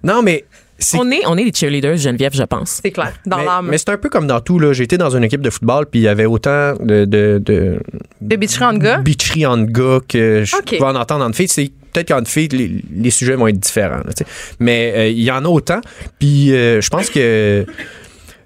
non, 0.02 0.22
mais 0.22 0.44
c'est 0.78 0.98
On 0.98 1.10
est, 1.10 1.22
on 1.26 1.36
est 1.38 1.44
des 1.44 1.52
cheerleaders, 1.52 1.96
Geneviève, 1.96 2.34
je 2.34 2.42
pense. 2.42 2.80
C'est 2.82 2.90
clair. 2.90 3.12
Dans 3.26 3.38
mais, 3.38 3.44
l'âme. 3.44 3.66
mais 3.70 3.78
c'est 3.78 3.90
un 3.90 3.96
peu 3.96 4.08
comme 4.08 4.26
dans 4.26 4.40
tout. 4.40 4.58
là. 4.58 4.72
J'ai 4.72 4.84
été 4.84 4.98
dans 4.98 5.16
une 5.16 5.24
équipe 5.24 5.40
de 5.40 5.50
football, 5.50 5.86
puis 5.86 6.00
il 6.00 6.02
y 6.02 6.08
avait 6.08 6.26
autant 6.26 6.74
de, 6.80 7.04
de, 7.04 7.40
de 7.44 7.80
De 8.20 8.36
bitcherie 8.36 8.64
entre 8.64 8.78
gars? 8.80 8.98
bitcherie 8.98 9.46
entre 9.46 9.66
gars 9.72 10.00
que 10.06 10.42
je 10.44 10.56
Ok. 10.56 10.76
pouvais 10.76 10.90
en 10.90 10.96
entendre 10.96 11.24
entre 11.24 11.36
filles. 11.36 11.48
C'est 11.48 11.70
peut-être 11.94 12.08
qu'entre 12.08 12.28
filles, 12.28 12.48
les, 12.48 12.70
les 12.94 13.10
sujets 13.10 13.36
vont 13.36 13.46
être 13.46 13.58
différents. 13.58 14.02
là, 14.04 14.12
mais 14.58 14.92
euh, 14.94 15.08
il 15.08 15.22
y 15.22 15.30
en 15.30 15.42
a 15.44 15.48
autant. 15.48 15.80
Puis 16.18 16.52
euh, 16.52 16.82
je 16.82 16.88
pense 16.90 17.08
que 17.08 17.64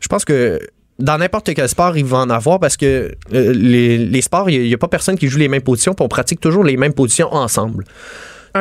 je 0.01 0.07
pense 0.09 0.25
que 0.25 0.61
dans 1.01 1.19
n'importe 1.19 1.53
quel 1.55 1.69
sport, 1.69 1.97
il 1.97 2.05
va 2.05 2.19
en 2.19 2.31
avoir 2.31 2.61
parce 2.61 2.77
que 2.77 3.13
euh, 3.33 3.53
les, 3.53 3.99
les 3.99 4.21
sports, 4.21 4.51
il 4.51 4.63
n'y 4.63 4.75
a, 4.75 4.79
pas 4.79 4.89
personne 4.89 5.17
qui 5.17 5.29
joue 5.29 5.39
les 5.39 5.49
mêmes 5.49 5.63
positions, 5.63 5.95
puis 5.95 6.05
on 6.05 6.09
pratique 6.09 6.41
toujours 6.41 6.63
les 6.65 6.77
mêmes 6.77 6.93
positions 6.95 7.33
ensemble. 7.33 7.85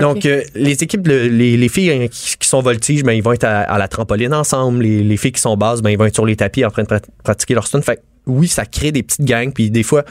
Donc, 0.01 0.25
euh, 0.27 0.43
les 0.53 0.83
équipes, 0.83 1.07
le- 1.07 1.27
les, 1.29 1.57
les 1.57 1.69
filles 1.69 1.89
euh, 1.91 2.07
qui, 2.07 2.37
qui 2.37 2.47
sont 2.47 2.61
voltiges, 2.61 3.03
ben, 3.03 3.13
ils 3.13 3.23
vont 3.23 3.31
être 3.33 3.45
à, 3.45 3.61
à 3.61 3.77
la 3.79 3.87
trampoline 3.87 4.33
ensemble. 4.33 4.83
Les, 4.83 5.01
les 5.01 5.17
filles 5.17 5.31
qui 5.31 5.41
sont 5.41 5.57
basses, 5.57 5.81
ben, 5.81 5.89
ils 5.89 5.97
vont 5.97 6.05
être 6.05 6.13
sur 6.13 6.25
les 6.25 6.35
tapis 6.35 6.63
en 6.65 6.69
train 6.69 6.83
de 6.83 6.87
prat- 6.87 7.01
pratiquer 7.23 7.55
leur 7.55 7.65
stun. 7.65 7.81
Fait 7.81 7.99
oui, 8.27 8.47
ça 8.47 8.65
crée 8.65 8.91
des 8.91 9.03
petites 9.03 9.25
gangs. 9.25 9.51
Puis 9.51 9.71
des 9.71 9.83
fois, 9.83 10.03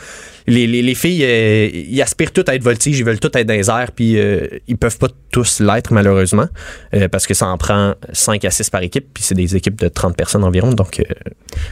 les, 0.47 0.67
les, 0.67 0.83
les 0.83 0.95
filles, 0.95 1.25
euh, 1.25 1.69
ils 1.73 2.01
aspirent 2.03 2.33
toutes 2.33 2.49
à 2.49 2.55
être 2.55 2.63
voltiges, 2.63 2.99
ils 2.99 3.05
veulent 3.05 3.21
toutes 3.21 3.37
être 3.37 3.47
dans 3.47 3.55
les 3.55 3.71
airs. 3.71 3.93
Puis 3.95 4.19
euh, 4.19 4.47
ils 4.67 4.77
peuvent 4.77 4.99
pas 4.99 5.09
tous 5.31 5.61
l'être, 5.61 5.93
malheureusement, 5.93 6.47
euh, 6.95 7.09
parce 7.09 7.27
que 7.27 7.35
ça 7.35 7.47
en 7.47 7.59
prend 7.59 7.95
5 8.13 8.45
à 8.45 8.51
6 8.51 8.71
par 8.71 8.83
équipe. 8.83 9.07
Puis 9.15 9.23
c'est 9.25 9.35
des 9.35 9.57
équipes 9.57 9.81
de 9.81 9.89
30 9.89 10.17
personnes 10.17 10.45
environ. 10.45 10.73
Donc, 10.73 11.03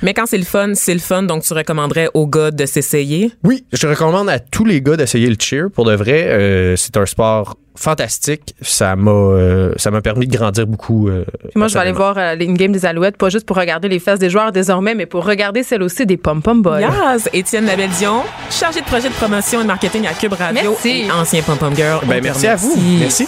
Mais 0.03 0.15
quand 0.15 0.27
c'est 0.27 0.39
le 0.39 0.45
fun, 0.45 0.73
c'est 0.75 0.95
le 0.95 1.01
fun. 1.01 1.23
Donc, 1.23 1.43
tu 1.43 1.53
recommanderais 1.53 2.09
aux 2.15 2.27
gars 2.27 2.51
de 2.51 2.67
s'essayer? 2.67 3.33
Oui, 3.43 3.65
je 3.73 3.87
recommande 3.87 4.29
à 4.29 4.39
tous 4.39 4.65
les 4.65 4.81
gars 4.81 4.97
d'essayer 4.97 5.29
le 5.29 5.37
cheer. 5.39 5.71
Pour 5.71 5.85
de 5.85 5.95
vrai, 5.95 6.75
c'est 6.77 6.97
un 6.97 7.07
sport 7.07 7.57
fantastique. 7.77 8.55
Ça 8.61 8.97
m'a, 8.97 9.11
euh, 9.11 9.73
ça 9.77 9.91
m'a 9.91 10.01
permis 10.01 10.27
de 10.27 10.37
grandir 10.37 10.67
beaucoup. 10.67 11.09
euh, 11.09 11.25
moi, 11.55 11.69
je 11.69 11.75
vais 11.75 11.81
aller 11.81 11.93
voir 11.93 12.17
euh, 12.19 12.35
les 12.35 12.47
game 12.47 12.73
des 12.73 12.87
Alouettes, 12.87 13.17
pas 13.17 13.29
juste 13.29 13.47
pour 13.47 13.57
regarder 13.57 13.89
les 13.89 13.99
fesses 13.99 14.19
des 14.19 14.31
joueurs 14.31 14.53
désormais, 14.53 14.95
mais 14.95 15.07
pour 15.07 15.25
regarder 15.25 15.63
celle 15.63 15.83
aussi 15.83 16.07
des 16.07 16.17
pom-pom 16.17 16.63
boys. 16.63 16.81
Yes! 16.81 17.29
Étienne 17.33 17.67
Labelle-Dion, 17.67 18.23
chargé 18.51 18.81
de 18.81 18.87
projet 18.87 19.09
de 19.09 19.15
promotion 19.15 19.61
et 19.61 19.63
de 19.63 19.69
marketing 19.69 20.07
à 20.07 20.15
Cube 20.15 20.33
Radio 20.35 20.71
Merci. 20.71 21.07
et 21.07 21.11
ancien 21.11 21.43
pom-pom 21.43 21.75
girl. 21.75 22.01
On 22.03 22.07
Ben, 22.07 22.23
merci 22.23 22.47
à 22.47 22.57
vous. 22.57 22.77
Merci. 23.01 23.27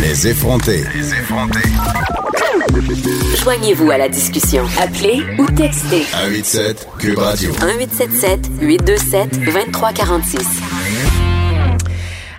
Les 0.00 0.26
effrontés. 0.28 0.84
Joignez-vous 3.36 3.88
à 3.92 3.98
la 3.98 4.08
discussion. 4.08 4.64
Appelez 4.80 5.22
ou 5.38 5.46
textez 5.46 6.02
187 6.02 6.88
Cube 6.98 7.18
Radio. 7.18 7.52
1877 7.52 8.50
827 8.60 9.44
2346. 9.44 10.40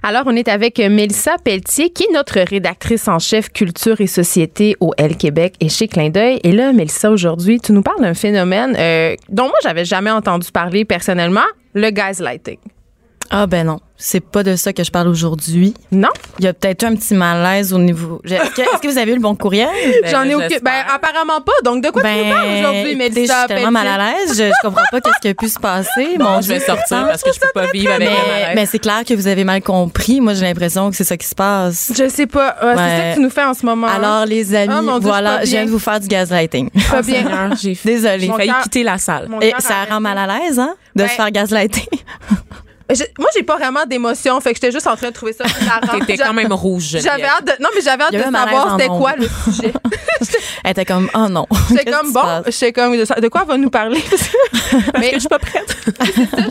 Alors, 0.03 0.23
on 0.25 0.35
est 0.35 0.49
avec 0.49 0.79
Mélissa 0.79 1.37
Pelletier, 1.41 1.89
qui 1.89 2.03
est 2.03 2.13
notre 2.13 2.39
rédactrice 2.41 3.07
en 3.07 3.17
chef 3.17 3.49
culture 3.49 4.01
et 4.01 4.07
société 4.07 4.75
au 4.81 4.91
L 4.97 5.15
Québec 5.15 5.55
et 5.61 5.69
chez 5.69 5.87
Clin 5.87 6.09
d'œil. 6.09 6.41
Et 6.43 6.51
là, 6.51 6.73
Mélissa, 6.73 7.11
aujourd'hui, 7.11 7.61
tu 7.61 7.71
nous 7.71 7.81
parles 7.81 8.01
d'un 8.01 8.13
phénomène 8.13 8.75
euh, 8.77 9.15
dont 9.29 9.45
moi, 9.45 9.57
j'avais 9.63 9.85
jamais 9.85 10.11
entendu 10.11 10.51
parler 10.51 10.83
personnellement, 10.83 11.47
le 11.73 11.89
gaslighting. 11.91 12.57
Ah 13.29 13.47
ben 13.47 13.65
non, 13.65 13.79
c'est 13.97 14.19
pas 14.19 14.43
de 14.43 14.55
ça 14.55 14.73
que 14.73 14.83
je 14.83 14.91
parle 14.91 15.07
aujourd'hui. 15.07 15.73
Non? 15.91 16.09
Il 16.39 16.45
y 16.45 16.47
a 16.47 16.53
peut-être 16.53 16.83
un 16.83 16.95
petit 16.95 17.13
malaise 17.13 17.73
au 17.73 17.77
niveau. 17.79 18.21
Est-ce 18.25 18.79
que, 18.81 18.87
vous 18.89 18.97
avez 18.97 19.11
eu 19.11 19.15
le 19.15 19.21
bon 19.21 19.35
courriel? 19.35 19.69
Ben, 20.03 20.09
J'en 20.11 20.23
ai 20.23 20.29
j'espère. 20.31 20.47
aucun. 20.47 20.59
Ben, 20.63 20.83
apparemment 20.93 21.41
pas. 21.41 21.53
Donc, 21.63 21.83
de 21.83 21.89
quoi 21.89 22.01
tu 22.03 22.09
nous 22.09 22.33
parles 22.33 22.47
aujourd'hui, 22.59 22.95
Mélissa? 22.95 23.33
je 23.33 23.39
suis 23.39 23.47
tellement 23.47 23.71
mal 23.71 23.87
à 23.87 23.97
l'aise, 23.97 24.29
je, 24.37 24.43
je 24.43 24.61
comprends 24.67 24.83
pas 24.91 24.99
qu'est-ce 25.01 25.19
qui 25.21 25.27
a 25.29 25.33
pu 25.33 25.47
se 25.47 25.59
passer. 25.59 26.17
Mon 26.19 26.41
Je 26.41 26.47
vais 26.49 26.59
sortir 26.59 27.05
parce 27.07 27.23
que 27.23 27.31
je 27.33 27.39
peux 27.39 27.47
pas 27.53 27.67
vivre 27.73 27.91
avec 27.93 28.09
mais, 28.09 28.15
malaise. 28.15 28.55
mais 28.55 28.65
c'est 28.65 28.79
clair 28.79 29.03
que 29.07 29.13
vous 29.13 29.27
avez 29.27 29.43
mal 29.45 29.61
compris. 29.61 30.19
Moi, 30.19 30.33
j'ai 30.33 30.45
l'impression 30.45 30.89
que 30.89 30.95
c'est 30.97 31.03
ça 31.05 31.15
qui 31.17 31.27
se 31.27 31.35
passe. 31.35 31.93
Je 31.97 32.09
sais 32.09 32.27
pas. 32.27 32.55
Ouais, 32.61 32.73
C'est 32.75 32.75
ça 32.75 33.09
que 33.11 33.15
tu 33.15 33.21
nous 33.21 33.29
fais 33.29 33.43
en 33.45 33.53
ce 33.53 33.65
moment. 33.65 33.87
hein? 33.87 33.93
Alors, 33.95 34.25
les 34.25 34.53
amis, 34.55 34.73
Oh 34.77 34.81
mon 34.81 34.99
Dieu, 34.99 35.09
je 35.09 35.13
suis 35.15 35.23
voilà, 35.23 35.45
je 35.45 35.49
viens 35.51 35.65
de 35.65 35.69
vous 35.71 35.79
faire 35.79 35.99
du 35.99 36.07
gaslighting. 36.07 36.69
pas 36.69 36.97
Ah, 36.97 37.01
bien. 37.01 37.49
Désolée. 37.85 38.19
J'ai 38.19 38.27
failli 38.33 38.51
quitter 38.63 38.83
la 38.83 38.97
salle. 38.97 39.29
Et 39.41 39.53
ça 39.59 39.85
rend 39.89 40.01
mal 40.01 40.17
à 40.17 40.27
l'aise, 40.39 40.59
hein, 40.59 40.75
de 40.95 41.03
Ben- 41.03 41.09
se 41.09 41.13
faire 41.15 41.31
gaslighter. 41.31 41.87
Je- 42.93 43.03
moi, 43.17 43.29
j'ai 43.35 43.41
pas 43.43 43.57
vraiment 43.57 43.85
d'émotion, 43.85 44.39
fait 44.41 44.51
que 44.53 44.57
j'étais 44.61 44.71
juste 44.71 44.85
en 44.87 44.95
train 44.95 45.09
de 45.09 45.13
trouver 45.13 45.33
ça. 45.33 45.45
T'étais 45.99 46.17
quand 46.17 46.33
même 46.33 46.53
rouge. 46.53 46.97
J'avais 47.01 47.23
hâte 47.23 47.45
de, 47.45 47.63
non, 47.63 47.69
mais 47.73 47.81
j'avais 47.81 48.03
hâte 48.03 48.13
de 48.13 48.19
savoir 48.21 48.77
c'était 48.77 48.87
quoi 48.89 49.13
le 49.17 49.27
sujet. 49.27 49.73
Elle 50.63 50.71
était 50.71 50.85
comme, 50.85 51.09
oh 51.15 51.27
non. 51.29 51.45
J'étais 51.69 51.91
comme 51.91 52.11
bon, 52.13 52.21
j'étais 52.47 52.71
comme 52.73 52.95
de, 52.97 53.27
quoi 53.27 53.41
elle 53.41 53.47
va 53.47 53.57
nous 53.57 53.69
parler? 53.69 54.01
Mais 54.99 55.11
je 55.13 55.19
suis 55.19 55.27
pas 55.27 55.37
prête. 55.39 55.67
ça, 55.69 56.05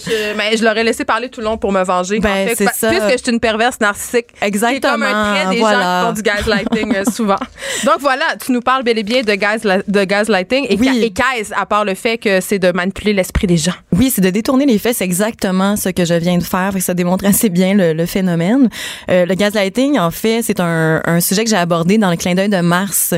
je, 0.07 0.37
mais 0.37 0.57
je 0.57 0.65
l'aurais 0.65 0.85
laissé 0.85 1.05
parler 1.05 1.29
tout 1.29 1.41
le 1.41 1.47
long 1.47 1.57
pour 1.59 1.73
me 1.73 1.83
venger. 1.83 2.21
Ben, 2.21 2.31
en 2.31 2.47
fait, 2.49 2.55
c'est 2.57 2.65
pa- 2.67 2.73
ça. 2.73 2.89
Puisque 2.91 3.11
je 3.11 3.17
suis 3.25 3.33
une 3.33 3.41
perverse 3.41 3.81
narcissique. 3.81 4.27
Exactement. 4.41 4.81
C'est 4.81 4.91
comme 4.93 5.03
un 5.03 5.35
trait 5.45 5.55
des 5.55 5.59
voilà. 5.61 5.81
gens 5.81 6.01
qui 6.01 6.07
font 6.07 6.13
du 6.13 6.23
gaslighting 6.23 6.95
euh, 6.95 7.05
souvent. 7.11 7.39
Donc 7.85 7.97
voilà, 8.01 8.25
tu 8.45 8.53
nous 8.53 8.61
parles 8.61 8.83
bel 8.85 8.99
et 8.99 9.03
bien 9.03 9.23
de, 9.23 9.35
gaz, 9.35 9.63
de 9.63 10.05
gaslighting. 10.05 10.67
Et, 10.69 10.77
Oui. 10.79 11.01
et 11.03 11.11
qu'est-ce, 11.13 11.53
à 11.55 11.67
part 11.67 11.85
le 11.85 11.95
fait 11.95 12.19
que 12.19 12.41
c'est 12.41 12.59
de 12.61 12.71
manipuler 12.71 13.13
l'esprit 13.15 13.47
des 13.47 13.57
gens? 13.57 13.73
Oui, 13.93 14.11
c'est 14.15 14.23
de 14.23 14.31
détourner 14.31 14.67
les 14.67 14.79
faits. 14.79 14.97
C'est 14.97 15.05
exactement 15.05 15.77
ce 15.77 15.89
que 15.89 16.05
je 16.05 16.15
viens 16.25 16.39
de 16.39 16.43
faire. 16.43 16.73
Fait 16.73 16.79
que 16.79 16.85
ça 16.85 16.95
démontre 16.95 17.25
assez 17.25 17.49
bien 17.49 17.75
le, 17.75 17.93
le 17.93 18.07
phénomène. 18.07 18.69
Euh, 19.11 19.27
le 19.27 19.35
gaslighting, 19.35 19.99
en 19.99 20.11
fait, 20.11 20.43
c'est 20.43 20.61
un, 20.61 21.01
un 21.05 21.21
sujet 21.21 21.45
que 21.45 21.51
j'ai 21.51 21.57
abordé 21.57 21.99
dans 21.99 22.11
le 22.11 22.17
clin 22.17 22.35
d'œil 22.35 22.49
de 22.49 22.61
mars. 22.61 23.15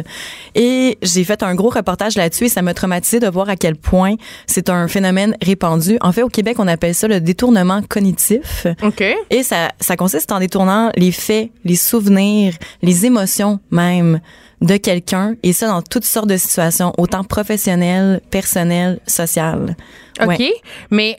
Et 0.54 0.98
j'ai 1.02 1.24
fait 1.24 1.42
un 1.42 1.54
gros 1.54 1.70
reportage 1.70 2.16
là-dessus 2.16 2.44
et 2.44 2.48
ça 2.48 2.62
m'a 2.62 2.74
traumatisé 2.74 3.20
de 3.20 3.28
voir 3.28 3.48
à 3.48 3.56
quel 3.56 3.76
point 3.76 4.14
c'est 4.46 4.68
un 4.68 4.88
phénomène 4.88 5.36
répandu. 5.42 5.98
En 6.00 6.12
fait, 6.12 6.22
au 6.22 6.28
Québec, 6.28 6.56
on 6.58 6.68
appelle 6.68 6.94
ça 6.94 7.08
le 7.08 7.20
détournement 7.20 7.80
cognitif. 7.88 8.66
OK. 8.82 9.02
Et 9.30 9.42
ça, 9.42 9.72
ça 9.80 9.96
consiste 9.96 10.32
en 10.32 10.38
détournant 10.38 10.90
les 10.96 11.12
faits, 11.12 11.50
les 11.64 11.76
souvenirs, 11.76 12.54
les 12.82 13.06
émotions 13.06 13.60
même 13.70 14.20
de 14.62 14.76
quelqu'un, 14.76 15.34
et 15.42 15.52
ça 15.52 15.66
dans 15.66 15.82
toutes 15.82 16.04
sortes 16.04 16.28
de 16.28 16.36
situations, 16.36 16.92
autant 16.96 17.24
professionnelles, 17.24 18.20
personnelles, 18.30 19.00
sociales. 19.06 19.76
OK. 20.20 20.28
Ouais. 20.28 20.52
Mais 20.90 21.18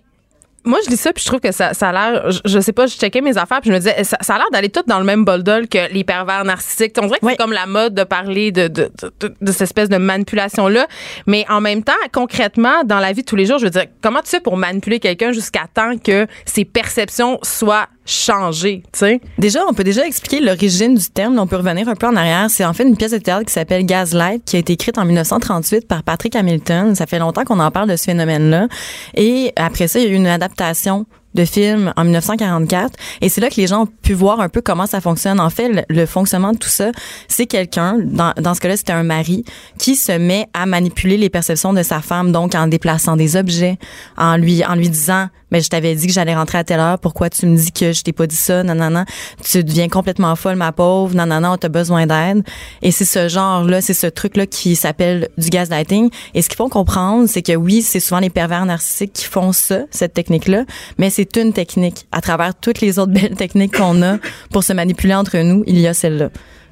moi, 0.68 0.80
je 0.86 0.90
lis 0.90 0.98
ça, 0.98 1.14
puis 1.14 1.24
je 1.24 1.28
trouve 1.28 1.40
que 1.40 1.52
ça, 1.52 1.74
ça 1.74 1.90
a 1.90 1.92
l'air. 1.92 2.32
Je, 2.32 2.40
je 2.46 2.60
sais 2.60 2.74
pas, 2.74 2.88
je 2.88 2.96
checkais 2.96 3.22
mes 3.22 3.38
affaires, 3.38 3.62
puis 3.62 3.70
je 3.70 3.74
me 3.74 3.80
disais, 3.80 4.04
ça, 4.04 4.18
ça 4.22 4.36
a 4.36 4.38
l'air 4.38 4.48
d'aller 4.52 4.70
tout 4.70 4.84
dans 4.88 5.00
le 5.00 5.06
même 5.06 5.26
bol 5.26 5.44
que 5.44 5.92
les 5.94 6.04
pervers 6.04 6.44
narcissiques. 6.44 6.96
On 7.02 7.08
dirait 7.08 7.20
que 7.20 7.28
c'est 7.28 7.38
comme 7.38 7.54
la 7.54 7.66
mode 7.66 7.94
de 7.94 8.04
parler 8.04 8.52
de, 8.52 8.68
de, 8.68 8.92
de, 9.20 9.34
de 9.40 9.52
cette 9.52 9.62
espèce 9.62 9.90
de 9.90 9.98
manipulation-là. 9.98 10.88
Mais 11.26 11.46
en 11.50 11.62
même 11.62 11.84
temps, 11.84 11.94
concrètement, 12.12 12.84
dans 12.86 13.00
la 13.00 13.14
vie 13.14 13.22
de 13.22 13.26
tous 13.26 13.36
les 13.36 13.46
jours, 13.46 13.60
je 13.60 13.66
veux 13.66 13.72
dire, 13.72 13.86
comment 14.02 14.22
tu 14.22 14.30
fais 14.30 14.40
pour 14.40 14.58
manipuler 14.58 15.00
quelqu'un 15.00 15.32
jusqu'à 15.32 15.68
temps 15.74 15.98
que 15.98 16.28
ses 16.46 16.66
perceptions 16.66 17.40
soient 17.44 17.88
changées, 18.08 18.82
tu 18.91 19.00
sais? 19.00 19.22
Déjà, 19.38 19.60
on 19.70 19.74
peut 19.74 19.84
déjà 19.84 20.08
expliquer 20.08 20.39
l'origine 20.39 20.96
du 20.96 21.06
terme. 21.10 21.38
On 21.38 21.46
peut 21.46 21.58
revenir 21.58 21.88
un 21.88 21.96
peu 21.96 22.08
en 22.08 22.15
arrière. 22.15 22.48
C'est 22.50 22.65
en 22.65 22.74
fait 22.74 22.84
une 22.84 22.98
pièce 22.98 23.12
de 23.12 23.17
théâtre 23.17 23.46
qui 23.46 23.54
s'appelle 23.54 23.86
Gaslight, 23.86 24.43
qui 24.46 24.56
a 24.56 24.60
été 24.60 24.74
écrite 24.74 24.98
en 24.98 25.06
1938 25.06 25.88
par 25.88 26.04
Patrick 26.04 26.36
Hamilton. 26.36 26.96
Ça 26.96 27.06
fait 27.06 27.20
longtemps 27.20 27.43
qu'on 27.43 27.60
en 27.60 27.70
parle 27.70 27.89
de 27.89 27.96
ce 27.96 28.06
phénomène-là. 28.06 28.67
Et 29.13 29.52
après 29.56 29.88
ça, 29.88 30.00
il 30.00 30.06
y 30.06 30.08
a 30.08 30.12
eu 30.12 30.15
une 30.15 30.28
adaptation 30.28 31.06
de 31.34 31.46
film 31.46 31.94
en 31.96 32.04
1944 32.04 32.94
et 33.22 33.30
c'est 33.30 33.42
là 33.42 33.50
que 33.50 33.56
les 33.56 33.68
gens 33.68 33.84
ont 33.84 33.88
pu 33.88 34.13
voir 34.13 34.40
un 34.40 34.50
peu 34.50 34.62
comment 34.62 34.86
ça 34.86 35.02
fonctionne. 35.02 35.40
En 35.40 35.50
fait, 35.50 35.86
le, 35.90 36.06
fonctionnement 36.06 36.54
de 36.54 36.58
tout 36.58 36.70
ça, 36.70 36.92
c'est 37.28 37.46
quelqu'un, 37.46 37.98
dans, 38.00 38.34
dans 38.38 38.54
ce 38.54 38.62
cas-là, 38.62 38.78
c'était 38.78 38.94
un 38.94 39.04
mari, 39.04 39.44
qui 39.78 39.96
se 39.96 40.12
met 40.12 40.48
à 40.54 40.66
manipuler 40.66 41.18
les 41.18 41.30
perceptions 41.30 41.74
de 41.74 41.84
sa 41.84 42.02
femme, 42.02 42.32
donc 42.32 42.56
en 42.56 42.68
déplaçant 42.68 43.16
des 43.16 43.36
objets, 43.36 43.78
en 44.18 44.38
lui, 44.38 44.66
en 44.66 44.76
lui 44.76 44.90
disant, 44.90 45.28
mais 45.52 45.62
je 45.62 45.70
t'avais 45.70 45.96
dit 45.96 46.08
que 46.08 46.13
j'allais 46.13 46.36
rentrer 46.36 46.58
à 46.58 46.63
telle 46.63 46.80
heure, 46.80 47.00
pourquoi 47.00 47.30
tu 47.30 47.46
me 47.46 47.56
dis 47.56 47.72
que 47.72 47.94
je 47.94 48.02
t'ai 48.02 48.12
pas 48.12 48.28
dit 48.28 48.36
ça, 48.36 48.63
non, 48.63 48.76
non, 48.76 49.06
tu 49.44 49.63
deviens 49.63 49.88
complètement 49.88 50.36
folle, 50.36 50.56
ma 50.56 50.72
pauvre, 50.72 51.16
non, 51.16 51.26
non, 51.26 51.40
non, 51.40 51.58
t'as 51.58 51.70
besoin 51.70 52.06
d'aide. 52.06 52.44
Et 52.82 52.92
c'est 52.92 53.06
ce 53.06 53.28
genre-là, 53.30 53.82
c'est 53.82 53.94
ce 53.94 54.08
truc-là 54.08 54.46
qui 54.46 54.76
s'appelle 54.76 55.30
du 55.38 55.50
gaslighting. 55.50 56.10
Et 56.34 56.42
ce 56.42 56.50
qu'il 56.50 56.58
faut 56.58 56.70
comprendre, 56.70 57.28
c'est 57.28 57.42
que 57.42 57.56
oui, 57.56 57.82
c'est 57.82 58.00
souvent 58.00 58.20
les 58.20 58.30
pervers 58.30 58.66
narcissiques 58.66 59.13
qui 59.13 59.26
font 59.26 59.52
ça, 59.54 59.82
cette 59.92 60.13
technique-là, 60.13 60.66
mais 60.98 61.10
c'est 61.18 61.36
une 61.38 61.52
technique. 61.52 62.06
À 62.12 62.22
travers 62.22 62.54
toutes 62.54 62.80
les 62.82 63.00
autres 63.00 63.12
belles 63.12 63.34
techniques 63.36 63.76
qu'on 63.76 64.02
a 64.04 64.18
pour 64.52 64.64
se 64.64 64.72
manipuler 64.74 65.16
entre 65.16 65.38
nous, 65.40 65.64
il 65.66 65.80
y 65.80 65.88
a 65.88 65.94
celle-là. 65.96 66.30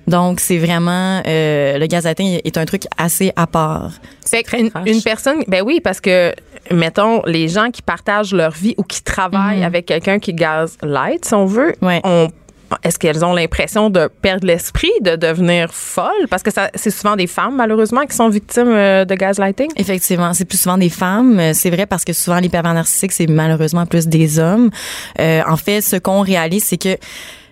Donc, 0.08 0.40
c'est 0.40 0.60
vraiment, 0.60 1.24
euh, 1.26 1.80
le 1.80 1.88
gaslighting 1.88 2.40
est 2.44 2.58
un 2.60 2.66
truc 2.66 2.84
assez 2.96 3.32
à 3.36 3.48
part. 3.48 3.94
Qu'une- 4.48 4.70
trash. 4.70 4.88
une 4.88 5.02
personne, 5.02 5.44
ben 5.48 5.64
oui, 5.66 5.80
parce 5.84 6.00
que, 6.00 6.32
mettons, 6.72 7.24
les 7.26 7.48
gens 7.48 7.72
qui 7.72 7.82
partagent 7.82 8.32
leur 8.34 8.52
vie 8.52 8.76
ou 8.78 8.84
qui 8.84 9.02
travaillent 9.02 9.64
avec 9.64 9.88
quelqu'un 9.88 10.20
qui 10.20 10.34
gaslight, 10.36 11.26
si 11.26 11.34
on 11.34 11.46
veut, 11.48 11.74
Ouais. 11.82 12.02
on- 12.04 12.28
est-ce 12.84 12.99
qu'elles 12.99 13.23
ont 13.23 13.34
l'impression 13.34 13.89
de 13.89 14.10
perdre 14.21 14.47
l'esprit, 14.47 14.91
de 15.01 15.15
devenir 15.15 15.73
folles? 15.73 16.28
Parce 16.30 16.43
que 16.43 16.51
c'est 16.75 16.91
souvent 16.91 17.15
des 17.15 17.28
femmes, 17.28 17.56
malheureusement, 17.56 18.06
qui 18.06 18.15
sont 18.15 18.30
victimes 18.30 18.69
euh, 18.69 19.06
de 19.06 19.15
gaslighting. 19.15 19.69
Effectivement, 19.75 20.34
c'est 20.34 20.45
plus 20.45 20.60
souvent 20.60 20.78
des 20.78 20.89
femmes. 20.89 21.39
Euh, 21.39 21.51
C'est 21.54 21.69
vrai 21.69 21.86
parce 21.86 22.06
que 22.06 22.13
souvent 22.13 22.39
les 22.39 22.49
pervers 22.49 22.73
narcissiques, 22.73 23.12
c'est 23.12 23.28
malheureusement 23.28 23.86
plus 23.86 24.08
des 24.08 24.39
hommes. 24.39 24.69
Euh, 25.19 25.41
en 25.47 25.58
fait, 25.58 25.82
ce 25.82 25.95
qu'on 25.95 26.21
réalise, 26.21 26.63
c'est 26.63 26.78
que 26.78 26.97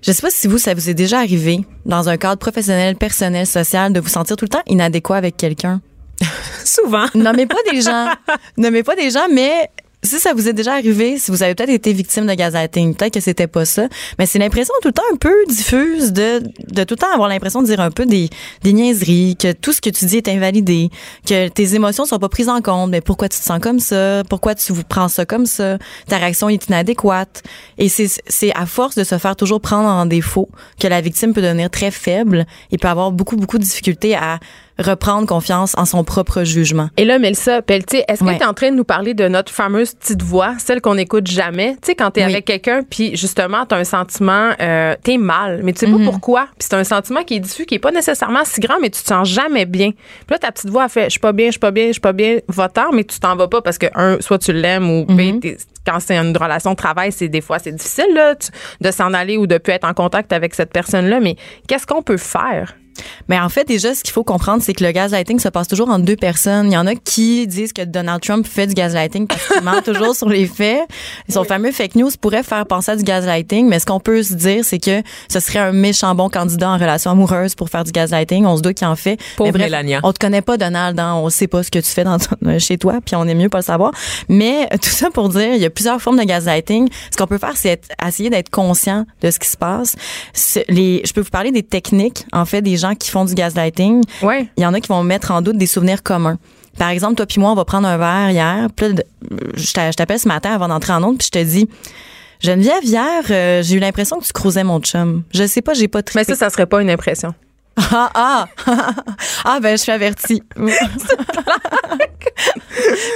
je 0.02 0.12
sais 0.12 0.22
pas 0.22 0.30
si 0.30 0.48
vous, 0.48 0.58
ça 0.58 0.74
vous 0.74 0.90
est 0.90 0.94
déjà 0.94 1.20
arrivé 1.20 1.62
dans 1.86 2.10
un 2.10 2.18
cadre 2.18 2.38
professionnel, 2.38 2.96
personnel, 2.98 3.48
social, 3.48 3.94
de 3.94 4.02
vous 4.02 4.10
sentir 4.10 4.36
tout 4.36 4.46
le 4.46 4.50
temps 4.50 4.64
inadéquat 4.68 5.16
avec 5.16 5.38
quelqu'un. 5.38 5.82
Souvent. 6.66 7.06
Nommez 7.16 7.46
pas 7.46 7.56
des 7.72 7.82
gens. 7.82 8.08
Nommez 8.58 8.84
pas 8.84 8.96
des 8.96 9.10
gens, 9.12 9.28
mais 9.32 9.70
si 10.04 10.20
ça 10.20 10.34
vous 10.34 10.48
est 10.50 10.54
déjà 10.54 10.74
arrivé, 10.74 11.18
si 11.18 11.32
vous 11.32 11.44
avez 11.44 11.56
peut-être 11.56 11.70
été 11.70 11.94
victime 11.94 12.28
de 12.28 12.34
gaslighting, 12.34 12.96
peut-être 12.96 13.14
que 13.14 13.20
c'était 13.20 13.48
pas 13.48 13.66
ça, 13.66 13.88
mais 14.20 14.26
c'est 14.26 14.40
l'impression 14.40 14.74
tout 14.82 14.90
le 14.90 14.94
temps 14.94 15.04
un 15.12 15.16
peu 15.16 15.34
diffuse 15.48 16.12
de, 16.12 16.40
de 16.70 16.84
tout 16.84 16.96
le 16.96 17.00
temps 17.00 17.14
avoir 17.14 17.30
l'impression 17.30 17.62
de 17.62 17.68
dire 17.68 17.80
un 17.80 17.92
peu 17.92 18.06
des, 18.06 18.30
des 18.64 18.74
niaiseries, 18.74 19.38
que 19.38 19.54
tout 19.54 19.72
ce 19.72 19.82
que 19.82 19.90
tu 19.90 20.06
dis 20.06 20.18
est 20.18 20.28
invalidé, 20.28 20.90
que 21.26 21.48
tes 21.48 21.76
émotions 21.76 22.06
sont 22.06 22.20
pas 22.20 22.30
prises 22.30 22.50
en 22.50 22.62
compte, 22.62 22.90
mais 22.90 23.02
pourquoi 23.02 23.30
tu 23.30 23.40
te 23.40 23.44
sens 23.44 23.60
comme 23.60 23.80
ça, 23.80 24.24
pourquoi 24.30 24.56
tu 24.56 24.74
vous 24.74 24.84
prends 24.84 25.08
ça 25.08 25.26
comme 25.26 25.46
ça, 25.46 25.78
ta 26.08 26.18
réaction 26.18 26.50
est 26.50 26.68
inadéquate. 26.68 27.44
Et 27.78 27.88
c'est, 27.88 28.10
c'est 28.28 28.54
à 28.56 28.66
force 28.66 28.96
de 28.96 29.04
se 29.04 29.18
faire 29.18 29.36
toujours 29.36 29.62
prendre 29.62 29.88
en 29.88 30.06
défaut 30.06 30.50
que 30.80 30.88
la 30.88 31.02
victime 31.02 31.34
peut 31.34 31.42
devenir 31.42 31.70
très 31.70 31.92
faible 31.92 32.46
et 32.72 32.78
peut 32.78 32.90
avoir 32.90 33.12
beaucoup, 33.12 33.38
beaucoup 33.38 33.58
de 33.58 33.64
difficultés 33.64 34.16
à 34.16 34.40
reprendre 34.80 35.28
confiance 35.28 35.74
en 35.78 35.86
son 35.86 36.04
propre 36.04 36.44
jugement. 36.44 36.90
Et 36.98 37.06
là, 37.06 37.20
Mélissa 37.20 37.62
Pelletier, 37.62 38.04
est-ce 38.08 38.22
que 38.22 38.26
Ouais. 38.26 38.38
tu 38.38 38.44
es 38.44 38.46
en 38.46 38.54
train 38.54 38.72
de 38.72 38.76
nous 38.76 38.84
parler 38.84 39.14
de 39.14 39.28
notre 39.28 39.52
fameuse 39.52 39.94
petite 39.94 40.22
voix, 40.24 40.56
celle 40.58 40.82
qu'on 40.82 40.96
n'écoute 40.96 41.28
jamais? 41.28 41.74
Tu 41.82 41.88
sais, 41.88 41.96
quand 41.96 42.12
tu 42.12 42.20
es 42.22 42.26
Oui. 42.26 42.32
avec 42.34 42.46
quelqu'un, 42.46 42.82
puis 42.90 43.16
justement, 43.16 43.66
tu 43.66 43.76
as 43.76 43.78
un 43.78 43.84
sentiment, 43.84 44.52
euh, 44.60 44.96
tu 45.04 45.12
es 45.14 45.18
mal, 45.18 45.62
mais 45.64 45.74
tu 45.74 45.80
sais 45.82 45.88
Mhm. 45.88 46.00
pas 46.00 46.12
pourquoi. 46.12 46.46
Puis 46.58 46.68
c'est 46.70 46.74
un 46.76 46.84
sentiment 46.84 47.24
qui 47.24 47.36
est 47.36 47.40
diffus, 47.40 47.66
qui 47.66 47.76
est 47.76 47.80
pas 47.80 47.92
nécessairement 47.92 48.44
si 48.46 48.60
grand, 48.62 48.80
mais 48.82 48.90
tu 48.90 49.02
te 49.02 49.08
sens 49.08 49.28
jamais 49.30 49.66
bien. 49.66 49.92
Puis 49.92 50.32
là, 50.32 50.40
ta 50.40 50.52
petite 50.52 50.70
voix 50.70 50.84
a 50.84 50.90
fait 50.90 51.06
Je 51.06 51.10
suis 51.12 51.20
pas 51.20 51.32
bien, 51.34 51.48
je 51.48 51.52
suis 51.52 51.60
pas 51.60 51.72
bien, 51.72 51.88
je 51.88 51.92
suis 51.94 52.02
pas 52.02 52.14
bien, 52.14 52.38
va-t'en, 52.48 52.92
mais 52.94 53.04
tu 53.04 53.20
t'en 53.20 53.36
vas 53.36 53.48
pas 53.48 53.62
parce 53.62 53.78
que, 53.78 53.88
un, 53.96 54.18
soit 54.22 54.40
tu 54.40 54.54
l'aimes 54.54 54.90
ou 54.90 55.06
Mhm. 55.10 55.40
T'es- 55.40 55.58
quand 55.86 56.00
c'est 56.00 56.18
une 56.18 56.36
relation 56.38 56.72
de 56.72 56.76
travail, 56.78 57.12
c'est 57.12 57.28
des 57.28 57.42
fois, 57.42 57.60
c'est 57.60 57.72
difficile 57.74 58.06
là, 58.14 58.36
tu- 58.36 58.50
de 58.82 58.90
s'en 58.92 59.14
aller 59.14 59.38
ou 59.38 59.48
de 59.48 59.58
plus 59.58 59.74
être 59.74 59.86
en 59.88 59.94
contact 59.94 60.32
avec 60.34 60.56
cette 60.56 60.72
personne-là. 60.72 61.20
Mais 61.20 61.36
qu'est-ce 61.68 61.86
qu'on 61.86 62.02
peut 62.02 62.18
faire? 62.18 62.76
Mais 63.30 63.40
en 63.40 63.50
fait, 63.50 63.68
déjà, 63.68 63.94
ce 63.96 64.04
qu'il 64.04 64.14
faut 64.14 64.24
comprendre, 64.24 64.62
c'est 64.64 64.74
que 64.74 64.84
le 64.84 64.92
gaslighting 64.92 65.40
se 65.40 65.50
passe 65.50 65.68
toujours 65.68 65.90
entre 65.90 66.06
deux 66.06 66.16
personnes. 66.16 66.72
Il 66.72 66.74
y 66.74 66.78
en 66.78 66.88
a 66.88 66.96
qui 66.96 67.48
disent 67.48 67.74
que 67.74 67.82
Donald 67.84 68.22
Trump 68.22 68.46
fait 68.48 68.68
du 68.68 68.74
gaslighting 68.74 69.28
parce 69.28 69.48
qu'il 69.48 69.62
ment 69.62 69.82
toujours 69.86 70.16
sur 70.16 70.30
les 70.30 70.46
faits. 70.48 70.82
Son 71.30 71.44
fameux 71.44 71.72
fake 71.72 71.96
news 71.96 72.10
pourrait 72.22 72.44
faire 72.44 72.66
penser 72.66 72.92
à 72.92 72.96
du 72.96 73.04
gaslighting, 73.04 73.68
mais 73.68 73.80
ce 73.80 73.86
qu'on 73.86 74.00
peut 74.00 74.24
se 74.24 74.34
dire, 74.34 74.64
c'est 74.64 74.80
que 74.80 75.02
ce 75.30 75.40
serait 75.40 75.60
un 75.60 75.72
méchant 75.72 76.14
bon 76.16 76.30
candidat 76.30 76.70
en 76.70 76.78
relation 76.78 77.12
amoureuse 77.12 77.56
pour 77.56 77.70
faire 77.70 77.84
du 77.84 77.92
gaslighting. 77.92 78.46
On 78.46 78.58
se 78.58 78.62
doute 78.62 78.76
qu'il 78.78 78.88
en 78.88 78.96
fait. 78.96 79.18
Pauvre 79.38 79.48
Mais 79.48 79.52
bref, 79.60 79.64
Mélania. 79.66 80.00
On 80.04 80.14
te 80.14 80.20
connaît 80.20 80.42
pas, 80.42 80.58
Donald, 80.58 81.00
hein. 81.00 81.16
on 81.16 81.30
sait 81.30 81.48
pas 81.48 81.64
ce 81.64 81.72
que 81.72 81.80
tu 81.80 81.90
fais 81.90 82.04
dans 82.04 82.18
ton- 82.20 82.60
chez 82.60 82.78
toi, 82.78 83.00
puis 83.06 83.16
on 83.16 83.26
est 83.28 83.36
mieux 83.36 83.50
pas 83.50 83.60
le 83.60 83.64
savoir. 83.64 83.92
Mais 84.30 84.68
euh, 84.74 84.78
tout 84.82 84.90
ça 84.90 85.10
pour 85.12 85.30
dire, 85.30 85.56
il 85.56 85.62
y 85.62 85.66
a 85.66 85.70
plusieurs 85.70 86.02
formes 86.02 86.18
de 86.20 86.24
gaslighting. 86.24 86.88
Ce 87.12 87.18
qu'on 87.18 87.28
peut 87.28 87.38
faire, 87.38 87.56
c'est 87.56 87.82
essayer 88.06 88.30
d'être 88.30 88.50
conscient 88.50 89.06
de 89.22 89.32
ce 89.32 89.40
qui 89.40 89.48
se 89.48 89.58
passe. 89.58 89.96
Les, 90.68 91.02
je 91.06 91.14
peux 91.14 91.22
vous 91.22 91.30
parler 91.30 91.52
des 91.52 91.64
techniques, 91.64 92.26
en 92.34 92.46
fait, 92.46 92.62
des 92.62 92.78
gens 92.84 92.96
qui 92.96 93.10
font 93.10 93.26
du 93.26 93.34
gaslighting. 93.34 94.04
Ouais. 94.22 94.48
Il 94.58 94.64
y 94.64 94.66
en 94.66 94.74
a 94.74 94.80
qui 94.80 94.88
vont 94.90 95.04
mettre 95.04 95.32
en 95.32 95.42
doute 95.42 95.58
des 95.58 95.66
souvenirs 95.66 96.04
communs. 96.04 96.38
Par 96.78 96.90
exemple, 96.90 97.16
toi 97.16 97.26
puis 97.26 97.40
moi, 97.40 97.52
on 97.52 97.56
va 97.56 97.66
prendre 97.66 97.88
un 97.88 97.98
verre 97.98 98.30
hier. 98.32 98.68
Puis 98.76 98.90
là, 98.94 99.04
je 99.56 99.74
t'a- 99.74 99.92
je 99.92 99.96
t'appelle 99.96 100.20
ce 100.20 100.28
matin 100.28 100.52
avant 100.52 100.68
d'entrer 100.68 100.94
en 100.94 101.04
onde, 101.04 101.18
puis 101.18 101.28
je 101.28 101.40
te 101.40 101.44
dis, 101.44 101.68
Geneviève, 102.40 102.84
hier, 102.84 103.24
euh, 103.30 103.62
j'ai 103.64 103.76
eu 103.76 103.80
l'impression 103.80 104.20
que 104.20 104.26
tu 104.26 104.34
croisais 104.34 104.64
mon 104.64 104.80
chum. 104.80 105.24
Je 105.34 105.46
sais 105.48 105.62
pas, 105.62 105.74
j'ai 105.74 105.88
pas 105.88 106.02
trippé. 106.04 106.26
Mais 106.28 106.36
ça, 106.36 106.36
ça 106.36 106.50
serait 106.50 106.66
pas 106.66 106.82
une 106.82 106.90
impression. 106.90 107.34
Ah, 107.76 108.10
ah, 108.14 108.48
ah, 109.46 109.60
ben, 109.62 109.72
je 109.78 109.82
suis 109.82 109.92
avertie. 109.92 110.44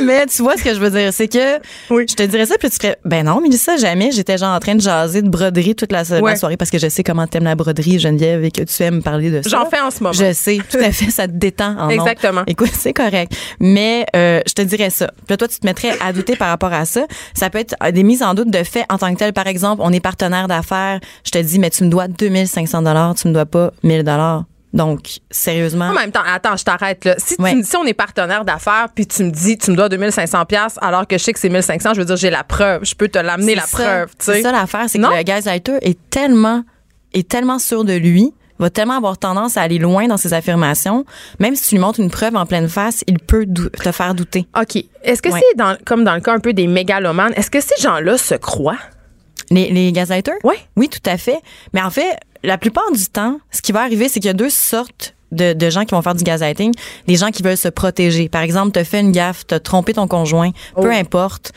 Mais 0.04 0.26
tu 0.28 0.42
vois 0.42 0.58
ce 0.58 0.64
que 0.64 0.74
je 0.74 0.80
veux 0.80 0.90
dire, 0.90 1.14
c'est 1.14 1.28
que 1.28 1.60
je 1.90 2.16
te 2.16 2.24
dirais 2.24 2.46
ça, 2.46 2.56
puis 2.58 2.70
tu 2.70 2.78
ferais, 2.78 2.98
ben 3.06 3.26
non, 3.26 3.42
Mélissa, 3.42 3.78
jamais. 3.78 4.12
J'étais 4.12 4.38
genre 4.38 4.56
en 4.56 4.60
train 4.60 4.76
de 4.76 4.82
jaser 4.82 5.22
de 5.22 5.30
broderie 5.30 5.76
toute 5.76 5.92
la, 5.92 6.04
Ouais. 6.22 6.36
soirée 6.36 6.58
parce 6.58 6.72
que 6.72 6.78
je 6.78 6.88
sais 6.88 7.04
comment 7.04 7.28
t'aimes 7.28 7.44
la 7.44 7.56
broderie, 7.56 8.00
Geneviève, 8.00 8.44
et 8.44 8.52
que 8.52 8.62
tu 8.64 8.84
aimes 8.84 9.04
parler 9.04 9.30
de 9.30 9.42
ça. 9.42 9.50
J'en 9.50 9.70
fais 9.70 9.80
en 9.80 9.92
ce 9.92 10.02
moment. 10.02 10.14
Je 10.14 10.34
sais, 10.34 10.60
tout 10.70 10.78
à 10.78 10.92
fait, 10.92 11.12
ça 11.12 11.28
te 11.28 11.34
détend 11.34 11.76
en. 11.78 11.90
Exactement. 11.90 12.44
Écoute, 12.48 12.72
c'est 12.74 12.94
correct. 12.94 13.34
Mais 13.60 14.06
euh, 14.16 14.42
je 14.48 14.54
te 14.54 14.62
dirais 14.62 14.90
ça. 14.90 15.12
Puis 15.28 15.38
toi, 15.38 15.48
tu 15.48 15.60
te 15.60 15.66
mettrais 15.66 15.98
à 16.02 16.14
douter 16.14 16.36
par 16.36 16.50
rapport 16.50 16.74
à 16.74 16.86
ça. 16.86 17.06
Ça 17.34 17.50
peut 17.50 17.60
être 17.60 17.76
euh, 17.84 17.92
des 17.92 18.04
mises 18.04 18.24
en 18.24 18.34
doute 18.34 18.50
de 18.50 18.64
fait 18.64 18.86
en 18.90 18.98
tant 18.98 19.14
que 19.14 19.20
tel. 19.20 19.34
Par 19.34 19.48
exemple, 19.48 19.82
on 19.84 19.92
est 19.92 20.00
partenaire 20.00 20.48
d'affaires. 20.48 21.00
Je 21.24 21.32
te 21.32 21.38
dis, 21.38 21.60
mais 21.60 21.70
tu 21.70 21.84
me 21.84 21.90
dois 21.90 22.08
2500 22.08 22.82
dollars, 22.84 23.16
tu 23.16 23.28
me 23.28 23.34
dois 23.34 23.46
pas 23.46 23.72
1000 23.84 24.04
dollars. 24.04 24.44
Donc, 24.74 25.20
sérieusement. 25.32 25.86
En 25.86 25.94
même 25.94 26.12
temps, 26.12 26.22
attends, 26.26 26.56
je 26.58 26.64
t'arrête 26.64 27.06
là. 27.06 27.16
Si, 27.18 27.36
tu 27.38 27.42
Ouais. 27.42 27.56
me- 27.56 27.64
si 27.64 27.76
on 27.78 27.86
est 27.86 27.94
partenaire 27.94 28.44
d'affaires, 28.46 28.88
puis 28.94 29.08
tu 29.08 29.24
me 29.24 29.32
dis, 29.32 29.58
tu 29.58 29.72
me 29.72 29.76
dois 29.76 29.90
2500 29.90 30.46
pièces 30.46 30.78
alors 30.82 31.08
que 31.08 31.18
je 31.18 31.24
sais 31.24 31.34
que 31.34 31.40
c'est 31.40 31.50
1500, 31.50 31.94
je 31.94 32.00
veux 32.00 32.06
dire, 32.06 32.18
j'ai 32.18 32.30
la 32.30 32.44
preuve. 32.44 32.84
Je 32.84 32.94
peux 32.94 33.08
te 33.08 33.18
l'amener 33.18 33.56
la 33.56 33.62
ça. 33.64 33.78
preuve, 33.78 34.10
C'est 34.20 34.42
ça 34.42 34.52
l'affaire, 34.52 34.86
c'est 34.88 35.00
que 35.00 35.04
le 35.06 35.24
gaslighter 35.24 35.78
est 35.82 35.98
tellement, 36.10 36.64
est 37.14 37.28
tellement 37.28 37.60
sûr 37.60 37.86
de 37.86 37.94
lui, 37.94 38.34
va 38.60 38.70
tellement 38.70 38.98
avoir 38.98 39.18
tendance 39.18 39.56
à 39.56 39.62
aller 39.62 39.78
loin 39.78 40.08
dans 40.08 40.18
ses 40.18 40.34
affirmations. 40.34 41.06
Même 41.40 41.56
si 41.56 41.70
tu 41.70 41.76
lui 41.76 41.82
montres 41.82 42.00
une 42.00 42.10
preuve 42.12 42.36
en 42.36 42.46
pleine 42.46 42.68
face, 42.68 43.04
il 43.08 43.20
peut 43.20 43.46
te 43.46 43.92
faire 43.92 44.16
douter. 44.16 44.48
OK. 44.60 44.84
Est-ce 45.04 45.22
que 45.22 45.30
Ouais. 45.30 45.40
c'est 45.52 45.58
dans, 45.58 45.78
comme 45.86 46.04
dans 46.04 46.16
le 46.16 46.22
cas 46.22 46.34
un 46.34 46.40
peu 46.40 46.54
des 46.54 46.68
mégalomanes, 46.68 47.34
est-ce 47.36 47.50
que 47.52 47.62
ces 47.62 47.80
gens-là 47.82 48.18
se 48.18 48.36
croient? 48.36 48.80
Les, 49.50 49.72
les 49.72 49.92
gaslighters? 49.92 50.36
Oui. 50.44 50.56
Oui, 50.76 50.90
tout 50.90 51.10
à 51.10 51.18
fait. 51.18 51.40
Mais 51.74 51.82
en 51.82 51.90
fait, 51.90 52.18
la 52.44 52.58
plupart 52.58 52.92
du 52.92 53.06
temps, 53.06 53.40
ce 53.52 53.62
qui 53.62 53.72
va 53.72 53.82
arriver, 53.82 54.10
c'est 54.10 54.20
qu'il 54.20 54.28
y 54.28 54.30
a 54.30 54.34
deux 54.34 54.50
sortes 54.50 55.16
de, 55.32 55.54
de 55.54 55.70
gens 55.70 55.86
qui 55.86 55.94
vont 55.94 56.02
faire 56.02 56.16
du 56.16 56.24
gaslighting. 56.24 56.74
Des 57.08 57.16
gens 57.16 57.32
qui 57.32 57.44
veulent 57.44 57.58
se 57.58 57.68
protéger. 57.68 58.30
Par 58.30 58.42
exemple, 58.42 58.72
t'as 58.72 58.84
fait 58.84 59.02
une 59.02 59.12
gaffe, 59.12 59.46
t'as 59.46 59.60
trompé 59.60 59.94
ton 59.94 60.08
conjoint, 60.08 60.52
peu 60.76 60.92
importe. 60.92 61.52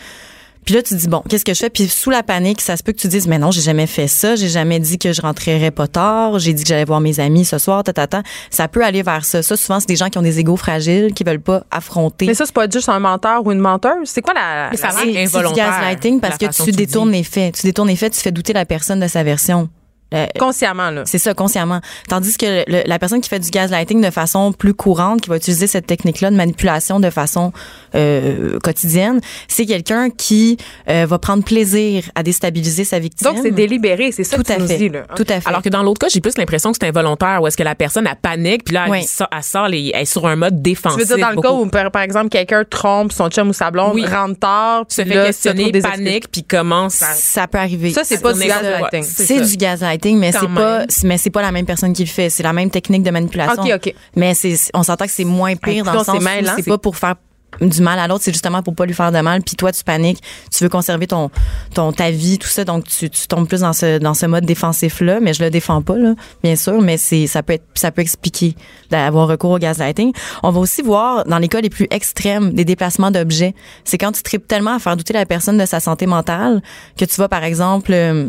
Puis 0.64 0.75
là, 0.75 0.83
tu 0.83 0.94
dis, 0.94 1.09
bon, 1.09 1.23
qu'est-ce 1.29 1.44
que 1.44 1.55
je 1.55 1.59
fais? 1.59 1.70
Puis 1.70 1.88
sous 1.88 2.11
la 2.11 2.23
panique, 2.23 2.61
ça 2.61 2.77
se 2.77 2.83
peut 2.83 2.92
que 2.92 2.99
tu 2.99 3.09
dises, 3.09 3.27
mais 3.27 3.38
non, 3.38 3.51
j'ai 3.51 3.62
jamais 3.62 3.87
fait 3.87 4.07
ça. 4.07 4.37
J'ai 4.37 4.49
jamais 4.49 4.79
dit 4.79 4.99
que 4.99 5.12
je 5.12 5.20
rentrerais 5.23 5.70
pas 5.70 5.88
tard. 5.88 6.38
J'ai 6.38 6.53
dit 6.53 6.62
que 6.62 6.68
j'allais 6.68 6.85
voir 6.85 7.01
mes 7.01 7.18
amis 7.18 7.44
ce 7.44 7.59
soir, 7.59 7.83
ta, 7.83 7.92
ta, 7.92 8.07
ta. 8.07 8.23
Ça 8.51 8.68
peut 8.68 8.85
aller 8.85 9.03
vers 9.03 9.25
ça. 9.25 9.42
Ça, 9.42 9.57
souvent, 9.57 9.81
c'est 9.81 9.88
des 9.88 9.96
gens 9.96 10.09
qui 10.09 10.18
ont 10.18 10.23
des 10.23 10.38
égaux 10.38 10.57
fragiles, 10.57 11.12
qui 11.14 11.25
veulent 11.25 11.40
pas 11.40 11.64
affronter. 11.70 12.27
Mais 12.27 12.35
ça, 12.35 12.44
c'est 12.46 12.55
pas 12.55 12.68
juste 12.70 12.88
un 12.88 13.01
menteur 13.01 13.44
ou 13.44 13.53
une 13.53 13.59
menteuse. 13.59 13.90
C'est 14.05 14.20
quoi 14.23 14.35
la. 14.35 14.68
Mais 14.70 14.77
ça 14.77 14.88
la- 14.88 14.99
a 15.01 15.05
l'air 15.05 15.14
C'est- 15.14 15.27
c'est 15.27 15.29
du 15.31 15.37
involontaire, 15.38 15.70
gaslighting 15.70 16.20
parce 16.20 16.40
la 16.40 16.49
que 16.49 16.55
tu 16.64 16.70
détournes 16.73 17.11
les 17.12 17.25
faits. 17.25 17.55
Tu 17.57 17.66
détournes 17.66 17.88
les 17.88 17.96
faits, 17.96 18.12
tu 18.12 18.20
fais 18.20 18.33
douter 18.33 18.53
la 18.53 18.64
personne 18.66 19.01
de 19.01 19.09
sa 19.09 19.23
version. 19.23 19.68
Euh, 20.12 20.27
Consciemment, 20.38 20.90
là. 20.90 21.03
c'est 21.07 21.18
ça, 21.18 21.35
consciemment. 21.35 21.81
Tandis 22.09 22.37
que 22.37 22.64
le- 22.68 22.83
la 22.87 22.99
personne 22.99 23.20
qui 23.20 23.29
fait 23.29 23.38
du 23.38 23.51
gaslighting 23.51 24.01
de 24.01 24.11
façon 24.11 24.53
plus 24.53 24.75
courante, 24.75 25.20
qui 25.20 25.29
va 25.31 25.37
utiliser 25.37 25.66
cette 25.66 25.87
technique-là 25.87 26.31
de 26.31 26.37
manipulation 26.37 26.99
de 27.01 27.11
façon 27.11 27.53
euh, 27.94 28.59
quotidienne, 28.62 29.20
c'est 29.49 29.66
quelqu'un 29.66 30.11
qui 30.11 30.57
euh, 30.88 31.07
va 31.09 31.18
prendre 31.18 31.44
plaisir 31.44 32.05
à 32.14 32.23
déstabiliser 32.23 32.85
sa 32.85 32.99
victime. 32.99 33.29
Donc, 33.29 33.38
c'est 33.42 33.51
délibéré. 33.51 34.12
C'est 34.12 34.25
ça 34.25 34.37
Tout 34.37 34.42
que 34.42 34.46
tu 34.49 34.53
à 34.53 34.59
nous 34.59 34.66
fait. 34.66 34.77
dis, 34.79 34.88
là. 34.88 35.03
Tout 35.16 35.25
à 35.29 35.40
fait. 35.40 35.49
Alors 35.49 35.62
que 35.62 35.68
dans 35.68 35.83
l'autre 35.83 35.99
cas, 36.01 36.09
j'ai 36.09 36.20
plus 36.20 36.37
l'impression 36.38 36.73
que 36.73 36.79
c'est 36.81 36.88
involontaire, 36.88 37.40
où 37.42 37.46
est-ce 37.46 37.57
que 37.57 37.62
la 37.62 37.75
personne, 37.75 38.07
elle 38.09 38.16
panique, 38.16 38.64
puis 38.64 38.75
là, 38.75 38.85
elle, 38.87 38.90
Oui. 38.92 39.05
sort, 39.05 39.29
elle 39.37 39.42
sort 39.42 39.68
les- 39.68 39.90
elle 39.94 40.03
est 40.03 40.05
sur 40.05 40.27
un 40.27 40.37
mode 40.37 40.57
Tu 40.57 40.62
défensif. 40.62 40.99
veux 41.01 41.05
dire 41.16 41.18
dans 41.27 41.35
le 41.35 41.40
cas 41.40 41.53
où, 41.53 41.66
par, 41.90 42.03
exemple, 42.03 42.29
quelqu'un 42.31 42.64
trompe 42.68 43.12
son 43.12 43.29
chum 43.29 43.49
ou 43.49 43.53
sa 43.53 43.70
blonde, 43.70 43.94
Oui. 43.94 44.07
rentre 44.07 44.38
tard, 44.38 44.85
se 44.88 45.03
fait 45.03 45.14
là, 45.14 45.27
questionner, 45.27 45.70
panique, 45.73 46.31
puis 46.31 46.42
commence 46.44 47.03
à... 47.03 47.07
ça 47.14 47.46
peut 47.46 47.59
arriver. 47.59 47.90
Ça, 47.90 48.03
c'est 48.05 48.20
pas 48.20 48.33
du 48.33 48.40
gaslighting. 48.44 49.03
C'est 49.03 49.38
ça. 49.38 49.44
du 49.44 49.57
gaslighting, 49.57 50.00
mais 50.07 50.33
c'est 50.33 50.47
pas, 50.55 50.85
mais 51.05 51.19
c'est 51.19 51.31
pas 51.31 51.43
la 51.43 51.53
même 51.53 51.67
personne 51.67 51.93
qui 51.93 52.03
le 52.05 52.09
fait. 52.11 52.31
C'est 52.31 52.43
la 52.43 52.53
même 52.53 52.71
technique 52.71 53.03
de 53.03 53.11
manipulation. 53.11 53.63
OK, 53.63 53.73
OK. 53.87 53.95
Mais 54.17 54.35
c'est, 54.35 54.55
on 54.75 54.83
s'entend 54.83 55.07
que 55.07 55.13
c'est 55.13 55.25
moins 55.25 55.55
pire 55.57 55.85
dans 55.85 55.93
le 55.93 55.99
sens 56.05 56.17
où 56.17 56.63
c'est- 56.63 56.69
pas 56.71 56.79
pour 56.79 56.97
faire 56.97 57.15
du 57.61 57.83
mal 57.83 57.99
à 57.99 58.07
l'autre, 58.07 58.23
c'est 58.23 58.33
justement 58.33 58.63
pour 58.63 58.77
pas 58.77 58.87
lui 58.87 58.95
faire 58.95 59.11
de 59.11 59.19
mal. 59.21 59.43
Puis 59.43 59.57
toi, 59.57 59.73
tu 59.73 59.83
paniques, 59.83 60.23
tu 60.57 60.63
veux 60.63 60.71
conserver 60.71 61.09
ton, 61.09 61.31
ton 61.75 61.91
ta 61.93 62.13
vie, 62.13 62.39
tout 62.39 62.47
ça, 62.49 62.65
donc 62.65 62.85
tu, 62.87 63.11
tu 63.11 63.27
tombes 63.27 63.49
plus 63.49 63.63
dans 63.63 63.73
ce 63.73 63.99
dans 63.99 64.15
ce 64.15 64.25
mode 64.27 64.45
défensif 64.47 65.01
là. 65.01 65.19
Mais 65.21 65.35
je 65.35 65.43
le 65.43 65.51
défends 65.51 65.83
pas 65.83 65.97
là, 65.99 66.15
bien 66.45 66.55
sûr, 66.55 66.81
mais 66.81 66.97
c'est 66.97 67.27
ça 67.27 67.43
peut 67.43 67.55
être 67.55 67.65
ça 67.75 67.91
peut 67.91 68.03
expliquer 68.03 68.55
d'avoir 68.91 69.27
recours 69.27 69.51
au 69.51 69.59
gaslighting. 69.59 70.13
On 70.45 70.51
va 70.51 70.61
aussi 70.61 70.81
voir 70.81 71.25
dans 71.25 71.39
les 71.39 71.49
cas 71.49 71.61
les 71.61 71.71
plus 71.71 71.89
extrêmes 71.91 72.53
des 72.53 72.65
déplacements 72.65 73.11
d'objets. 73.11 73.55
C'est 73.85 73.99
quand 73.99 74.13
tu 74.13 74.23
tripes 74.23 74.47
tellement 74.47 74.77
à 74.77 74.79
faire 74.79 74.97
douter 74.97 75.13
la 75.13 75.27
personne 75.27 75.59
de 75.59 75.67
sa 75.67 75.81
santé 75.81 76.07
mentale 76.07 76.63
que 76.97 77.05
tu 77.05 77.17
vas 77.17 77.29
par 77.29 77.43
exemple 77.43 77.93
euh, 77.93 78.29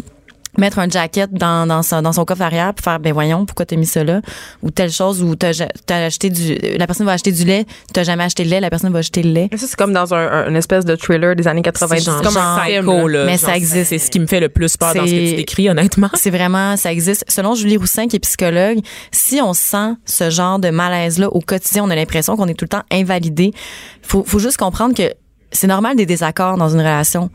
mettre 0.58 0.80
un 0.80 0.90
jacket 0.90 1.32
dans, 1.34 1.66
dans, 1.68 1.82
son, 1.84 2.02
dans 2.02 2.12
son 2.14 2.26
coffre 2.26 2.42
arrière 2.42 2.74
pour 2.74 2.84
faire 2.84 3.00
ben 3.00 3.14
voyons 3.14 3.46
pourquoi 3.46 3.66
t'as 3.66 3.76
mis 3.78 3.86
ça 3.86 4.04
là? 4.04 4.22
Ou 4.64 4.70
telle 4.72 4.92
chose 4.92 5.22
ou 5.24 5.36
t'as 5.36 5.52
as 5.90 5.94
acheté 6.06 6.30
du 6.30 6.56
la 6.78 6.86
personne 6.88 7.06
va 7.06 7.14
acheter 7.14 7.32
du 7.32 7.44
lait 7.46 7.66
t'as 7.94 8.04
jamais 8.04 8.24
acheté 8.24 8.44
de 8.44 8.50
lait 8.50 8.60
la 8.60 8.70
personne 8.70 8.92
va 8.92 9.00
acheter 9.00 9.24
le 9.24 9.32
lait 9.32 9.48
Mais 9.52 9.58
ça, 9.58 9.68
c'est 9.68 9.76
comme 9.78 9.94
dans 9.94 10.14
un, 10.14 10.28
un- 10.28 10.50
une 10.50 10.56
espèce 10.56 10.84
de 10.86 10.96
thriller 10.96 11.36
des 11.36 11.48
années 11.48 11.62
90. 11.62 12.00
C'est 12.00 12.06
genre, 12.12 12.22
comme 12.22 12.38
un 12.38 12.60
psycho, 12.66 13.08
là. 13.08 13.26
Mais 13.26 13.38
Genre, 13.38 13.50
ça 13.50 13.56
existe. 13.58 13.90
C'est 13.90 13.98
ce 14.00 14.12
qui 14.12 14.20
me 14.20 14.28
fait 14.28 14.40
le 14.40 14.50
plus 14.50 14.76
peur 14.78 14.94
dans 14.94 15.06
ce 15.08 15.12
que 15.12 15.30
tu 15.30 15.36
décris, 15.36 15.70
honnêtement. 15.70 16.10
c'est 16.16 16.30
vraiment 16.32 16.76
ça 16.78 16.92
existe 16.92 17.24
selon 17.30 17.56
Julie 17.56 17.78
Roussin 17.78 18.08
qui 18.08 18.18
est 18.18 18.20
psychologue 18.20 18.80
si 19.12 19.40
on 19.42 19.54
sent 19.54 19.94
ce 20.06 20.30
genre 20.30 20.60
de 20.60 20.70
malaise 20.70 21.18
là 21.20 21.30
au 21.30 21.40
quotidien 21.40 21.84
on 21.84 21.90
a 21.90 21.96
l'impression 21.96 22.36
qu'on 22.36 22.48
est 22.48 22.54
tout 22.56 22.66
le 22.66 22.70
temps 22.70 22.84
invalidé 22.92 23.54
faut 24.02 24.24
faut 24.26 24.40
juste 24.40 24.58
comprendre 24.58 24.94
que 24.96 25.14
c'est 25.52 25.68
normal 25.68 25.96
des 25.96 26.06
désaccords 26.06 26.58
dans 26.58 26.70
une 26.70 26.80
relation 26.80 27.30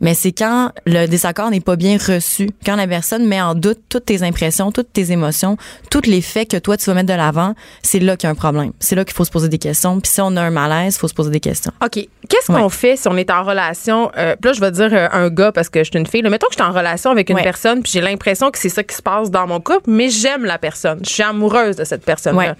mais 0.00 0.14
c'est 0.14 0.32
quand 0.32 0.70
le 0.86 1.06
désaccord 1.06 1.50
n'est 1.50 1.60
pas 1.60 1.76
bien 1.76 1.96
reçu, 1.98 2.48
quand 2.64 2.76
la 2.76 2.86
personne 2.86 3.26
met 3.26 3.40
en 3.40 3.54
doute 3.54 3.78
toutes 3.88 4.06
tes 4.06 4.22
impressions, 4.22 4.72
toutes 4.72 4.92
tes 4.92 5.12
émotions, 5.12 5.56
tous 5.90 6.02
les 6.06 6.20
faits 6.20 6.50
que 6.50 6.56
toi 6.56 6.76
tu 6.76 6.84
vas 6.86 6.94
mettre 6.94 7.08
de 7.08 7.14
l'avant, 7.14 7.54
c'est 7.82 7.98
là 8.00 8.16
qu'il 8.16 8.26
y 8.26 8.28
a 8.28 8.32
un 8.32 8.34
problème. 8.34 8.72
C'est 8.80 8.94
là 8.96 9.04
qu'il 9.04 9.14
faut 9.14 9.24
se 9.24 9.30
poser 9.30 9.48
des 9.48 9.58
questions. 9.58 10.00
Puis 10.00 10.10
si 10.12 10.20
on 10.20 10.36
a 10.36 10.42
un 10.42 10.50
malaise, 10.50 10.96
il 10.96 10.98
faut 10.98 11.08
se 11.08 11.14
poser 11.14 11.30
des 11.30 11.40
questions. 11.40 11.72
OK. 11.84 12.06
Qu'est-ce 12.28 12.46
qu'on 12.48 12.68
fait 12.68 12.96
si 12.96 13.06
on 13.08 13.16
est 13.16 13.30
en 13.30 13.44
relation? 13.44 14.10
Euh, 14.16 14.34
puis 14.40 14.48
là, 14.50 14.52
je 14.54 14.60
vais 14.60 14.70
dire 14.72 14.88
euh, 14.92 15.08
un 15.12 15.28
gars 15.30 15.52
parce 15.52 15.68
que 15.68 15.84
je 15.84 15.90
suis 15.90 15.98
une 15.98 16.06
fille. 16.06 16.22
Là, 16.22 16.30
mettons 16.30 16.48
que 16.48 16.54
je 16.54 16.62
suis 16.62 16.68
en 16.68 16.72
relation 16.72 17.10
avec 17.10 17.30
une 17.30 17.36
Ouais. 17.36 17.42
personne, 17.42 17.82
puis 17.82 17.92
j'ai 17.92 18.00
l'impression 18.00 18.50
que 18.50 18.58
c'est 18.58 18.68
ça 18.68 18.82
qui 18.82 18.94
se 18.96 19.02
passe 19.02 19.30
dans 19.30 19.46
mon 19.46 19.60
couple, 19.60 19.88
mais 19.90 20.08
j'aime 20.08 20.44
la 20.44 20.58
personne. 20.58 20.98
Je 21.04 21.10
suis 21.10 21.22
amoureuse 21.22 21.76
de 21.76 21.84
cette 21.84 22.04
personne-là. 22.04 22.38
Ouais. 22.50 22.54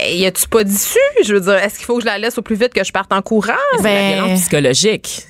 Eh, 0.00 0.16
Y 0.18 0.26
a-tu 0.26 0.48
pas 0.48 0.64
d'issue? 0.64 0.98
Je 1.24 1.34
veux 1.34 1.40
dire, 1.40 1.54
est-ce 1.54 1.76
qu'il 1.76 1.84
faut 1.86 1.94
que 1.96 2.00
je 2.02 2.06
la 2.06 2.18
laisse 2.18 2.36
au 2.38 2.42
plus 2.42 2.56
vite 2.56 2.72
que 2.74 2.84
je 2.84 2.92
parte 2.92 3.12
en 3.12 3.22
courant? 3.22 3.52
La 3.76 3.82
Ben, 3.82 4.14
violence 4.14 4.40
psychologique. 4.40 5.26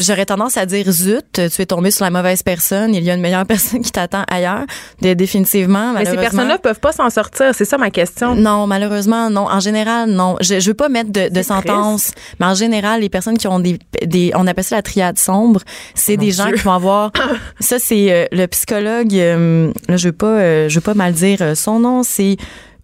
J'aurais 0.00 0.26
tendance 0.26 0.56
à 0.56 0.66
dire 0.66 0.90
zut, 0.90 1.24
tu 1.32 1.40
es 1.62 1.66
tombé 1.66 1.90
sur 1.90 2.04
la 2.04 2.10
mauvaise 2.10 2.42
personne, 2.42 2.94
il 2.94 3.04
y 3.04 3.10
a 3.10 3.14
une 3.14 3.20
meilleure 3.20 3.46
personne 3.46 3.82
qui 3.82 3.92
t'attend 3.92 4.24
ailleurs. 4.30 4.64
De- 5.02 5.14
définitivement, 5.14 5.92
mais 5.92 6.04
ces 6.04 6.16
personnes-là 6.16 6.58
peuvent 6.58 6.80
pas 6.80 6.92
s'en 6.92 7.10
sortir. 7.10 7.54
C'est 7.54 7.64
ça 7.64 7.78
ma 7.78 7.90
question. 7.90 8.34
Non, 8.34 8.66
malheureusement, 8.66 9.30
non. 9.30 9.46
En 9.48 9.60
général, 9.60 10.10
non. 10.10 10.36
Je, 10.40 10.60
je 10.60 10.66
veux 10.68 10.74
pas 10.74 10.88
mettre 10.88 11.10
de, 11.10 11.28
de 11.28 11.42
sentence, 11.42 12.12
mais 12.38 12.46
en 12.46 12.54
général, 12.54 13.00
les 13.00 13.08
personnes 13.08 13.38
qui 13.38 13.46
ont 13.48 13.60
des, 13.60 13.78
des 14.04 14.32
on 14.34 14.46
appelle 14.46 14.64
ça 14.64 14.76
la 14.76 14.82
triade 14.82 15.18
sombre, 15.18 15.60
c'est 15.94 16.16
des 16.16 16.30
gens 16.30 16.50
qui 16.50 16.60
vont 16.62 16.72
avoir. 16.72 17.12
ça, 17.60 17.78
c'est 17.78 18.10
euh, 18.12 18.24
le 18.32 18.46
psychologue. 18.46 19.14
euh, 19.14 19.72
là, 19.88 19.96
je 19.96 20.08
veux 20.08 20.12
pas, 20.12 20.26
euh, 20.26 20.68
je 20.68 20.74
veux 20.76 20.80
pas 20.80 20.94
mal 20.94 21.12
dire 21.12 21.38
euh, 21.42 21.54
son 21.54 21.78
nom. 21.80 22.02
C'est 22.02 22.36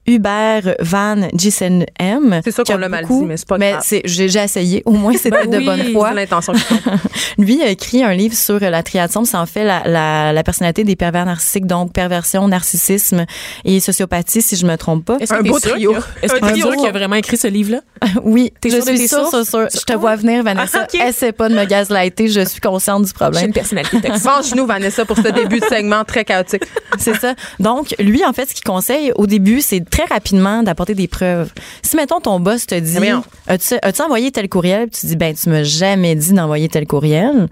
Hubert 0.06 0.74
Van 0.80 1.16
Gisselhem. 1.34 2.40
C'est 2.44 2.50
ça 2.52 2.62
qui 2.62 2.72
qu'on 2.72 2.78
l'a 2.78 2.88
mal 2.88 3.04
dit, 3.06 3.24
mais 3.24 3.36
c'est 3.36 3.48
pas 3.48 3.58
Mais 3.58 3.72
grave. 3.72 3.82
c'est- 3.84 4.02
j'ai 4.04 4.28
j'ai 4.28 4.42
essayé. 4.42 4.82
Au 4.86 4.92
moins, 4.92 5.12
c'était 5.14 5.30
Ben 5.46 5.50
de 5.50 5.56
oui, 5.58 5.64
bonne 5.64 5.92
foi. 5.92 6.08
C'est 6.10 6.14
l'intention 6.16 6.52
qui. 6.52 6.62
Lui 7.38 7.62
a 7.62 7.68
écrit 7.68 8.02
un 8.02 8.12
livre 8.14 8.34
sur 8.34 8.60
la 8.60 8.82
sombre. 9.08 9.26
C'est 9.26 9.36
en 9.36 9.46
fait 9.46 9.64
la, 9.64 9.82
la, 9.86 10.32
la 10.32 10.42
personnalité 10.42 10.84
des 10.84 10.96
pervers 10.96 11.26
narcissiques, 11.26 11.66
donc 11.66 11.92
perversion, 11.92 12.46
narcissisme 12.48 13.26
et 13.64 13.80
sociopathie, 13.80 14.42
si 14.42 14.56
je 14.56 14.66
me 14.66 14.76
trompe 14.76 15.04
pas. 15.04 15.16
Est-ce 15.20 15.32
que 15.32 15.38
Un 15.38 15.42
beau 15.42 15.58
trio. 15.58 15.94
Est-ce 16.22 16.32
que 16.34 16.38
trio? 16.38 16.70
qu'il 16.72 16.86
a 16.86 16.92
vraiment 16.92 17.16
écrit 17.16 17.36
ce 17.36 17.48
livre-là? 17.48 17.80
Oui, 18.22 18.52
T'es 18.60 18.70
je 18.70 18.80
suis 18.80 19.08
sûre, 19.08 19.28
sources? 19.28 19.48
sûre, 19.48 19.60
sûre. 19.68 19.68
Je 19.80 19.84
te 19.84 19.92
vois 19.92 20.16
venir, 20.16 20.42
Vanessa. 20.42 20.86
Ah. 21.00 21.08
Essaie 21.08 21.32
pas 21.32 21.48
de 21.48 21.54
me 21.54 21.64
gaslighter. 21.64 22.28
Je 22.28 22.40
suis 22.44 22.60
consciente 22.60 23.02
du 23.02 23.08
J'ai 23.08 23.14
problème. 23.14 23.46
une 23.46 23.52
personnalité 23.52 24.00
toxique. 24.00 24.24
Mange-nous, 24.24 24.66
Vanessa, 24.66 25.04
pour 25.04 25.16
ce 25.16 25.28
début 25.28 25.60
de 25.60 25.64
segment 25.64 26.04
très 26.04 26.24
chaotique. 26.24 26.62
C'est 26.98 27.14
ça. 27.16 27.34
Donc, 27.60 27.94
lui, 27.98 28.24
en 28.24 28.32
fait, 28.32 28.48
ce 28.48 28.54
qu'il 28.54 28.64
conseille 28.64 29.12
au 29.16 29.26
début, 29.26 29.60
c'est 29.60 29.80
très 29.96 30.12
rapidement 30.12 30.62
d'apporter 30.62 30.94
des 30.94 31.08
preuves. 31.08 31.52
Si, 31.82 31.96
mettons, 31.96 32.20
ton 32.20 32.38
boss 32.38 32.66
te 32.66 32.74
dit, 32.74 32.98
as-tu 33.46 33.76
as-tu 33.80 34.02
envoyé 34.02 34.30
tel 34.30 34.48
courriel? 34.48 34.88
Puis 34.88 35.00
tu 35.00 35.06
dis, 35.06 35.16
ben, 35.16 35.34
tu 35.34 35.48
m'as 35.48 35.62
jamais 35.62 36.14
dit 36.14 36.32
d'envoyer 36.32 36.68
tel 36.68 36.86
courriel. 36.86 37.48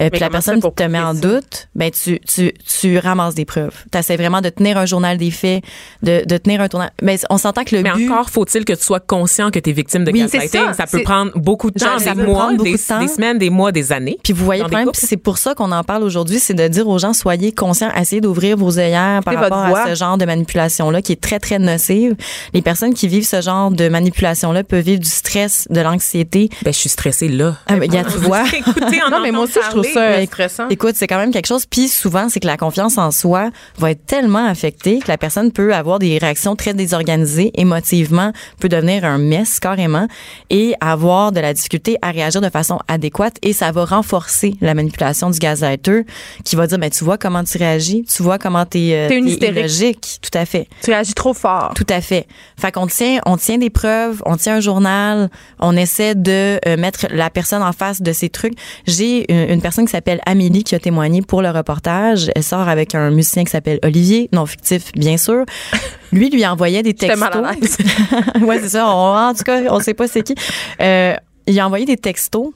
Euh, 0.00 0.10
puis 0.10 0.20
la 0.20 0.28
personne 0.28 0.60
te 0.60 0.82
met 0.82 1.00
en 1.00 1.14
doute, 1.14 1.68
ben 1.74 1.90
tu, 1.90 2.20
tu, 2.20 2.52
tu 2.80 2.98
ramasses 2.98 3.34
des 3.34 3.44
preuves. 3.46 3.74
Tu 3.90 3.96
essaies 3.98 4.16
vraiment 4.16 4.40
de 4.42 4.50
tenir 4.50 4.76
un 4.76 4.84
journal 4.84 5.16
des 5.16 5.30
faits, 5.30 5.64
de, 6.02 6.22
de 6.26 6.36
tenir 6.36 6.60
un 6.60 6.68
tournant. 6.68 6.90
Mais 7.02 7.18
on 7.30 7.38
s'entend 7.38 7.64
que 7.64 7.74
le 7.74 7.82
Mais 7.82 7.92
but. 7.92 8.10
encore 8.10 8.28
faut-il 8.28 8.64
que 8.66 8.74
tu 8.74 8.84
sois 8.84 9.00
conscient 9.00 9.50
que 9.50 9.58
tu 9.58 9.70
es 9.70 9.72
victime 9.72 10.04
de 10.04 10.12
Oui, 10.12 10.20
gaslighting. 10.20 10.60
ça. 10.66 10.72
Ça, 10.74 10.86
peut 10.86 11.02
prendre 11.02 11.32
beaucoup 11.34 11.70
de 11.70 11.78
temps, 11.78 11.96
des 11.96 12.04
peut 12.04 12.26
mois, 12.26 12.52
des, 12.52 12.72
de 12.72 12.76
temps. 12.76 13.00
des 13.00 13.08
semaines, 13.08 13.38
des 13.38 13.48
mois, 13.50 13.72
des 13.72 13.92
années. 13.92 14.18
Puis 14.22 14.32
vous 14.34 14.44
voyez 14.44 14.62
le 14.62 14.68
des 14.68 14.74
problème, 14.74 14.90
c'est 14.94 15.16
pour 15.16 15.38
ça 15.38 15.54
qu'on 15.54 15.72
en 15.72 15.82
parle 15.82 16.02
aujourd'hui, 16.02 16.38
c'est 16.40 16.54
de 16.54 16.68
dire 16.68 16.86
aux 16.88 16.98
gens 16.98 17.14
soyez 17.14 17.52
conscients, 17.52 17.90
essayez 17.94 18.20
d'ouvrir 18.20 18.56
vos 18.58 18.78
œillères 18.78 19.22
par 19.24 19.34
rapport 19.34 19.58
à 19.58 19.86
ce 19.88 19.94
genre 19.94 20.18
de 20.18 20.26
manipulation-là 20.26 21.00
qui 21.00 21.12
est 21.12 21.20
très, 21.20 21.38
très 21.38 21.58
nocive. 21.58 22.14
Les 22.52 22.62
personnes 22.62 22.92
qui 22.92 23.08
vivent 23.08 23.26
ce 23.26 23.40
genre 23.40 23.70
de 23.70 23.88
manipulation-là 23.88 24.62
peuvent 24.62 24.84
vivre 24.84 25.00
du 25.00 25.08
stress, 25.08 25.66
de 25.70 25.80
l'anxiété. 25.80 26.50
Ben, 26.62 26.72
je 26.72 26.78
suis 26.78 26.88
stressée 26.90 27.28
là. 27.28 27.56
Ah, 27.66 27.76
mais 27.76 27.86
regarde, 27.86 28.08
tu 28.12 28.18
vois. 28.18 28.44
Écoutez, 28.52 29.02
en 29.02 29.10
Non, 29.10 29.20
mais 29.22 29.30
moi 29.32 29.44
aussi, 29.44 29.58
je 29.64 29.70
trouve 29.70 29.85
ça 29.92 30.08
Mais 30.08 30.22
euh, 30.22 30.26
stressant. 30.26 30.68
Écoute, 30.68 30.94
c'est 30.96 31.06
quand 31.06 31.18
même 31.18 31.30
quelque 31.30 31.46
chose. 31.46 31.66
Puis 31.66 31.88
souvent, 31.88 32.28
c'est 32.28 32.40
que 32.40 32.46
la 32.46 32.56
confiance 32.56 32.98
en 32.98 33.10
soi 33.10 33.50
va 33.78 33.90
être 33.90 34.06
tellement 34.06 34.46
affectée 34.46 34.98
que 34.98 35.08
la 35.08 35.18
personne 35.18 35.52
peut 35.52 35.74
avoir 35.74 35.98
des 35.98 36.18
réactions 36.18 36.56
très 36.56 36.74
désorganisées, 36.74 37.50
émotivement, 37.54 38.32
peut 38.60 38.68
devenir 38.68 39.04
un 39.04 39.18
mess 39.18 39.60
carrément 39.60 40.08
et 40.50 40.74
avoir 40.80 41.32
de 41.32 41.40
la 41.40 41.54
difficulté 41.54 41.96
à 42.02 42.10
réagir 42.10 42.40
de 42.40 42.50
façon 42.50 42.78
adéquate. 42.88 43.36
Et 43.42 43.52
ça 43.52 43.72
va 43.72 43.84
renforcer 43.84 44.54
la 44.60 44.74
manipulation 44.74 45.30
du 45.30 45.38
gaslighter 45.38 46.02
qui 46.44 46.56
va 46.56 46.66
dire, 46.66 46.78
ben 46.78 46.90
tu 46.90 47.04
vois 47.04 47.18
comment 47.18 47.44
tu 47.44 47.58
réagis, 47.58 48.04
tu 48.04 48.22
vois 48.22 48.38
comment 48.38 48.64
t'es 48.64 48.90
euh, 48.92 49.08
t'es 49.08 49.20
hystérique. 49.20 49.58
illogique. 49.58 50.18
Tout 50.22 50.38
à 50.38 50.46
fait. 50.46 50.68
Tu 50.82 50.90
réagis 50.90 51.14
trop 51.14 51.34
fort. 51.34 51.72
Tout 51.74 51.86
à 51.88 52.00
fait. 52.00 52.26
Fait 52.58 52.72
qu'on 52.72 52.86
tient, 52.86 53.20
on 53.26 53.36
tient 53.36 53.58
des 53.58 53.70
preuves, 53.70 54.22
on 54.24 54.36
tient 54.36 54.56
un 54.56 54.60
journal, 54.60 55.30
on 55.60 55.76
essaie 55.76 56.14
de 56.14 56.58
euh, 56.66 56.76
mettre 56.76 57.06
la 57.10 57.30
personne 57.30 57.62
en 57.62 57.72
face 57.72 58.00
de 58.02 58.12
ces 58.12 58.28
trucs. 58.28 58.54
J'ai 58.86 59.30
une, 59.32 59.54
une 59.54 59.62
personne 59.62 59.75
qui 59.84 59.90
s'appelle 59.92 60.20
Amélie 60.26 60.64
qui 60.64 60.74
a 60.74 60.78
témoigné 60.78 61.22
pour 61.22 61.42
le 61.42 61.50
reportage. 61.50 62.30
Elle 62.34 62.42
sort 62.42 62.68
avec 62.68 62.94
un 62.94 63.10
musicien 63.10 63.44
qui 63.44 63.50
s'appelle 63.50 63.78
Olivier, 63.84 64.28
non 64.32 64.46
fictif 64.46 64.92
bien 64.94 65.16
sûr. 65.16 65.44
Lui 66.12 66.30
lui 66.30 66.46
envoyait 66.46 66.82
des 66.82 66.94
textos. 66.94 67.18
mal 67.18 67.32
à 67.44 67.50
ouais, 68.44 68.60
c'est 68.60 68.68
ça. 68.70 68.86
On- 68.88 69.16
en 69.16 69.34
tout 69.34 69.42
cas, 69.44 69.62
on 69.70 69.80
sait 69.80 69.94
pas 69.94 70.06
c'est 70.08 70.22
qui. 70.22 70.34
Euh, 70.80 71.14
il 71.46 71.58
a 71.60 71.66
envoyé 71.66 71.84
des 71.84 71.96
textos. 71.96 72.48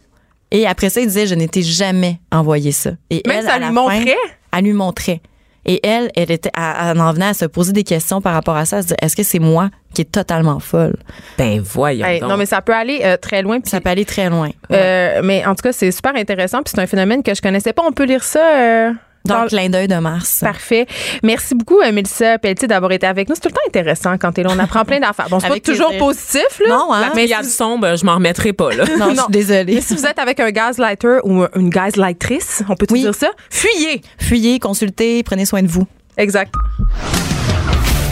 Et 0.52 0.66
après 0.66 0.90
ça, 0.90 1.00
il 1.00 1.06
disait, 1.06 1.26
je 1.28 1.34
n'étais 1.36 1.62
jamais 1.62 2.18
envoyé 2.32 2.72
ça. 2.72 2.90
Et 3.10 3.22
Même 3.26 3.36
elle, 3.38 3.44
ça 3.44 3.52
à 3.54 3.58
lui 3.58 3.64
la 3.66 3.72
montrait? 3.72 4.04
fin, 4.04 4.12
elle 4.58 4.64
lui 4.64 4.72
montrait. 4.72 5.20
Et 5.66 5.86
elle, 5.86 6.10
elle 6.16 6.30
était, 6.30 6.50
elle, 6.56 6.90
elle 6.92 7.00
en 7.00 7.12
venait 7.12 7.26
à 7.28 7.34
se 7.34 7.44
poser 7.44 7.72
des 7.72 7.84
questions 7.84 8.20
par 8.20 8.32
rapport 8.32 8.56
à 8.56 8.64
ça. 8.64 8.78
Elle 8.78 8.82
se 8.82 8.88
dit, 8.88 8.94
est-ce 9.02 9.14
que 9.16 9.22
c'est 9.22 9.38
moi 9.38 9.68
qui 9.94 10.02
est 10.02 10.10
totalement 10.10 10.58
folle? 10.58 10.96
Ben, 11.36 11.60
voyons 11.60 12.06
Hey, 12.06 12.20
donc. 12.20 12.30
non, 12.30 12.36
mais 12.36 12.46
ça 12.46 12.62
peut 12.62 12.74
aller 12.74 13.00
euh, 13.04 13.16
très 13.16 13.42
loin. 13.42 13.60
puis- 13.60 13.70
Ça 13.70 13.80
peut 13.80 13.90
aller 13.90 14.04
très 14.06 14.30
loin. 14.30 14.48
euh, 14.72 15.20
mais 15.22 15.44
en 15.44 15.54
tout 15.54 15.62
cas, 15.62 15.72
c'est 15.72 15.90
super 15.90 16.14
intéressant. 16.16 16.62
Puis 16.62 16.72
c'est 16.74 16.80
un 16.80 16.86
phénomène 16.86 17.22
que 17.22 17.34
je 17.34 17.42
connaissais 17.42 17.72
pas. 17.72 17.82
On 17.86 17.92
peut 17.92 18.04
lire 18.04 18.24
ça. 18.24 18.40
euh, 18.40 18.92
Dans 19.24 19.34
dans 19.34 19.42
le 19.42 19.48
clin 19.48 19.68
d'œil 19.68 19.86
de 19.86 19.96
Mars. 19.96 20.38
Parfait. 20.40 20.86
Merci 21.22 21.54
beaucoup, 21.54 21.80
euh, 21.80 21.92
Mélissa 21.92 22.38
Pelletier, 22.38 22.66
d'avoir 22.68 22.90
été 22.92 23.06
avec 23.06 23.28
nous. 23.28 23.34
C'est 23.34 23.42
tout 23.42 23.48
le 23.48 23.54
temps 23.54 23.60
intéressant 23.68 24.16
quand 24.18 24.32
t'es 24.32 24.42
là. 24.42 24.50
On 24.52 24.58
apprend 24.58 24.84
plein 24.84 24.98
d'affaires. 24.98 25.28
Bon, 25.28 25.38
c'est 25.40 25.48
pas 25.48 25.60
toujours 25.60 25.96
positif, 25.98 26.60
là. 26.66 26.68
Non, 26.70 26.92
hein? 26.92 27.00
La 27.02 27.10
triade 27.10 27.44
sombre, 27.44 27.96
je 27.96 28.04
m'en 28.06 28.14
remettrai 28.14 28.52
pas, 28.54 28.70
là. 28.72 28.84
Non, 28.98 29.10
je 29.10 29.16
Non. 29.16 29.22
suis 29.24 29.32
désolée. 29.32 29.74
Mais 29.74 29.80
si 29.82 29.94
vous 29.94 30.06
êtes 30.06 30.18
avec 30.18 30.40
un 30.40 30.50
gaslighter 30.50 31.18
ou 31.24 31.44
une 31.54 31.68
gaslightrice, 31.68 32.62
on 32.68 32.74
peut 32.76 32.86
tout 32.86 32.94
Oui. 32.94 33.02
dire 33.02 33.14
ça, 33.14 33.28
fuyez. 33.50 34.00
Fuyez, 34.18 34.58
consultez, 34.58 35.22
prenez 35.22 35.44
soin 35.44 35.62
de 35.62 35.68
vous. 35.68 35.86
Exact. 36.16 36.54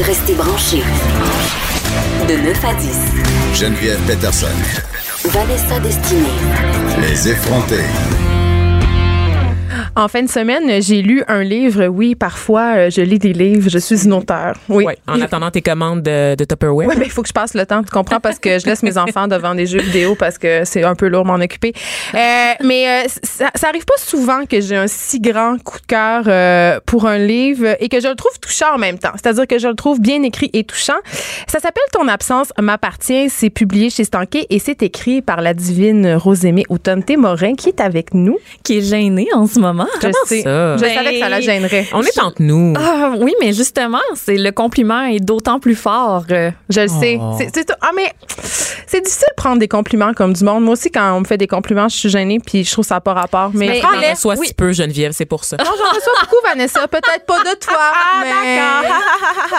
Restez 0.00 0.34
branchés. 0.34 0.82
De 2.28 2.34
9 2.34 2.64
à 2.64 2.74
10. 2.74 3.60
Geneviève 3.60 3.98
Peterson. 4.06 4.46
Vanessa 5.24 5.80
Destinée. 5.80 6.22
Les 7.00 7.28
effrontés. 7.30 7.84
En 9.98 10.06
fin 10.06 10.22
de 10.22 10.28
semaine, 10.28 10.80
j'ai 10.80 11.02
lu 11.02 11.24
un 11.26 11.42
livre. 11.42 11.88
Oui, 11.88 12.14
parfois, 12.14 12.76
euh, 12.76 12.88
je 12.88 13.00
lis 13.00 13.18
des 13.18 13.32
livres. 13.32 13.68
Je 13.68 13.78
suis 13.78 14.04
une 14.04 14.12
auteure. 14.12 14.54
Oui. 14.68 14.84
Ouais, 14.84 14.96
en 15.08 15.20
attendant 15.20 15.50
tes 15.50 15.60
commandes 15.60 16.02
de, 16.02 16.36
de 16.36 16.44
Tupperware. 16.44 16.86
Oui, 16.86 16.94
mais 16.96 17.06
il 17.06 17.10
faut 17.10 17.22
que 17.22 17.28
je 17.28 17.32
passe 17.32 17.52
le 17.54 17.66
temps, 17.66 17.82
tu 17.82 17.90
comprends, 17.90 18.20
parce 18.20 18.38
que 18.38 18.60
je 18.60 18.66
laisse 18.66 18.84
mes 18.84 18.96
enfants 18.96 19.26
devant 19.26 19.56
des 19.56 19.66
jeux 19.66 19.80
vidéo 19.80 20.14
parce 20.14 20.38
que 20.38 20.62
c'est 20.64 20.84
un 20.84 20.94
peu 20.94 21.08
lourd 21.08 21.24
m'en 21.24 21.34
occuper. 21.34 21.72
Euh, 22.14 22.52
mais 22.62 23.06
euh, 23.06 23.08
ça, 23.24 23.50
ça 23.56 23.70
arrive 23.70 23.84
pas 23.84 23.96
souvent 23.96 24.46
que 24.46 24.60
j'ai 24.60 24.76
un 24.76 24.86
si 24.86 25.18
grand 25.18 25.60
coup 25.60 25.80
de 25.80 25.86
cœur 25.86 26.22
euh, 26.28 26.78
pour 26.86 27.08
un 27.08 27.18
livre 27.18 27.66
et 27.80 27.88
que 27.88 28.00
je 28.00 28.06
le 28.06 28.14
trouve 28.14 28.38
touchant 28.38 28.76
en 28.76 28.78
même 28.78 29.00
temps. 29.00 29.10
C'est-à-dire 29.16 29.48
que 29.48 29.58
je 29.58 29.66
le 29.66 29.74
trouve 29.74 30.00
bien 30.00 30.22
écrit 30.22 30.48
et 30.52 30.62
touchant. 30.62 30.98
Ça 31.48 31.58
s'appelle 31.58 31.82
Ton 31.90 32.06
absence 32.06 32.52
m'appartient. 32.56 33.28
C'est 33.30 33.50
publié 33.50 33.90
chez 33.90 34.04
Stanké 34.04 34.46
et 34.50 34.60
c'est 34.60 34.80
écrit 34.84 35.22
par 35.22 35.40
la 35.40 35.54
divine 35.54 36.14
Rosémée 36.14 36.66
Automne 36.68 37.02
Morin 37.16 37.56
qui 37.56 37.70
est 37.70 37.80
avec 37.80 38.14
nous. 38.14 38.38
qui 38.62 38.78
est 38.78 38.82
gêné 38.82 39.26
en 39.34 39.48
ce 39.48 39.58
moment. 39.58 39.87
Je 40.02 40.08
sais. 40.26 40.42
ça? 40.42 40.76
Je 40.76 40.82
Ben, 40.82 40.94
savais 40.94 41.12
que 41.14 41.18
ça 41.20 41.28
la 41.28 41.40
gênerait. 41.40 41.86
On 41.92 42.02
est 42.02 42.18
entre 42.20 42.40
nous. 42.42 42.74
Ah 42.76 43.12
oui, 43.18 43.34
mais 43.40 43.52
justement, 43.52 43.98
c'est 44.14 44.36
le 44.36 44.50
compliment 44.52 45.04
est 45.04 45.20
d'autant 45.20 45.58
plus 45.60 45.74
fort. 45.74 46.24
euh, 46.30 46.50
Je 46.68 46.80
le 46.82 46.88
sais. 46.88 47.18
Oh. 47.20 47.34
C'est- 47.38 47.50
c'est- 47.54 47.72
ah, 47.80 47.90
mais 47.94 48.12
c'est 48.42 49.00
difficile 49.02 49.26
de 49.30 49.34
prendre 49.36 49.58
des 49.58 49.68
compliments 49.68 50.12
comme 50.14 50.32
du 50.32 50.44
monde. 50.44 50.64
Moi 50.64 50.72
aussi, 50.74 50.90
quand 50.90 51.12
on 51.16 51.20
me 51.20 51.24
fait 51.24 51.36
des 51.38 51.46
compliments, 51.46 51.88
je 51.88 51.96
suis 51.96 52.08
gênée 52.08 52.38
puis 52.44 52.64
je 52.64 52.72
trouve 52.72 52.84
ça 52.84 52.96
n'a 52.96 53.00
pas 53.00 53.14
rapport. 53.14 53.50
Mais, 53.54 53.66
Mais-. 53.68 53.80
J'en 53.80 54.10
reçois 54.10 54.36
si 54.36 54.54
peu, 54.54 54.72
Geneviève, 54.72 55.12
c'est 55.12 55.24
pour 55.26 55.44
ça. 55.44 55.56
Non, 55.58 55.64
j'en 55.66 55.94
reçois 55.96 56.12
beaucoup, 56.22 56.36
Vanessa. 56.46 56.86
Peut-être 56.88 57.24
pas 57.26 57.38
de 57.40 57.56
toi, 57.58 57.76
Ah, 57.78 58.22
mais, 58.22 58.58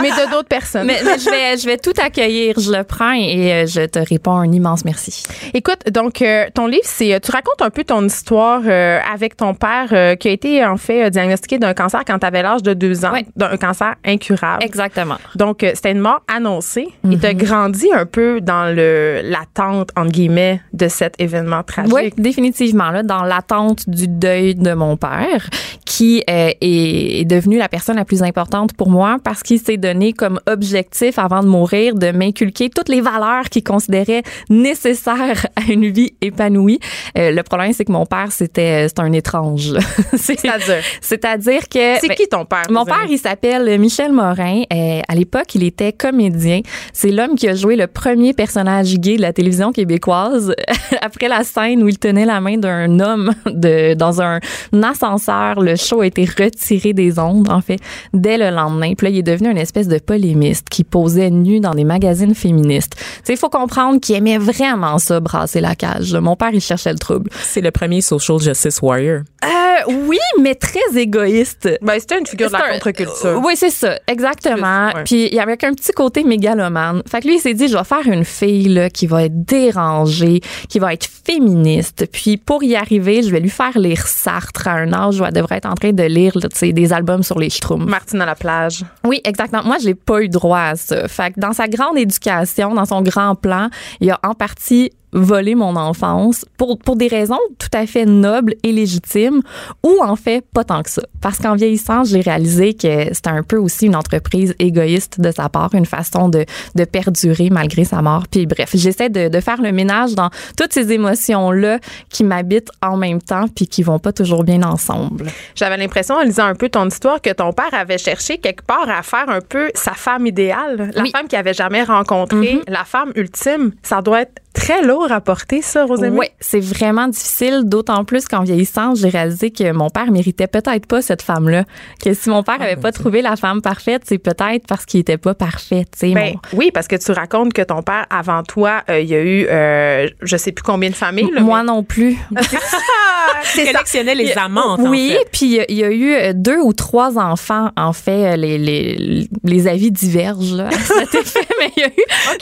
mais 0.01 0.11
de 0.11 0.32
d'autres 0.32 0.47
personnes. 0.47 0.86
mais, 0.88 0.99
mais 1.03 1.17
je 1.19 1.30
vais 1.30 1.57
je 1.57 1.65
vais 1.65 1.77
tout 1.77 1.93
accueillir, 2.01 2.55
je 2.59 2.71
le 2.71 2.84
prends 2.84 3.11
et 3.13 3.53
euh, 3.53 3.65
je 3.67 3.86
te 3.86 3.99
réponds 3.99 4.36
un 4.38 4.51
immense 4.51 4.86
merci. 4.86 5.23
Écoute, 5.53 5.80
donc, 5.91 6.21
euh, 6.21 6.45
ton 6.53 6.67
livre, 6.67 6.84
c'est. 6.86 7.19
Tu 7.21 7.32
racontes 7.32 7.61
un 7.61 7.69
peu 7.69 7.84
ton 7.84 8.05
histoire 8.05 8.61
euh, 8.65 8.99
avec 9.13 9.36
ton 9.38 9.53
père 9.53 9.88
euh, 9.91 10.15
qui 10.20 10.28
a 10.28 10.32
été, 10.32 10.63
en 10.65 10.78
fait, 10.78 11.05
euh, 11.05 11.09
diagnostiqué 11.09 11.57
d'un 11.57 11.74
cancer 11.74 12.01
quand 12.05 12.20
tu 12.20 12.26
avais 12.26 12.41
l'âge 12.43 12.61
de 12.63 12.74
deux 12.74 13.05
ans, 13.05 13.13
Ouais. 13.13 13.26
d'un 13.36 13.57
cancer 13.57 13.95
incurable. 14.05 14.63
Exactement. 14.63 15.15
Donc, 15.36 15.63
euh, 15.63 15.72
c'était 15.74 15.91
une 15.91 15.99
mort 15.99 16.22
annoncée 16.28 16.89
et 17.11 17.17
tu 17.17 17.26
as 17.26 17.34
grandi 17.34 17.88
un 17.93 18.05
peu 18.05 18.41
dans 18.41 18.74
le 18.76 19.22
l'attente, 19.24 19.89
entre 19.95 20.11
guillemets, 20.11 20.61
de 20.74 20.88
cet 20.88 21.15
événement 21.20 21.63
tragique. 21.63 21.93
Oui, 21.93 22.13
définitivement 22.17 22.91
là, 22.91 23.03
dans 23.03 23.24
l'attente 23.24 23.89
du 23.89 24.07
deuil 24.07 24.55
de 24.55 24.74
mon 24.74 24.97
père, 24.97 25.49
qui 25.86 26.24
euh, 26.30 26.51
est, 26.61 27.22
est 27.22 27.26
devenu 27.26 27.57
la 27.57 27.67
personne 27.70 27.95
la 27.95 28.05
plus 28.05 28.22
importante 28.24 28.74
pour 28.74 28.89
moi 28.89 29.17
parce 29.24 29.41
qu'il 29.43 29.59
s'est 29.59 29.78
donné 29.78 30.13
comme 30.13 30.39
objectif 30.47 31.17
avant 31.17 31.41
de 31.41 31.47
mourir 31.47 31.95
de 31.95 32.11
m'inculquer 32.11 32.70
toutes 32.70 32.89
les 32.89 33.01
valeurs 33.01 33.45
qu'il 33.49 33.63
considérait 33.63 34.24
nécessaires 34.49 35.45
à 35.55 35.72
une 35.72 35.88
vie 35.89 36.13
épanouie. 36.22 36.80
Euh, 37.17 37.32
le 37.32 37.43
problème, 37.43 37.74
c'est 37.74 37.86
que 37.86 37.91
mon 37.91 38.05
père, 38.05 38.32
c'était 38.32 38.88
c'est 38.88 38.99
un 38.99 39.11
étrange. 39.13 39.74
C'est- 40.18 40.39
C'est-à-dire? 40.39 40.84
C'est-à-dire 41.02 41.62
que 41.70 42.00
C'est 42.02 42.08
ben, 42.08 42.16
qui 42.16 42.28
ton 42.28 42.45
père? 42.45 42.64
Mon 42.70 42.86
père, 42.86 43.06
il 43.10 43.18
s'appelle 43.18 43.80
Michel 43.80 44.12
Morin. 44.12 44.64
Euh, 44.74 45.02
à 45.08 45.16
l'époque, 45.16 45.56
il 45.56 45.64
était 45.64 45.93
comédien. 45.93 46.62
C'est 46.93 47.12
l'homme 47.12 47.36
qui 47.36 47.47
a 47.47 47.56
joué 47.56 47.76
le 47.76 47.88
premier 47.88 48.34
personnage 48.34 48.95
gay 48.95 49.18
de 49.18 49.22
la 49.22 49.34
télévision 49.34 49.72
québécoise. 49.72 50.54
Après 51.02 51.28
la 51.28 51.43
scène 51.43 51.84
où 51.84 51.88
il 51.88 51.97
tenait 52.00 52.26
la 52.26 52.39
main 52.41 52.58
d'un 52.58 53.00
homme 53.00 53.34
de, 53.45 53.93
dans 53.93 54.22
un 54.22 54.39
ascenseur, 54.84 55.60
le 55.62 55.76
show 55.76 56.02
a 56.02 56.08
été 56.08 56.26
retiré 56.26 56.93
des 56.93 57.20
ondes, 57.20 57.50
en 57.50 57.62
fait, 57.62 57.80
dès 58.14 58.38
le 58.38 58.50
lendemain. 58.50 58.93
Puis 58.97 59.08
là, 59.08 59.12
il 59.12 59.18
est 59.20 59.24
devenu 59.24 59.50
une 59.52 59.58
espèce 59.58 59.88
de 59.88 60.00
polémiste 60.00 60.68
qui 60.70 60.84
posait 60.84 61.30
nu 61.30 61.60
dans 61.60 61.74
des 61.74 61.84
magazines 61.84 62.36
féministes. 62.36 62.93
Tu 62.97 63.04
sais, 63.24 63.34
il 63.34 63.38
faut 63.38 63.50
comprendre 63.50 64.00
qu'il 64.00 64.16
aimait 64.16 64.38
vraiment 64.38 64.97
ça, 64.97 65.20
brasser 65.20 65.62
la 65.62 65.76
cage. 65.76 66.14
Mon 66.16 66.36
père, 66.36 66.50
il 66.54 66.62
cherchait 66.62 66.91
le 66.93 67.00
trouble. 67.00 67.30
C'est 67.43 67.62
le 67.62 67.72
premier 67.72 68.02
social 68.02 68.39
justice 68.39 68.82
warrior. 68.82 69.22
Euh, 69.43 69.89
oui, 69.90 70.18
mais 70.40 70.56
très 70.56 70.80
égoïste. 70.96 71.70
Ben, 71.82 72.00
c'était 72.00 72.20
une 72.20 72.26
figure 72.26 72.48
de 72.48 72.54
la 72.54 72.66
un- 72.66 72.74
contre-culture. 72.74 73.42
Oui, 73.44 73.54
c'est 73.56 73.70
ça, 73.70 74.00
exactement. 74.08 74.90
Plus, 74.92 74.98
ouais. 74.98 75.04
Puis 75.06 75.28
il 75.28 75.34
y 75.34 75.40
avait 75.40 75.54
un 75.66 75.74
petit 75.74 75.92
côté 75.92 76.24
mégalomane. 76.24 77.02
Fait 77.10 77.22
que 77.22 77.28
lui, 77.28 77.36
il 77.36 77.40
s'est 77.40 77.54
dit, 77.54 77.68
je 77.68 77.78
vais 77.78 77.84
faire 77.84 78.06
une 78.08 78.26
fille 78.26 78.70
là, 78.70 78.90
qui 78.90 79.08
va 79.08 79.24
être 79.26 79.44
dérangée, 79.46 80.42
qui 80.68 80.80
va 80.80 80.94
être 80.94 81.08
féministe. 81.26 82.08
Puis 82.12 82.38
pour 82.38 82.64
y 82.64 82.76
arriver, 82.76 83.24
je 83.24 83.32
vais 83.32 83.40
lui 83.40 83.50
faire 83.50 83.78
lire 83.78 84.06
Sartre 84.08 84.68
à 84.68 84.74
un 84.74 84.94
âge 84.94 85.20
où 85.20 85.26
elle 85.26 85.34
devrait 85.34 85.58
être 85.58 85.70
en 85.70 85.76
train 85.76 85.92
de 85.92 86.04
lire 86.04 86.34
là, 86.36 86.48
des 86.62 86.94
albums 86.94 87.24
sur 87.24 87.40
les 87.40 87.50
Schtroumpfs. 87.50 87.86
Martine 87.90 88.22
à 88.22 88.26
la 88.26 88.36
plage. 88.36 88.84
Oui, 89.06 89.22
exactement. 89.24 89.64
Moi, 89.64 89.78
j'ai 89.82 89.96
pas 89.96 90.22
eu 90.22 90.30
droit 90.30 90.60
à 90.60 90.76
ça. 90.76 91.08
Fait 91.08 91.32
que 91.34 91.40
dans 91.40 91.54
sa 91.54 91.68
grande 91.68 91.98
éducation, 91.98 92.74
dans 92.74 92.86
son 92.86 93.02
grand 93.02 93.36
plan, 93.36 93.70
il 94.02 94.12
a 94.12 94.20
en 94.24 94.34
partie 94.34 94.92
volé 95.12 95.55
mon 95.55 95.76
enfance 95.76 96.45
pour, 96.57 96.78
pour 96.80 96.95
des 96.95 97.07
raisons 97.07 97.39
tout 97.57 97.70
à 97.74 97.86
fait 97.86 98.05
nobles 98.05 98.55
et 98.64 98.72
légitimes 98.72 99.41
ou 99.84 99.97
en 100.03 100.16
fait 100.16 100.45
pas 100.53 100.64
tant 100.64 100.84
que 100.84 100.89
ça. 100.89 101.01
Parce 101.22 101.38
qu'en 101.39 101.55
vieillissant, 101.55 102.03
j'ai 102.03 102.22
réalisé 102.22 102.74
que 102.74 103.14
c'était 103.14 103.30
un 103.30 103.43
peu 103.43 103.57
aussi 103.57 103.88
une 103.88 103.95
entreprise 103.95 104.53
égoïste 104.60 105.20
de 105.20 105.32
sa 105.32 105.49
part, 105.49 105.74
une 105.74 105.86
façon 105.86 106.30
de, 106.30 106.45
de 106.76 106.84
perdurer 106.86 107.49
malgré 107.49 107.84
sa 107.86 108.01
mort. 108.01 108.26
Puis 108.30 108.45
bref, 108.45 108.72
j'essaie 108.74 109.10
de, 109.10 109.28
de 109.30 109.39
faire 109.39 109.62
le 109.62 109.72
ménage 109.72 110.16
dans 110.16 110.30
toutes 110.57 110.74
ces 110.74 110.91
émotions-là 110.91 111.80
qui 112.10 112.24
m'habitent 112.24 112.72
en 112.82 112.97
même 112.97 113.22
temps 113.22 113.47
puis 113.47 113.68
qui 113.68 113.84
vont 113.84 113.99
pas 113.99 114.12
toujours 114.14 114.43
bien 114.43 114.64
ensemble. 114.64 115.26
J'avais 115.55 115.78
l'impression, 115.78 116.16
en 116.16 116.22
lisant 116.24 116.45
un 116.45 116.55
peu 116.55 116.70
ton 116.70 116.88
histoire, 116.88 117.22
que 117.22 117.32
ton 117.32 117.51
père 117.53 117.74
avait 117.74 117.97
cherché 117.97 118.38
quelque 118.38 118.64
part 118.66 118.89
à 118.89 119.01
faire 119.03 119.30
un 119.30 119.41
peu 119.41 119.70
sa 119.74 119.93
femme 119.93 120.26
idéale, 120.28 120.91
la 120.93 121.01
Oui. 121.03 121.12
femme 121.12 121.28
qu'il 121.28 121.38
avait 121.39 121.53
jamais 121.53 121.84
rencontrée, 121.84 122.62
la 122.68 122.84
femme 122.86 123.12
ultime. 123.16 123.72
Ça 123.84 124.01
doit 124.01 124.22
être 124.22 124.34
très 124.54 124.82
lourd 124.84 125.12
à 125.12 125.22
porter, 125.22 125.62
ça, 125.62 125.86
Rosemary. 125.86 126.18
Oui, 126.18 126.26
c'est 126.39 126.60
vraiment 126.60 127.08
difficile, 127.08 127.62
d'autant 127.66 128.04
plus 128.04 128.28
qu'en 128.28 128.43
vieillissant, 128.43 128.95
j'ai 128.95 129.10
réalisé 129.10 129.52
que 129.52 129.72
mon 129.72 129.89
père 129.89 130.12
méritait 130.12 130.47
peut-être 130.47 130.86
pas 130.88 131.02
cette 131.02 131.22
femme-là. 131.22 131.66
Que 132.04 132.14
si 132.14 132.30
mon 132.30 132.43
père 132.43 132.62
avait 132.62 132.76
pas 132.76 132.91
trouvé 132.91 133.22
la 133.22 133.36
femme 133.36 133.62
parfaite, 133.62 134.04
c'est 134.06 134.18
peut-être 134.18 134.66
parce 134.68 134.86
qu'il 134.86 135.00
était 135.00 135.18
pas 135.18 135.34
parfait. 135.34 135.86
tu 135.91 136.00
sais. 136.10 136.14
Ben, 136.14 136.34
Mon- 136.54 136.58
oui, 136.60 136.72
parce 136.74 136.88
que 136.88 136.95
tu 136.95 137.12
racontes 137.12 137.54
que 137.54 137.62
ton 137.62 137.82
père, 137.84 138.06
avant 138.10 138.43
toi, 138.43 138.84
euh, 138.89 139.00
il 139.00 139.08
y 139.10 139.16
a 139.16 139.22
eu, 139.22 139.45
euh, 139.50 140.08
je 140.22 140.38
sais 140.38 140.52
plus 140.52 140.64
combien 140.64 140.89
de 140.89 140.95
familles. 140.95 141.30
là, 141.34 141.41
Moi 141.41 141.60
mais- 141.60 141.68
non 141.68 141.84
plus. 141.84 142.18
c'est 143.43 143.66
ça. 143.66 143.72
collectionnait 143.72 144.16
les 144.16 144.32
amantes, 144.34 144.80
en 144.80 144.89
oui, 144.89 145.10
fait. 145.12 145.28
puis 145.32 145.45
il 145.45 145.52
y 145.52 145.60
a- 145.60 145.66
il 145.70 145.78
y 145.78 145.84
a 145.84 145.91
eu 145.91 146.14
euh, 146.14 146.34
deux 146.36 146.60
ou 146.60 146.74
trois 146.74 147.18
enfants. 147.18 147.70
En 147.78 147.93
fait, 147.93 148.36
les, 148.38 148.58
les, 148.58 149.28
les 149.43 149.68
avis 149.68 149.91
divergent 149.91 150.56
là, 150.56 150.68
à 150.68 150.72
cet 150.72 151.16
effet, 151.16 151.39
mais 151.68 151.72
il 151.78 151.82
y 151.82 151.86
a 151.86 151.88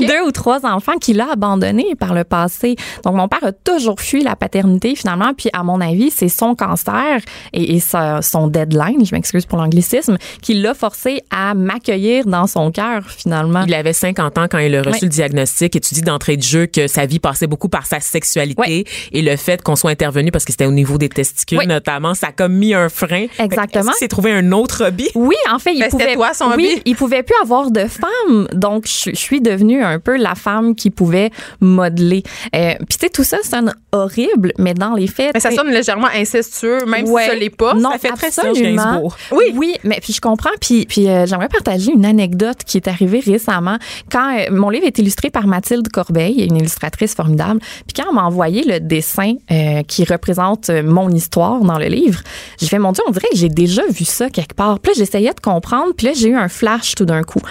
eu 0.03 0.07
deux 0.07 0.27
ou 0.27 0.31
trois 0.31 0.65
enfants 0.65 0.97
qu'il 0.99 1.19
a 1.21 1.31
abandonnés 1.31 1.95
par 1.99 2.13
le 2.13 2.23
passé. 2.23 2.75
Donc, 3.03 3.15
mon 3.15 3.27
père 3.27 3.43
a 3.43 3.51
toujours 3.51 3.99
fui 3.99 4.23
la 4.23 4.35
paternité, 4.35 4.95
finalement. 4.95 5.33
Puis, 5.35 5.49
à 5.53 5.63
mon 5.63 5.81
avis, 5.81 6.11
c'est 6.11 6.29
son 6.29 6.55
cancer 6.55 7.19
et, 7.53 7.75
et 7.75 7.79
sa- 7.79 8.21
son 8.21 8.47
deadline, 8.47 9.05
je 9.05 9.13
m'excuse 9.15 9.45
pour 9.45 9.57
l'anglicisme, 9.57 10.17
qui 10.41 10.53
l'a 10.55 10.73
forcé 10.73 11.21
à 11.31 11.53
m'accueillir 11.53 12.25
dans 12.25 12.47
son 12.47 12.71
cœur, 12.71 13.03
finalement. 13.09 13.63
Il 13.67 13.73
avait 13.73 13.93
50 13.93 14.37
ans 14.37 14.45
quand 14.49 14.57
il 14.59 14.75
a 14.75 14.81
reçu 14.81 15.05
le 15.05 15.09
diagnostic 15.09 15.75
et 15.75 15.79
tu 15.79 15.93
dis 15.93 16.01
d'entrée 16.01 16.37
de 16.37 16.43
jeu 16.43 16.65
que 16.65 16.87
sa 16.87 17.05
vie 17.05 17.19
passait 17.19 17.47
beaucoup 17.47 17.69
par 17.69 17.85
sa 17.85 17.99
sexualité 17.99 18.85
et 19.11 19.21
le 19.21 19.35
fait 19.35 19.61
qu'on 19.61 19.75
soit 19.75 19.91
intervenu 19.91 20.31
parce 20.31 20.45
que 20.45 20.51
c'était 20.51 20.65
au 20.65 20.71
niveau 20.71 20.97
des 20.97 21.09
testicules 21.09 21.57
Oui. 21.59 21.67
notamment, 21.67 22.13
ça 22.13 22.27
a 22.27 22.31
comme 22.31 22.53
mis 22.53 22.73
un 22.73 22.89
frein. 22.89 23.25
Exactement. 23.39 23.85
Qu'il 23.91 23.93
s'est 23.99 24.07
trouvé 24.07 24.31
un 24.31 24.51
autre 24.51 24.85
hobby? 24.87 25.07
Oui, 25.15 25.35
en 25.51 25.59
fait, 25.59 25.73
il 25.73 25.79
Ben, 25.79 25.89
pouvait 25.89 26.13
toi, 26.13 26.33
son 26.33 26.51
hobby. 26.51 26.81
il 26.85 26.95
pouvait 26.95 27.23
plus 27.23 27.35
avoir 27.41 27.71
de 27.71 27.85
femme. 27.85 28.47
Donc 28.53 28.85
je, 28.87 29.06
je 29.11 29.19
suis 29.19 29.41
devenue 29.41 29.83
un 29.83 29.99
peu 29.99 30.17
la 30.17 30.35
femme 30.35 30.75
qui 30.75 30.89
pouvait 30.89 31.31
modeler. 31.61 32.23
Euh, 32.55 32.73
Puis 32.87 32.97
tu 32.99 33.05
sais 33.05 33.09
tout 33.09 33.23
ça 33.23 33.37
sonne 33.43 33.73
horrible, 33.91 34.53
mais 34.57 34.73
dans 34.73 34.93
les 34.93 35.07
faits, 35.07 35.31
Mais 35.33 35.39
ça 35.39 35.51
sonne 35.51 35.69
légèrement 35.71 36.07
incestueux, 36.13 36.85
même 36.85 37.07
Ouais. 37.09 37.23
si 37.23 37.29
ça 37.29 37.35
l'est 37.35 37.49
pas. 37.49 37.73
Non, 37.73 37.91
Ça 37.91 37.97
fait 37.99 38.09
très 38.11 38.27
absolument. 38.27 38.83
Gainsbourg. 38.93 39.17
Oui, 39.31 39.45
oui, 39.55 39.75
mais 39.83 39.99
puis 40.01 40.13
je 40.13 40.21
comprends. 40.21 40.49
Puis, 40.61 40.85
puis 40.85 41.07
euh, 41.09 41.25
j'aimerais 41.25 41.47
partager 41.49 41.91
une 41.91 42.05
anecdote 42.05 42.57
qui 42.65 42.77
est 42.77 42.87
arrivée 42.87 43.19
récemment. 43.19 43.77
Quand 44.11 44.37
euh, 44.37 44.51
mon 44.51 44.69
livre 44.69 44.85
est 44.85 44.97
illustré 44.99 45.29
par 45.29 45.47
Mathilde 45.47 45.87
Corbeil, 45.89 46.45
une 46.45 46.57
illustratrice 46.57 47.15
formidable. 47.15 47.59
Puis 47.59 47.93
quand 47.95 48.09
on 48.09 48.13
m'a 48.13 48.23
envoyé 48.23 48.63
le 48.63 48.79
dessin 48.79 49.33
euh, 49.51 49.83
qui 49.83 50.03
représente 50.03 50.69
mon 50.69 51.09
histoire 51.09 51.59
dans 51.61 51.77
le 51.79 51.85
livre, 51.87 52.21
j'ai 52.59 52.67
fait 52.67 52.79
mon 52.79 52.91
Dieu, 52.91 53.03
on 53.07 53.11
dirait 53.11 53.27
que 53.31 53.37
j'ai 53.37 53.49
déjà 53.49 53.81
vu 53.89 54.05
ça 54.05 54.29
quelque 54.29 54.53
part. 54.55 54.79
Puis 54.79 54.91
là, 54.91 54.95
j'essayais 54.97 55.33
de 55.33 55.39
comprendre. 55.39 55.93
Puis 55.95 56.07
là, 56.07 56.13
j'ai 56.15 56.29
eu 56.29 56.35
un 56.35 56.49
flash 56.49 56.95
tout 56.95 57.05
d'un 57.05 57.23
coup. 57.23 57.41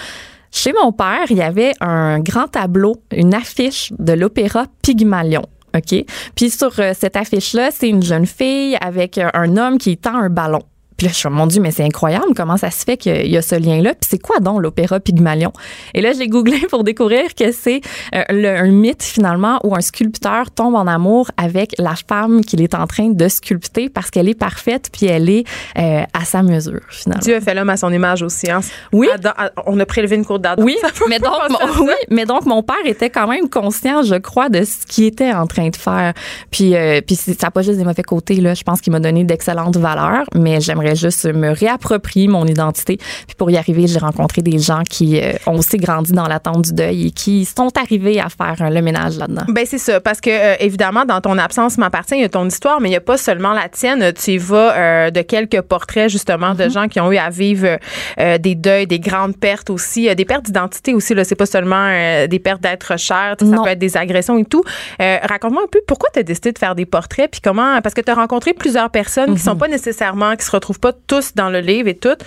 Chez 0.57 0.73
mon 0.73 0.91
père, 0.91 1.25
il 1.29 1.37
y 1.37 1.43
avait 1.43 1.73
un 1.81 2.19
grand 2.19 2.47
tableau, 2.47 2.95
une 3.15 3.35
affiche 3.35 3.93
de 3.99 4.13
l'opéra 4.13 4.65
Pygmalion. 4.81 5.43
OK? 5.75 6.03
Puis 6.33 6.49
sur 6.49 6.71
euh, 6.79 6.93
cette 6.99 7.15
affiche-là, 7.15 7.69
c'est 7.69 7.87
une 7.87 8.01
jeune 8.01 8.25
fille 8.25 8.75
avec 8.81 9.19
euh, 9.19 9.29
un 9.35 9.55
homme 9.55 9.77
qui 9.77 9.97
tend 9.97 10.15
un 10.15 10.31
ballon. 10.31 10.63
Puis 10.97 11.05
là, 11.07 11.13
je 11.13 11.17
suis, 11.19 11.29
mon 11.29 11.45
Dieu, 11.47 11.61
mais 11.61 11.71
c'est 11.71 11.83
incroyable 11.83 12.25
comment 12.35 12.57
ça 12.57 12.71
se 12.71 12.83
fait 12.83 12.97
qu'il 12.97 13.27
y 13.27 13.37
a 13.37 13.41
ce 13.41 13.55
lien-là. 13.55 13.91
Puis 13.91 14.07
c'est 14.09 14.17
quoi 14.21 14.39
donc 14.39 14.61
l'opéra 14.61 14.99
Pygmalion? 14.99 15.53
Et 15.93 16.01
là, 16.01 16.11
j'ai 16.17 16.27
googlé 16.27 16.59
pour 16.69 16.83
découvrir 16.83 17.35
que 17.35 17.51
c'est 17.51 17.81
euh, 18.15 18.23
un 18.63 18.67
mythe 18.71 19.03
finalement 19.03 19.59
où 19.63 19.75
un 19.75 19.81
sculpteur 19.81 20.49
tombe 20.51 20.75
en 20.75 20.87
amour 20.87 21.29
avec 21.37 21.75
la 21.77 21.93
femme 21.95 22.43
qu'il 22.43 22.61
est 22.61 22.73
en 22.75 22.87
train 22.87 23.09
de 23.09 23.27
sculpter 23.27 23.89
parce 23.89 24.09
qu'elle 24.09 24.27
est 24.29 24.37
parfaite 24.39 24.89
puis 24.91 25.05
elle 25.05 25.29
est 25.29 25.43
euh, 25.77 26.01
à 26.13 26.25
sa 26.25 26.41
mesure 26.43 26.81
finalement. 26.89 27.21
Dieu 27.23 27.35
a 27.35 27.41
fait 27.41 27.53
l'homme 27.53 27.69
à 27.69 27.77
son 27.77 27.91
image 27.93 28.23
aussi. 28.23 28.49
hein. 28.49 28.61
Oui. 28.91 29.07
Adam- 29.13 29.33
on 29.65 29.79
a 29.79 29.85
prélevé 29.85 30.15
une 30.15 30.25
cour 30.25 30.39
d'Adam. 30.39 30.63
Oui, 30.63 30.75
mais 31.09 31.19
donc, 31.19 31.33
mon, 31.49 31.83
oui, 31.85 31.93
mais 32.09 32.25
donc 32.25 32.45
mon 32.45 32.63
père 32.63 32.75
était 32.85 33.09
quand 33.09 33.27
même 33.27 33.49
conscient, 33.49 34.01
je 34.03 34.15
crois, 34.15 34.49
de 34.49 34.63
ce 34.63 34.85
qu'il 34.87 35.05
était 35.05 35.31
en 35.33 35.45
train 35.47 35.69
de 35.69 35.75
faire. 35.75 36.13
Puis, 36.51 36.75
euh, 36.75 37.01
puis 37.05 37.15
ça 37.15 37.31
n'a 37.43 37.51
pas 37.51 37.61
juste 37.61 37.77
des 37.77 37.85
mauvais 37.85 38.03
côtés 38.03 38.35
là. 38.41 38.53
Je 38.53 38.63
pense 38.63 38.81
qu'il 38.81 38.91
m'a 38.93 38.99
donné 38.99 39.23
d'excellentes 39.23 39.77
valeurs, 39.77 40.23
mais 40.35 40.59
j'aimerais 40.61 40.86
juste 40.95 41.25
me 41.25 41.51
réapproprier 41.51 42.27
mon 42.27 42.45
identité. 42.45 42.97
Puis 42.97 43.35
pour 43.37 43.49
y 43.51 43.57
arriver, 43.57 43.87
j'ai 43.87 43.99
rencontré 43.99 44.41
des 44.41 44.59
gens 44.59 44.81
qui 44.89 45.19
euh, 45.21 45.33
ont 45.45 45.57
aussi 45.57 45.77
grandi 45.77 46.11
dans 46.11 46.27
l'attente 46.27 46.65
du 46.65 46.73
deuil 46.73 47.07
et 47.07 47.11
qui 47.11 47.45
sont 47.45 47.71
arrivés 47.77 48.19
à 48.19 48.27
faire 48.29 48.55
euh, 48.65 48.69
le 48.69 48.81
ménage 48.81 49.17
là-dedans. 49.17 49.43
Ben 49.49 49.65
c'est 49.65 49.77
ça, 49.77 49.99
parce 49.99 50.21
que 50.21 50.29
euh, 50.29 50.55
évidemment, 50.59 51.05
dans 51.05 51.21
ton 51.21 51.37
absence 51.37 51.77
m'appartient, 51.77 52.15
il 52.15 52.21
y 52.21 52.25
a 52.25 52.29
ton 52.29 52.45
histoire, 52.47 52.79
mais 52.81 52.89
il 52.89 52.91
n'y 52.91 52.97
a 52.97 53.01
pas 53.01 53.17
seulement 53.17 53.53
la 53.53 53.69
tienne. 53.69 54.13
Tu 54.13 54.31
y 54.31 54.37
vas 54.37 55.11
de 55.11 55.21
quelques 55.21 55.61
portraits 55.61 56.09
justement 56.09 56.53
de 56.53 56.69
gens 56.69 56.87
qui 56.87 56.99
ont 56.99 57.11
eu 57.11 57.17
à 57.17 57.29
vivre 57.29 57.77
des 58.17 58.55
deuils, 58.55 58.87
des 58.87 58.99
grandes 58.99 59.37
pertes 59.37 59.69
aussi, 59.69 60.13
des 60.15 60.25
pertes 60.25 60.45
d'identité 60.45 60.93
aussi. 60.93 61.13
Là, 61.13 61.23
c'est 61.23 61.35
pas 61.35 61.45
seulement 61.45 61.89
des 62.27 62.39
pertes 62.39 62.61
d'être 62.61 62.97
cher, 62.97 63.35
ça 63.39 63.45
Non. 63.45 63.63
peut 63.63 63.69
être 63.69 63.79
des 63.79 63.97
agressions 63.97 64.37
et 64.37 64.45
tout. 64.45 64.63
Raconte-moi 64.99 65.63
un 65.63 65.69
peu 65.71 65.81
pourquoi 65.87 66.09
tu 66.13 66.19
as 66.19 66.23
décidé 66.23 66.51
de 66.51 66.57
faire 66.59 66.75
des 66.75 66.85
portraits, 66.85 67.29
puis 67.31 67.41
comment, 67.41 67.81
parce 67.81 67.93
que 67.93 68.01
tu 68.01 68.11
as 68.11 68.15
rencontré 68.15 68.53
plusieurs 68.53 68.89
personnes 68.89 69.33
qui 69.35 69.41
sont 69.41 69.55
pas 69.55 69.67
nécessairement, 69.67 70.35
qui 70.35 70.45
se 70.45 70.51
retrouvent 70.51 70.76
pas 70.79 70.93
tous 70.93 71.33
dans 71.35 71.49
le 71.49 71.59
livre 71.59 71.89
et 71.89 71.97
tout. 71.97 72.17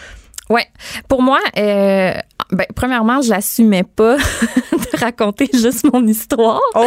Ouais. 0.48 0.66
Pour 1.09 1.22
moi, 1.22 1.38
euh, 1.57 2.14
ben, 2.51 2.66
premièrement, 2.74 3.22
je 3.22 3.30
l'assumais 3.30 3.84
pas 3.84 4.16
raconter 5.01 5.48
juste 5.53 5.84
mon 5.92 6.07
histoire. 6.07 6.61
Oh, 6.74 6.84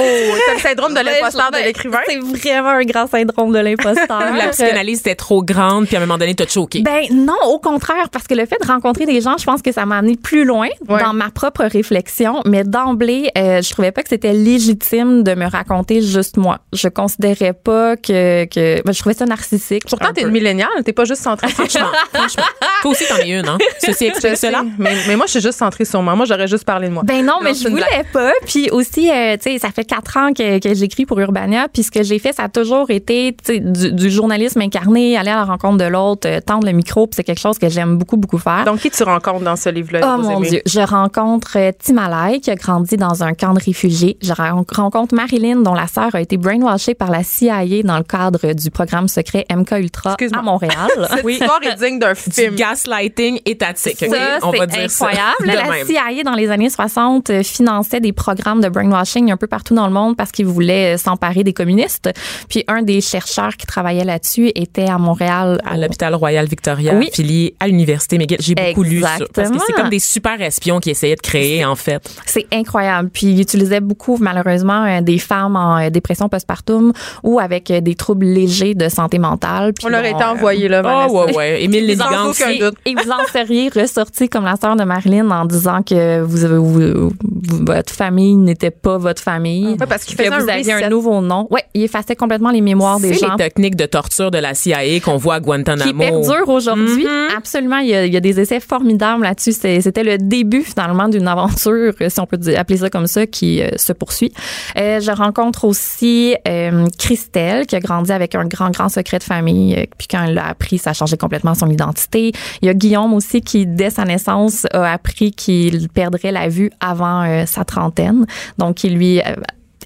t'as 0.48 0.54
le 0.54 0.60
syndrome 0.60 0.94
de 0.94 1.00
l'imposteur 1.00 1.48
de 1.52 1.58
ben, 1.58 1.66
l'écrivain. 1.66 2.00
C'est 2.08 2.20
vraiment 2.20 2.70
un 2.70 2.84
grand 2.84 3.08
syndrome 3.08 3.52
de 3.54 3.60
l'imposteur. 3.60 4.20
La 4.36 4.48
psychanalyse 4.50 5.00
était 5.00 5.16
trop 5.16 5.44
grande, 5.44 5.88
puis 5.88 5.96
à 5.96 6.00
un 6.00 6.06
moment 6.06 6.18
donné, 6.18 6.36
t'as 6.36 6.48
choqué. 6.48 6.82
Ben 6.82 7.04
non, 7.12 7.34
au 7.48 7.60
contraire, 7.60 8.10
parce 8.12 8.28
que 8.28 8.34
le 8.34 8.46
fait 8.46 8.58
de 8.62 8.68
rencontrer 8.68 9.06
des 9.06 9.22
gens, 9.22 9.38
je 9.38 9.46
pense 9.46 9.62
que 9.62 9.72
ça 9.72 9.86
m'a 9.86 9.98
amené 9.98 10.16
plus 10.18 10.46
loin 10.46 10.68
Ouais. 10.88 11.02
dans 11.02 11.14
ma 11.14 11.30
propre 11.30 11.64
réflexion. 11.66 12.42
Mais 12.46 12.64
d'emblée, 12.64 13.30
euh, 13.38 13.62
je 13.62 13.70
trouvais 13.72 13.92
pas 13.92 14.04
que 14.04 14.10
c'était 14.10 14.34
légitime 14.34 15.24
de 15.24 15.34
me 15.36 15.46
raconter 15.50 16.02
juste 16.02 16.38
moi. 16.38 16.60
Je 16.74 16.88
considérais 16.88 17.54
pas 17.54 17.96
que, 17.98 18.46
que 18.46 18.82
ben, 18.84 18.94
je 18.94 19.00
trouvais 19.00 19.16
ça 19.16 19.26
narcissique. 19.26 19.84
Pourtant, 19.90 20.14
t'es 20.14 20.22
une 20.22 20.30
milléniale, 20.32 20.70
t'es 20.86 20.94
pas 20.94 21.06
juste 21.06 21.22
centrée 21.22 21.48
sur 21.48 21.56
franchement, 21.68 21.88
franchement. 22.14 22.44
Toi 22.82 22.92
aussi, 22.92 23.06
t'en 23.08 23.18
es 23.18 23.30
une, 23.30 23.48
hein? 23.48 23.58
Ceci 23.80 24.06
explique 24.06 24.38
cela. 24.38 24.64
mais, 24.78 24.96
mais 25.08 25.16
moi, 25.16 25.26
je 25.26 25.32
suis 25.32 25.42
juste 25.42 25.58
centrée 25.60 25.86
sur 25.86 26.02
moi. 26.02 26.16
Moi, 26.16 26.26
j'aurais 26.26 26.48
juste 26.48 26.66
parlé 26.66 26.88
de 26.88 26.94
moi. 26.94 27.04
Ben 27.06 27.26
non, 27.26 27.36
mais 27.42 27.54
c'est 27.54 27.64
je 27.64 27.70
une 27.70 27.76
pas. 28.12 28.32
Puis 28.46 28.70
aussi, 28.72 29.10
euh, 29.12 29.36
tu 29.38 29.52
sais, 29.52 29.60
ça 29.60 29.70
fait 29.70 29.86
quatre 29.86 30.18
ans 30.18 30.32
que, 30.34 30.60
que 30.60 30.74
j'écris 30.74 31.06
pour 31.06 31.20
Urbania. 31.20 31.68
Puis 31.72 31.84
ce 31.84 31.92
que 31.92 32.04
j'ai 32.04 32.20
fait, 32.20 32.34
ça 32.34 32.44
a 32.44 32.50
toujours 32.50 32.90
été 32.92 33.36
tu 33.46 33.54
sais, 33.56 33.60
du, 33.60 33.92
du 33.94 34.10
journalisme 34.10 34.62
incarné, 34.62 35.18
aller 35.18 35.32
à 35.32 35.36
la 35.36 35.46
rencontre 35.46 35.78
de 35.78 35.86
l'autre, 35.90 36.28
euh, 36.28 36.40
tendre 36.42 36.66
le 36.66 36.74
micro. 36.74 37.08
Puis 37.08 37.16
c'est 37.16 37.24
quelque 37.24 37.40
chose 37.40 37.58
que 37.58 37.70
j'aime 37.70 37.98
beaucoup, 37.98 38.18
beaucoup 38.18 38.38
faire. 38.38 38.64
Donc, 38.66 38.80
qui 38.80 38.90
tu 38.92 39.04
rencontres 39.04 39.44
dans 39.44 39.56
ce 39.56 39.70
livre-là? 39.70 40.02
Oh 40.18 40.22
mon? 40.22 40.40
Dieu. 40.42 40.62
Je 40.66 40.80
rencontre 40.82 41.58
euh, 41.58 41.72
Timalay, 41.78 42.40
qui 42.40 42.52
a 42.52 42.56
grandi 42.56 42.98
dans 42.98 43.24
un 43.24 43.34
camp 43.34 43.54
de 43.54 43.60
réfugiés. 43.64 44.18
Je 44.22 44.34
ren- 44.34 44.64
rencontre 44.74 45.16
Marilyn, 45.16 45.58
dont 45.62 45.74
la 45.74 45.88
sœur 45.88 46.14
a 46.16 46.22
été 46.22 46.38
brainwashée 46.38 46.94
par 46.96 47.12
la 47.12 47.24
CIA 47.24 47.84
dans 47.84 47.98
le 47.98 48.04
cadre 48.04 48.54
du 48.54 48.72
programme 48.72 49.08
secret 49.08 49.46
MK 49.54 49.72
Ultra 49.80 50.16
à 50.34 50.42
Montréal. 50.42 50.74
Cette 51.10 51.30
histoire 51.30 51.60
est 51.64 51.76
digne 51.84 52.00
d'un 52.00 52.14
Du 52.28 52.32
film. 52.32 52.56
gaslighting 52.56 53.40
étatique. 53.46 53.98
Ça? 54.00 54.40
On 54.44 54.52
va 54.52 54.66
dire 54.66 54.90
ça 54.90 55.08
incroyable. 55.08 55.46
la. 55.70 55.86
CIA, 55.86 56.24
dans 56.24 56.36
les 56.36 56.50
années 56.50 56.70
60, 56.70 57.30
euh, 57.30 57.44
finançait 57.44 57.93
lançait 57.94 58.02
des 58.02 58.14
programmes 58.14 58.62
de 58.62 58.70
brainwashing 58.70 59.32
un 59.32 59.38
peu 59.38 59.48
partout 59.48 59.76
dans 59.76 59.88
le 59.88 59.94
monde 59.94 60.16
parce 60.18 60.32
qu'il 60.32 60.46
voulait 60.46 60.98
s'emparer 60.98 61.44
des 61.44 61.54
communistes. 61.54 62.10
Puis 62.50 62.64
un 62.68 62.82
des 62.82 63.02
chercheurs 63.02 63.56
qui 63.58 63.66
travaillait 63.68 64.04
là-dessus 64.04 64.52
était 64.56 64.90
à 64.90 64.98
Montréal. 64.98 65.60
À 65.66 65.78
l'hôpital 65.78 66.16
Royal 66.16 66.46
Victoria, 66.48 66.94
Oui. 66.96 67.10
affilié 67.12 67.56
à 67.60 67.68
l'université 67.68 68.18
McGill. 68.18 68.38
J'ai 68.40 68.56
beaucoup 68.56 68.84
lu 68.84 69.00
sur 69.18 69.28
parce 69.34 69.50
que 69.52 69.58
c'est 69.66 69.74
comme 69.74 69.90
des 69.90 70.00
super 70.00 70.42
espions 70.42 70.80
qui 70.80 70.90
essayaient 70.90 71.16
de 71.16 71.22
créer 71.22 71.64
en 71.66 71.76
fait. 71.76 72.02
C'est 72.26 72.48
incroyable. 72.52 73.10
Puis 73.14 73.28
il 73.28 73.40
utilisait 73.42 73.80
beaucoup, 73.82 74.18
malheureusement, 74.20 74.86
euh, 74.86 75.02
des 75.02 75.20
femmes 75.20 75.56
en 75.56 75.78
euh, 75.80 75.90
dépression 75.90 76.30
postpartum 76.30 76.94
ou 77.24 77.40
avec 77.40 77.70
euh, 77.70 77.82
des 77.82 77.96
troubles 77.96 78.26
légers 78.26 78.74
de 78.74 78.90
santé 78.90 79.20
mentale. 79.20 79.74
Puis 79.74 79.86
On 79.86 79.90
leur 79.90 80.02
bon, 80.02 80.08
été 80.10 80.24
euh, 80.24 80.28
envoyé, 80.32 80.68
là, 80.68 80.82
Oh 80.84 80.88
Vanessa. 80.88 81.26
ouais 81.26 81.36
ouais, 81.36 81.64
Émile. 81.64 81.90
Et 82.86 82.96
vous 82.96 83.12
en 83.12 83.26
seriez 83.32 83.70
ressorti 83.70 84.30
comme 84.30 84.46
la 84.46 84.56
sœur 84.56 84.76
de 84.76 84.84
Marilyn 84.84 85.30
en 85.32 85.46
disant 85.46 85.82
que 85.84 86.22
vous, 86.22 86.44
avez- 86.46 86.58
vous- 86.58 87.10
vous- 87.10 87.72
votre 87.76 87.94
famille 87.94 88.36
n'était 88.36 88.72
pas 88.72 88.98
votre 88.98 89.22
famille. 89.22 89.76
Ouais, 89.80 89.88
parce 89.88 90.04
qu'il 90.04 90.16
que 90.18 90.24
faisait 90.24 90.36
vous 90.36 90.46
un 90.46 90.54
aviez 90.54 90.74
reset. 90.74 90.86
un 90.86 90.90
nouveau 90.90 91.22
nom. 91.22 91.48
Ouais, 91.52 91.64
il 91.74 91.84
effaçait 91.84 92.16
complètement 92.16 92.52
les 92.52 92.62
mémoires 92.62 93.00
des 93.00 93.14
C'est 93.14 93.26
gens. 93.26 93.32
les 93.32 93.38
techniques 93.44 93.76
de 93.76 93.86
torture 93.86 94.32
de 94.32 94.38
la 94.38 94.54
CIA 94.54 95.00
qu'on 95.04 95.18
voit 95.18 95.36
à 95.36 95.40
Guantanamo. 95.40 95.92
qui 95.92 95.98
perdure 95.98 96.48
aujourd'hui. 96.50 97.06
Mm-hmm. 97.06 97.38
Absolument, 97.38 97.78
il 97.78 97.90
y, 97.90 97.96
a, 97.96 98.06
il 98.06 98.14
y 98.14 98.18
a 98.18 98.20
des 98.20 98.40
essais 98.40 98.60
formidables 98.60 99.24
là-dessus. 99.24 99.52
C'est- 99.54 99.82
C'était 99.82 100.04
le 100.04 100.18
début 100.18 100.62
finalement 100.64 101.08
d'une 101.10 101.28
aventure, 101.28 101.94
euh, 102.02 102.10
si 102.10 102.20
on 102.20 102.26
peut 102.26 102.38
dire- 102.38 102.60
appeler 102.60 102.78
ça 102.78 102.90
comme 102.90 103.08
ça, 103.08 103.26
qui 103.28 103.62
euh, 103.62 103.70
se 103.78 103.92
poursuit. 103.94 104.32
Euh, 104.78 105.00
je 105.00 105.12
rencontre 105.12 105.66
aussi 105.66 106.36
euh, 106.48 106.86
Christelle, 106.98 107.66
qui 107.66 107.76
a 107.76 107.80
grandi 107.80 108.12
avec 108.12 108.36
un 108.36 108.46
grand, 108.46 108.70
grand 108.72 108.90
secret 108.90 109.20
de 109.20 109.24
famille. 109.24 109.88
puis 109.98 110.08
quand 110.10 110.24
elle 110.24 110.36
l'a 110.36 110.48
appris, 110.48 110.78
ça 110.78 110.92
a 110.92 110.94
changé 110.94 111.18
complètement 111.18 111.54
son 111.56 111.70
identité. 111.70 112.32
Il 112.62 112.66
y 112.66 112.70
a 112.70 112.74
Guillaume 112.74 113.14
aussi 113.14 113.42
qui, 113.42 113.66
dès 113.66 113.90
sa 113.90 114.06
naissance, 114.06 114.66
a 114.72 114.92
appris 114.92 115.32
qu'il 115.32 115.90
perdrait 115.90 116.32
la 116.32 116.48
vue 116.48 116.72
avant 116.80 117.24
euh, 117.24 117.44
trentaine. 117.64 118.26
Donc, 118.58 118.84
il 118.84 118.96
lui 118.96 119.20
euh, 119.20 119.36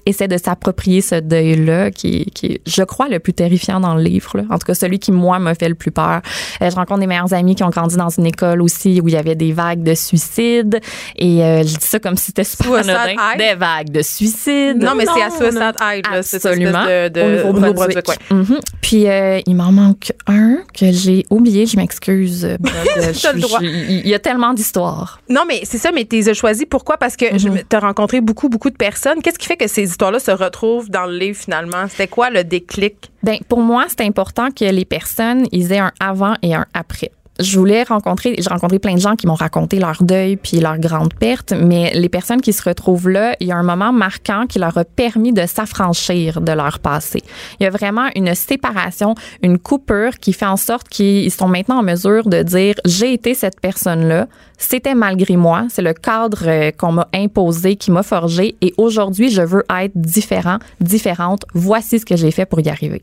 essaie 0.08 0.28
de 0.28 0.36
s'approprier 0.36 1.00
ce 1.00 1.16
deuil-là, 1.16 1.90
qui, 1.90 2.26
qui 2.34 2.46
est, 2.46 2.60
je 2.66 2.82
crois, 2.82 3.08
le 3.08 3.18
plus 3.18 3.32
terrifiant 3.32 3.80
dans 3.80 3.94
le 3.94 4.02
livre. 4.02 4.36
là. 4.38 4.44
En 4.50 4.58
tout 4.58 4.66
cas, 4.66 4.74
celui 4.74 4.98
qui, 4.98 5.12
moi, 5.12 5.38
m'a 5.38 5.54
fait 5.54 5.68
le 5.68 5.74
plus 5.74 5.90
peur. 5.90 6.20
Euh, 6.62 6.70
je 6.70 6.74
rencontre 6.76 7.00
des 7.00 7.06
meilleurs 7.06 7.32
amis 7.34 7.54
qui 7.54 7.62
ont 7.64 7.70
grandi 7.70 7.96
dans 7.96 8.08
une 8.08 8.26
école 8.26 8.62
aussi 8.62 9.00
où 9.00 9.08
il 9.08 9.14
y 9.14 9.16
avait 9.16 9.34
des 9.34 9.52
vagues 9.52 9.82
de 9.82 9.94
suicides. 9.94 10.80
Et 11.16 11.42
euh, 11.44 11.58
je 11.60 11.76
dis 11.76 11.86
ça 11.86 11.98
comme 11.98 12.16
si 12.16 12.26
c'était 12.26 12.44
super 12.44 12.74
anodin. 12.74 13.14
Des 13.38 13.54
vagues 13.54 13.90
de 13.90 14.02
suicides. 14.02 14.82
Non, 14.82 14.92
mais 14.96 15.04
c'est 15.04 15.22
à. 15.22 15.30
Suicide 15.30 15.74
High, 15.80 16.04
là, 16.10 16.18
Absolument. 16.18 16.84
de, 16.84 17.08
de 17.08 17.42
Au 17.44 17.52
Nouveau-Brunswick. 17.52 18.08
Ouais. 18.08 18.16
Mhm. 18.30 18.58
Puis 18.80 19.06
euh, 19.08 19.40
il 19.46 19.54
m'en 19.56 19.72
manque 19.72 20.12
un 20.26 20.58
que 20.74 20.90
j'ai 20.92 21.24
oublié. 21.30 21.66
Je 21.66 21.76
m'excuse. 21.76 22.48
Il 23.60 24.06
y 24.08 24.14
a 24.14 24.18
tellement 24.18 24.52
d'histoires. 24.54 25.20
Non, 25.28 25.42
mais 25.46 25.60
c'est 25.64 25.78
ça, 25.78 25.90
mais 25.92 26.04
tu 26.04 26.16
les 26.16 26.28
as 26.28 26.34
choisis. 26.34 26.64
Pourquoi? 26.68 26.96
Parce 26.96 27.16
que 27.16 27.26
Mhm. 27.34 27.60
tu 27.68 27.76
as 27.76 27.80
rencontré 27.80 28.20
beaucoup, 28.20 28.48
beaucoup 28.48 28.70
de 28.70 28.76
personnes. 28.76 29.20
Qu'est-ce 29.22 29.38
qui 29.38 29.46
fait 29.46 29.56
que 29.56 29.68
ces 29.68 29.86
histoires-là 29.98 30.20
se 30.20 30.30
retrouvent 30.30 30.90
dans 30.90 31.06
le 31.06 31.18
livre 31.18 31.36
finalement? 31.36 31.88
C'était 31.88 32.06
quoi 32.06 32.30
le 32.30 32.44
déclic? 32.44 33.10
Ben, 33.24 33.38
pour 33.48 33.60
moi, 33.60 33.86
c'est 33.88 34.02
important 34.04 34.50
que 34.52 34.64
les 34.64 34.84
personnes 34.84 35.46
ils 35.50 35.72
aient 35.72 35.80
un 35.80 35.90
avant 35.98 36.34
et 36.42 36.54
un 36.54 36.66
après. 36.72 37.10
Je 37.40 37.58
voulais 37.58 37.84
rencontrer, 37.84 38.34
j'ai 38.38 38.48
rencontré 38.48 38.78
plein 38.78 38.94
de 38.94 39.00
gens 39.00 39.14
qui 39.14 39.26
m'ont 39.26 39.34
raconté 39.34 39.78
leur 39.78 40.02
deuil 40.02 40.36
puis 40.36 40.58
leur 40.58 40.78
grande 40.78 41.14
perte, 41.14 41.52
mais 41.52 41.92
les 41.94 42.08
personnes 42.08 42.40
qui 42.40 42.52
se 42.52 42.62
retrouvent 42.68 43.08
là, 43.08 43.36
il 43.38 43.46
y 43.46 43.52
a 43.52 43.56
un 43.56 43.62
moment 43.62 43.92
marquant 43.92 44.46
qui 44.46 44.58
leur 44.58 44.76
a 44.76 44.84
permis 44.84 45.32
de 45.32 45.46
s'affranchir 45.46 46.40
de 46.40 46.52
leur 46.52 46.80
passé. 46.80 47.22
Il 47.60 47.64
y 47.64 47.66
a 47.66 47.70
vraiment 47.70 48.08
une 48.16 48.34
séparation, 48.34 49.14
une 49.42 49.58
coupure 49.58 50.18
qui 50.18 50.32
fait 50.32 50.46
en 50.46 50.56
sorte 50.56 50.88
qu'ils 50.88 51.30
sont 51.30 51.48
maintenant 51.48 51.78
en 51.78 51.82
mesure 51.82 52.28
de 52.28 52.42
dire 52.42 52.74
j'ai 52.84 53.12
été 53.12 53.34
cette 53.34 53.60
personne-là, 53.60 54.26
c'était 54.56 54.96
malgré 54.96 55.36
moi, 55.36 55.66
c'est 55.70 55.82
le 55.82 55.94
cadre 55.94 56.42
euh, 56.46 56.70
qu'on 56.72 56.90
m'a 56.90 57.08
imposé, 57.14 57.76
qui 57.76 57.92
m'a 57.92 58.02
forgé 58.02 58.56
et 58.60 58.74
aujourd'hui 58.76 59.30
je 59.30 59.42
veux 59.42 59.62
être 59.70 59.92
différent, 59.94 60.58
différente. 60.80 61.44
Voici 61.54 62.00
ce 62.00 62.04
que 62.04 62.16
j'ai 62.16 62.32
fait 62.32 62.46
pour 62.46 62.60
y 62.60 62.68
arriver. 62.68 63.00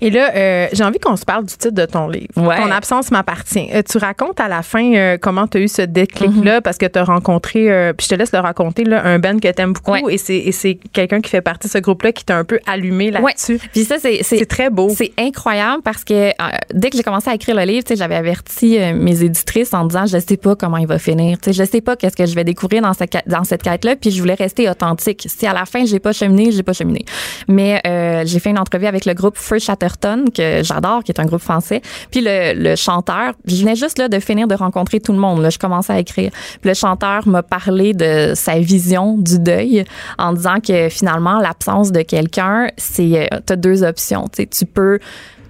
Et 0.00 0.10
là, 0.10 0.30
euh, 0.34 0.68
j'ai 0.72 0.84
envie 0.84 0.98
qu'on 0.98 1.16
se 1.16 1.24
parle 1.24 1.44
du 1.44 1.56
titre 1.56 1.74
de 1.74 1.86
ton 1.86 2.08
livre. 2.08 2.28
Ouais. 2.36 2.56
Ton 2.56 2.70
absence 2.70 3.10
m'appartient. 3.10 3.68
Euh, 3.72 3.82
tu 3.88 3.98
racontes 3.98 4.40
à 4.40 4.48
la 4.48 4.62
fin 4.62 4.94
euh, 4.94 5.16
comment 5.20 5.46
tu 5.46 5.58
as 5.58 5.60
eu 5.62 5.68
ce 5.68 5.82
déclic-là? 5.82 6.60
Parce 6.60 6.78
que 6.78 6.86
tu 6.86 6.98
as 6.98 7.04
rencontré, 7.04 7.70
euh, 7.70 7.92
puis 7.92 8.06
je 8.08 8.14
te 8.14 8.18
laisse 8.18 8.32
le 8.32 8.38
raconter, 8.40 8.84
là, 8.84 9.04
un 9.04 9.18
Ben 9.18 9.40
que 9.40 9.48
tu 9.48 9.62
aimes 9.62 9.72
beaucoup 9.72 9.92
Ouais. 9.92 10.02
et 10.10 10.18
c'est 10.18 10.36
et 10.36 10.52
c'est 10.52 10.78
quelqu'un 10.92 11.20
qui 11.20 11.30
fait 11.30 11.40
partie 11.40 11.66
de 11.68 11.72
ce 11.72 11.78
groupe-là 11.78 12.12
qui 12.12 12.24
t'a 12.24 12.36
un 12.36 12.44
peu 12.44 12.58
allumé 12.66 13.10
là-dessus. 13.10 13.58
Puis 13.72 13.84
ça, 13.84 13.96
c'est 13.98 14.22
C'est 14.22 14.46
très 14.46 14.70
beau. 14.70 14.88
C'est 14.94 15.12
incroyable 15.18 15.82
parce 15.82 16.04
que 16.04 16.14
euh, 16.30 16.32
dès 16.72 16.90
que 16.90 16.96
j'ai 16.96 17.02
commencé 17.02 17.30
à 17.30 17.34
écrire 17.34 17.54
le 17.56 17.62
livre, 17.62 17.84
tu 17.84 17.90
sais, 17.94 17.96
j'avais 17.96 18.14
averti 18.16 18.78
euh, 18.78 18.94
mes 18.94 19.22
éditrices 19.22 19.72
en 19.74 19.84
disant 19.86 20.06
je 20.06 20.18
sais 20.18 20.36
pas 20.36 20.54
comment 20.56 20.76
il 20.78 20.86
va 20.86 20.98
finir, 20.98 21.38
tu 21.38 21.52
sais, 21.52 21.64
je 21.64 21.68
sais 21.70 21.80
pas 21.80 21.96
qu'est-ce 21.96 22.16
que 22.16 22.26
je 22.26 22.34
vais 22.34 22.44
découvrir 22.44 22.82
dans 22.82 22.92
cette 22.94 23.16
dans 23.26 23.44
cette 23.44 23.62
quête 23.62 23.84
là, 23.84 23.96
puis 23.96 24.10
je 24.10 24.20
voulais 24.20 24.34
rester 24.34 24.68
authentique. 24.68 25.26
Si 25.28 25.46
à 25.46 25.52
la 25.52 25.64
fin 25.66 25.84
j'ai 25.84 25.98
pas 26.00 26.12
cheminé, 26.12 26.50
j'ai 26.52 26.62
pas 26.62 26.72
cheminé. 26.72 27.04
Mais 27.48 27.80
euh, 27.86 28.22
j'ai 28.26 28.38
fait 28.40 28.50
une 28.50 28.58
entrevue 28.58 28.86
avec 28.86 29.04
le 29.04 29.14
groupe 29.14 29.36
Feu 29.36 29.58
Chatterton 29.58 30.24
que 30.34 30.62
j'adore, 30.62 31.02
qui 31.04 31.12
est 31.12 31.20
un 31.20 31.24
groupe 31.26 31.40
français. 31.42 31.80
Puis 32.10 32.20
le, 32.22 32.54
le 32.54 32.76
chanteur, 32.76 33.32
je 33.46 33.61
venais 33.62 33.76
juste 33.76 33.98
là 33.98 34.08
de 34.08 34.18
finir 34.18 34.46
de 34.46 34.54
rencontrer 34.54 35.00
tout 35.00 35.12
le 35.12 35.18
monde. 35.18 35.48
Je 35.50 35.58
commençais 35.58 35.92
à 35.92 35.98
écrire. 35.98 36.30
Le 36.62 36.74
chanteur 36.74 37.26
m'a 37.26 37.42
parlé 37.42 37.94
de 37.94 38.32
sa 38.34 38.58
vision 38.58 39.16
du 39.16 39.38
deuil 39.38 39.84
en 40.18 40.32
disant 40.32 40.60
que 40.60 40.88
finalement 40.88 41.38
l'absence 41.38 41.92
de 41.92 42.02
quelqu'un, 42.02 42.68
c'est 42.76 43.28
euh, 43.32 43.38
t'as 43.44 43.56
deux 43.56 43.82
options. 43.82 44.28
Tu 44.28 44.42
sais, 44.42 44.46
tu 44.46 44.66
peux 44.66 44.98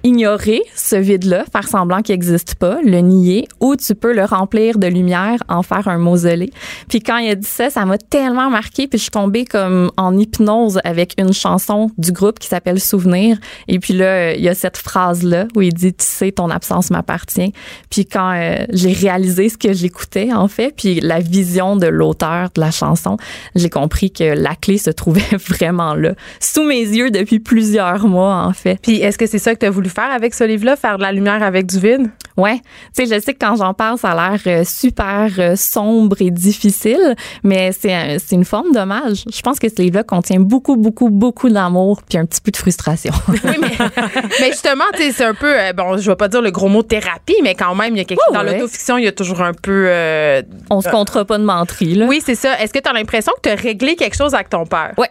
ignorer 0.04 0.62
ce 0.74 0.96
vide-là, 0.96 1.44
faire 1.50 1.68
semblant 1.68 2.02
qu'il 2.02 2.14
n'existe 2.14 2.56
pas, 2.56 2.78
le 2.84 2.98
nier, 2.98 3.46
ou 3.60 3.76
tu 3.76 3.94
peux 3.94 4.12
le 4.12 4.24
remplir 4.24 4.78
de 4.78 4.86
lumière, 4.86 5.42
en 5.48 5.62
faire 5.62 5.88
un 5.88 5.98
mausolée. 5.98 6.50
Puis 6.88 7.00
quand 7.00 7.18
il 7.18 7.30
a 7.30 7.34
dit 7.34 7.46
ça, 7.46 7.70
ça 7.70 7.84
m'a 7.84 7.98
tellement 7.98 8.50
marqué, 8.50 8.88
puis 8.88 8.98
je 8.98 9.04
suis 9.04 9.10
tombée 9.10 9.44
comme 9.44 9.90
en 9.96 10.16
hypnose 10.16 10.80
avec 10.84 11.14
une 11.18 11.32
chanson 11.32 11.90
du 11.98 12.12
groupe 12.12 12.38
qui 12.38 12.48
s'appelle 12.48 12.80
Souvenir. 12.80 13.38
Et 13.68 13.78
puis 13.78 13.94
là, 13.94 14.34
il 14.34 14.42
y 14.42 14.48
a 14.48 14.54
cette 14.54 14.76
phrase-là 14.76 15.46
où 15.56 15.62
il 15.62 15.72
dit, 15.72 15.94
tu 15.94 16.04
sais, 16.04 16.32
ton 16.32 16.50
absence 16.50 16.90
m'appartient. 16.90 17.52
Puis 17.90 18.06
quand 18.06 18.32
euh, 18.34 18.64
j'ai 18.70 18.92
réalisé 18.92 19.48
ce 19.48 19.58
que 19.58 19.72
j'écoutais, 19.72 20.32
en 20.32 20.48
fait, 20.48 20.74
puis 20.76 21.00
la 21.00 21.20
vision 21.20 21.76
de 21.76 21.86
l'auteur 21.86 22.50
de 22.54 22.60
la 22.60 22.70
chanson, 22.70 23.16
j'ai 23.54 23.70
compris 23.70 24.10
que 24.10 24.24
la 24.24 24.54
clé 24.54 24.78
se 24.78 24.90
trouvait 24.90 25.22
vraiment 25.48 25.94
là, 25.94 26.14
sous 26.40 26.64
mes 26.64 26.80
yeux 26.80 27.10
depuis 27.10 27.38
plusieurs 27.38 28.06
mois, 28.06 28.44
en 28.44 28.52
fait. 28.52 28.78
Puis 28.82 28.96
est-ce 28.96 29.18
que 29.18 29.26
c'est 29.26 29.38
ça 29.38 29.54
que 29.54 29.60
tu 29.60 29.66
as 29.66 29.70
voulu 29.70 29.88
faire 29.92 30.10
avec 30.10 30.34
ce 30.34 30.44
livre-là, 30.44 30.76
faire 30.76 30.96
de 30.98 31.02
la 31.02 31.12
lumière 31.12 31.42
avec 31.42 31.66
du 31.66 31.78
vide? 31.78 32.10
Ouais, 32.38 32.60
tu 32.96 33.04
sais, 33.06 33.14
je 33.14 33.20
sais 33.20 33.34
que 33.34 33.38
quand 33.44 33.56
j'en 33.56 33.74
parle, 33.74 33.98
ça 33.98 34.12
a 34.12 34.30
l'air 34.30 34.40
euh, 34.46 34.64
super 34.64 35.28
euh, 35.38 35.54
sombre 35.54 36.16
et 36.20 36.30
difficile, 36.30 37.14
mais 37.44 37.72
c'est 37.72 37.92
un- 37.92 38.16
c'est 38.18 38.34
une 38.36 38.46
forme 38.46 38.72
d'hommage. 38.72 39.24
Je 39.30 39.40
pense 39.42 39.58
que 39.58 39.68
ce 39.68 39.82
livre-là 39.82 40.02
contient 40.02 40.40
beaucoup, 40.40 40.76
beaucoup, 40.76 41.10
beaucoup 41.10 41.50
d'amour 41.50 42.00
puis 42.08 42.16
un 42.18 42.24
petit 42.24 42.40
peu 42.40 42.50
de 42.50 42.56
frustration. 42.56 43.12
Oui, 43.44 43.56
mais, 43.60 43.68
mais 44.40 44.46
justement, 44.52 44.84
tu 44.94 45.02
sais, 45.02 45.12
c'est 45.12 45.24
un 45.24 45.34
peu, 45.34 45.52
euh, 45.60 45.72
bon, 45.74 45.98
je 45.98 46.08
vais 46.10 46.16
pas 46.16 46.28
dire 46.28 46.40
le 46.40 46.50
gros 46.50 46.68
mot 46.68 46.82
thérapie, 46.82 47.36
mais 47.42 47.54
quand 47.54 47.74
même, 47.74 47.94
il 47.94 47.98
y 47.98 48.00
a 48.00 48.04
quelque 48.04 48.20
Ouais, 48.30 48.38
dans 48.38 48.44
ouais. 48.46 48.54
l'autofiction, 48.58 48.96
il 48.96 49.04
y 49.04 49.08
a 49.08 49.12
toujours 49.12 49.42
un 49.42 49.52
peu. 49.52 49.86
euh, 49.88 50.42
On 50.70 50.80
se 50.80 50.88
comptera 50.88 51.24
pas 51.26 51.36
de 51.38 51.44
menterie, 51.44 51.94
là. 51.96 52.06
oui, 52.06 52.22
c'est 52.24 52.34
ça. 52.34 52.58
Est-ce 52.60 52.72
que 52.72 52.78
tu 52.78 52.88
as 52.88 52.92
l'impression 52.94 53.32
que 53.42 53.48
tu 53.48 53.54
as 53.54 53.60
réglé 53.60 53.94
quelque 53.96 54.16
chose 54.16 54.32
avec 54.34 54.48
ton 54.48 54.64
père? 54.64 54.92
Ouais. 54.96 55.08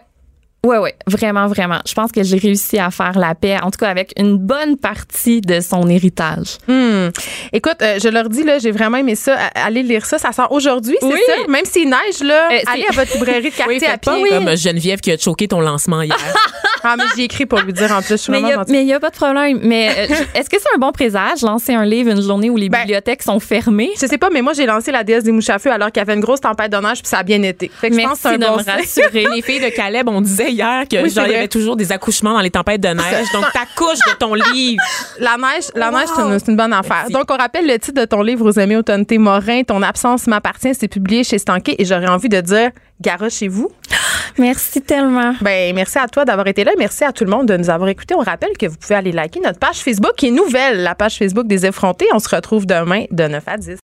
Ouais, 0.64 0.78
ouais, 0.78 0.94
vraiment, 1.08 1.48
vraiment. 1.48 1.80
Je 1.84 1.92
pense 1.92 2.12
que 2.12 2.22
j'ai 2.22 2.38
réussi 2.38 2.78
à 2.78 2.92
faire 2.92 3.18
la 3.18 3.34
paix, 3.34 3.56
en 3.60 3.72
tout 3.72 3.78
cas 3.80 3.88
avec 3.88 4.12
une 4.16 4.38
bonne 4.38 4.76
partie 4.76 5.40
de 5.40 5.58
son 5.58 5.88
héritage. 5.88 6.58
Hmm. 6.68 7.08
Écoute, 7.52 7.78
euh, 7.82 7.98
je 8.00 8.08
leur 8.08 8.28
dis, 8.28 8.44
là, 8.44 8.58
j'ai 8.60 8.70
vraiment 8.70 8.98
aimé 8.98 9.16
ça. 9.16 9.34
A- 9.34 9.66
Allez 9.66 9.82
lire 9.82 10.06
ça. 10.06 10.18
Ça 10.18 10.30
sort 10.30 10.52
aujourd'hui, 10.52 10.96
c'est 11.00 11.06
Oui. 11.06 11.18
ça? 11.26 11.32
Même 11.50 11.64
s'il 11.64 11.88
neige, 11.90 12.20
là, 12.22 12.46
Euh, 12.52 12.58
c'est- 12.60 12.68
allez 12.70 12.86
à 12.88 12.92
votre 12.92 13.12
librairie 13.14 13.42
de 13.50 13.56
quartier 13.56 13.78
Oui, 13.80 13.84
à 13.86 13.98
pied. 13.98 14.28
comme 14.30 14.56
Geneviève 14.56 15.00
qui 15.00 15.10
a 15.10 15.18
choqué 15.18 15.48
ton 15.48 15.60
lancement 15.60 16.00
hier. 16.02 16.16
Ah, 16.84 16.96
mais 16.98 17.04
j'ai 17.16 17.22
écrit 17.22 17.46
pour 17.46 17.60
lui 17.60 17.72
dire 17.72 17.92
en 17.92 18.00
plus. 18.02 18.08
Je 18.08 18.16
suis 18.16 18.32
Mais 18.32 18.38
il 18.38 18.40
vraiment 18.40 18.50
y 18.50 18.54
a- 18.54 18.58
gentille. 18.62 18.72
mais 18.74 18.82
il 18.82 18.88
y 18.88 18.92
a 18.92 18.98
pas 18.98 19.10
de 19.10 19.14
problème. 19.14 19.60
Mais 19.62 19.88
euh, 19.90 20.14
est-ce 20.34 20.50
que 20.50 20.56
c'est 20.58 20.74
un 20.74 20.78
bon 20.78 20.90
présage, 20.90 21.42
lancer 21.42 21.72
un 21.74 21.84
livre 21.84 22.10
une 22.10 22.20
journée 22.20 22.50
où 22.50 22.56
les 22.56 22.68
Ben, 22.68 22.80
bibliothèques 22.80 23.22
sont 23.22 23.38
fermées? 23.38 23.90
Je 24.00 24.04
sais 24.08 24.18
pas, 24.18 24.30
mais 24.30 24.42
moi, 24.42 24.52
j'ai 24.52 24.66
lancé 24.66 24.90
la 24.90 25.04
déesse 25.04 25.22
des 25.22 25.30
mouches 25.30 25.48
à 25.50 25.60
feu 25.60 25.70
alors 25.70 25.92
qu'il 25.92 26.00
y 26.00 26.02
avait 26.02 26.14
une 26.14 26.20
grosse 26.20 26.40
tempête 26.40 26.72
de 26.72 26.76
neige, 26.78 26.98
puis 27.00 27.06
ça 27.08 27.18
a 27.18 27.22
bien 27.22 27.40
été. 27.44 27.70
Fait 27.72 27.88
que 27.88 27.94
je 27.96 28.00
pense 28.04 28.14
que 28.14 28.18
c'est 28.22 28.28
un 28.30 28.38
de 28.38 28.46
bon 28.46 28.56
rassurer. 28.56 29.26
Les 29.32 29.42
filles 29.42 29.60
de 29.60 29.68
Caleb, 29.68 30.08
on 30.08 30.20
disait 30.20 30.51
hier 30.52 30.84
que 30.88 31.02
Oui, 31.02 31.10
genre, 31.10 31.24
il 31.24 31.28
y 31.28 31.30
vrai. 31.30 31.38
avait 31.38 31.48
toujours 31.48 31.76
des 31.76 31.92
accouchements 31.92 32.34
dans 32.34 32.40
les 32.40 32.50
tempêtes 32.50 32.80
de 32.80 32.88
neige. 32.88 33.26
Donc, 33.32 33.44
t'accouches 33.52 33.98
de 34.08 34.16
ton 34.18 34.34
livre. 34.34 34.82
La 35.18 35.36
neige, 35.36 35.70
la 35.74 35.90
neige, 35.90 36.08
c'est 36.14 36.50
une, 36.50 36.56
bonne 36.56 36.72
affaire. 36.72 37.06
Donc, 37.10 37.30
on 37.30 37.36
rappelle 37.36 37.66
le 37.66 37.78
titre 37.78 38.00
de 38.00 38.06
ton 38.06 38.22
livre 38.22 38.48
aux 38.48 38.58
amis 38.58 38.76
Automne 38.76 39.04
Morin, 39.18 39.62
Ton 39.62 39.82
absence 39.82 40.26
m'appartient, 40.26 40.74
c'est 40.74 40.88
publié 40.88 41.24
chez 41.24 41.38
Stanké 41.38 41.80
et 41.80 41.84
j'aurais 41.84 42.08
envie 42.08 42.28
de 42.28 42.40
dire, 42.40 42.70
garoche 43.00 43.34
chez 43.34 43.48
vous. 43.48 43.70
Merci 44.38 44.80
tellement. 44.80 45.34
Ben, 45.42 45.74
merci 45.74 45.98
à 45.98 46.08
toi 46.08 46.24
d'avoir 46.24 46.46
été 46.46 46.64
là. 46.64 46.72
Merci 46.78 47.04
à 47.04 47.12
tout 47.12 47.24
le 47.24 47.30
monde 47.30 47.46
de 47.46 47.56
nous 47.56 47.68
avoir 47.68 47.88
écoutés. 47.90 48.14
On 48.14 48.20
rappelle 48.20 48.56
que 48.58 48.66
vous 48.66 48.76
pouvez 48.76 48.94
aller 48.94 49.12
liker 49.12 49.40
notre 49.40 49.58
page 49.58 49.76
Facebook 49.76 50.12
qui 50.16 50.28
est 50.28 50.30
nouvelle, 50.30 50.82
la 50.82 50.94
page 50.94 51.18
Facebook 51.18 51.46
des 51.46 51.66
effrontés. 51.66 52.06
On 52.14 52.18
se 52.18 52.34
retrouve 52.34 52.64
demain 52.64 53.04
de 53.10 53.24
9 53.24 53.42
à 53.46 53.56
10. 53.58 53.78